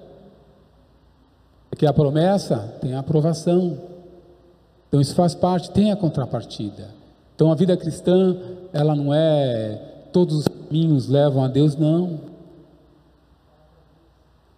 Porque 1.72 1.86
a 1.86 1.92
promessa 1.92 2.58
tem 2.82 2.92
a 2.92 2.98
aprovação. 2.98 3.78
Então 4.86 5.00
isso 5.00 5.14
faz 5.14 5.34
parte, 5.34 5.70
tem 5.70 5.90
a 5.90 5.96
contrapartida. 5.96 6.90
Então 7.34 7.50
a 7.50 7.54
vida 7.54 7.74
cristã, 7.78 8.36
ela 8.74 8.94
não 8.94 9.12
é 9.12 9.80
todos 10.12 10.36
os 10.36 10.48
caminhos 10.48 11.08
levam 11.08 11.42
a 11.42 11.48
Deus, 11.48 11.74
não. 11.74 12.20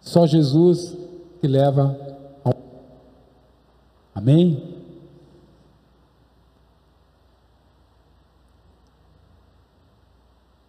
Só 0.01 0.27
Jesus 0.27 0.93
que 1.39 1.47
leva 1.47 1.97
ao 2.43 2.53
Amém? 4.13 4.74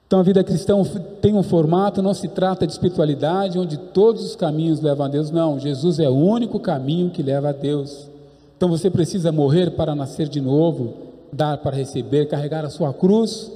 Então 0.07 0.20
a 0.20 0.22
vida 0.22 0.44
cristã 0.44 0.80
tem 1.20 1.34
um 1.34 1.42
formato, 1.42 2.00
não 2.00 2.14
se 2.14 2.28
trata 2.28 2.64
de 2.64 2.72
espiritualidade 2.72 3.59
onde 3.59 3.76
todos 3.76 4.24
os 4.24 4.36
caminhos 4.36 4.80
levam 4.80 5.07
a 5.07 5.09
Deus, 5.09 5.30
não. 5.32 5.59
Jesus 5.59 5.98
é 5.98 6.09
o 6.09 6.14
único 6.14 6.61
caminho 6.61 7.11
que 7.11 7.22
leva 7.22 7.48
a 7.48 7.52
Deus. 7.52 8.09
Então 8.57 8.68
você 8.68 8.88
precisa 8.88 9.32
morrer 9.32 9.72
para 9.72 9.94
nascer 9.94 10.28
de 10.28 10.40
novo, 10.40 10.94
dar 11.32 11.59
para 11.59 11.76
receber, 11.76 12.26
carregar 12.26 12.64
a 12.64 12.70
sua 12.70 12.94
cruz. 12.94 13.50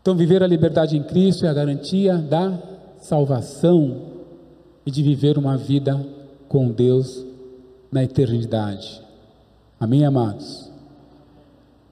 Então 0.00 0.16
viver 0.16 0.42
a 0.42 0.46
liberdade 0.46 0.96
em 0.96 1.02
Cristo 1.02 1.44
é 1.44 1.48
a 1.48 1.54
garantia 1.54 2.16
da 2.16 2.58
salvação 3.00 3.96
e 4.86 4.90
de 4.90 5.02
viver 5.02 5.36
uma 5.36 5.58
vida 5.58 6.04
com 6.48 6.70
Deus 6.70 7.24
na 7.92 8.02
eternidade. 8.02 9.02
Amém, 9.78 10.04
amados? 10.04 10.73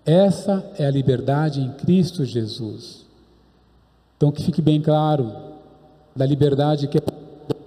Essa 0.04 0.64
é 0.78 0.86
a 0.86 0.90
liberdade 0.90 1.60
em 1.60 1.70
Cristo 1.72 2.24
Jesus. 2.24 3.06
Então 4.16 4.32
que 4.32 4.42
fique 4.42 4.60
bem 4.60 4.80
claro 4.80 5.32
da 6.14 6.26
liberdade 6.26 6.88
que 6.88 6.98
é 6.98 7.02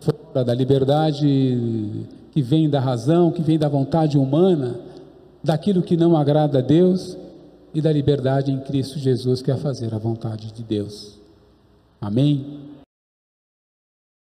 fora, 0.02 0.44
da 0.44 0.54
liberdade 0.54 2.08
que 2.32 2.42
vem 2.42 2.70
da 2.70 2.80
razão, 2.80 3.32
que 3.32 3.42
vem 3.42 3.58
da 3.58 3.70
vontade 3.70 4.18
humana, 4.18 4.80
daquilo 5.44 5.82
que 5.82 5.96
não 5.96 6.18
agrada 6.18 6.60
a 6.60 6.62
Deus 6.62 7.18
e 7.74 7.82
da 7.82 7.92
liberdade 7.92 8.52
em 8.52 8.60
Cristo 8.60 9.00
Jesus 9.00 9.42
que 9.42 9.52
é 9.52 9.56
fazer 9.56 9.94
a 9.94 9.98
vontade 9.98 10.52
de 10.52 10.64
Deus. 10.64 11.18
Amém? 12.02 12.65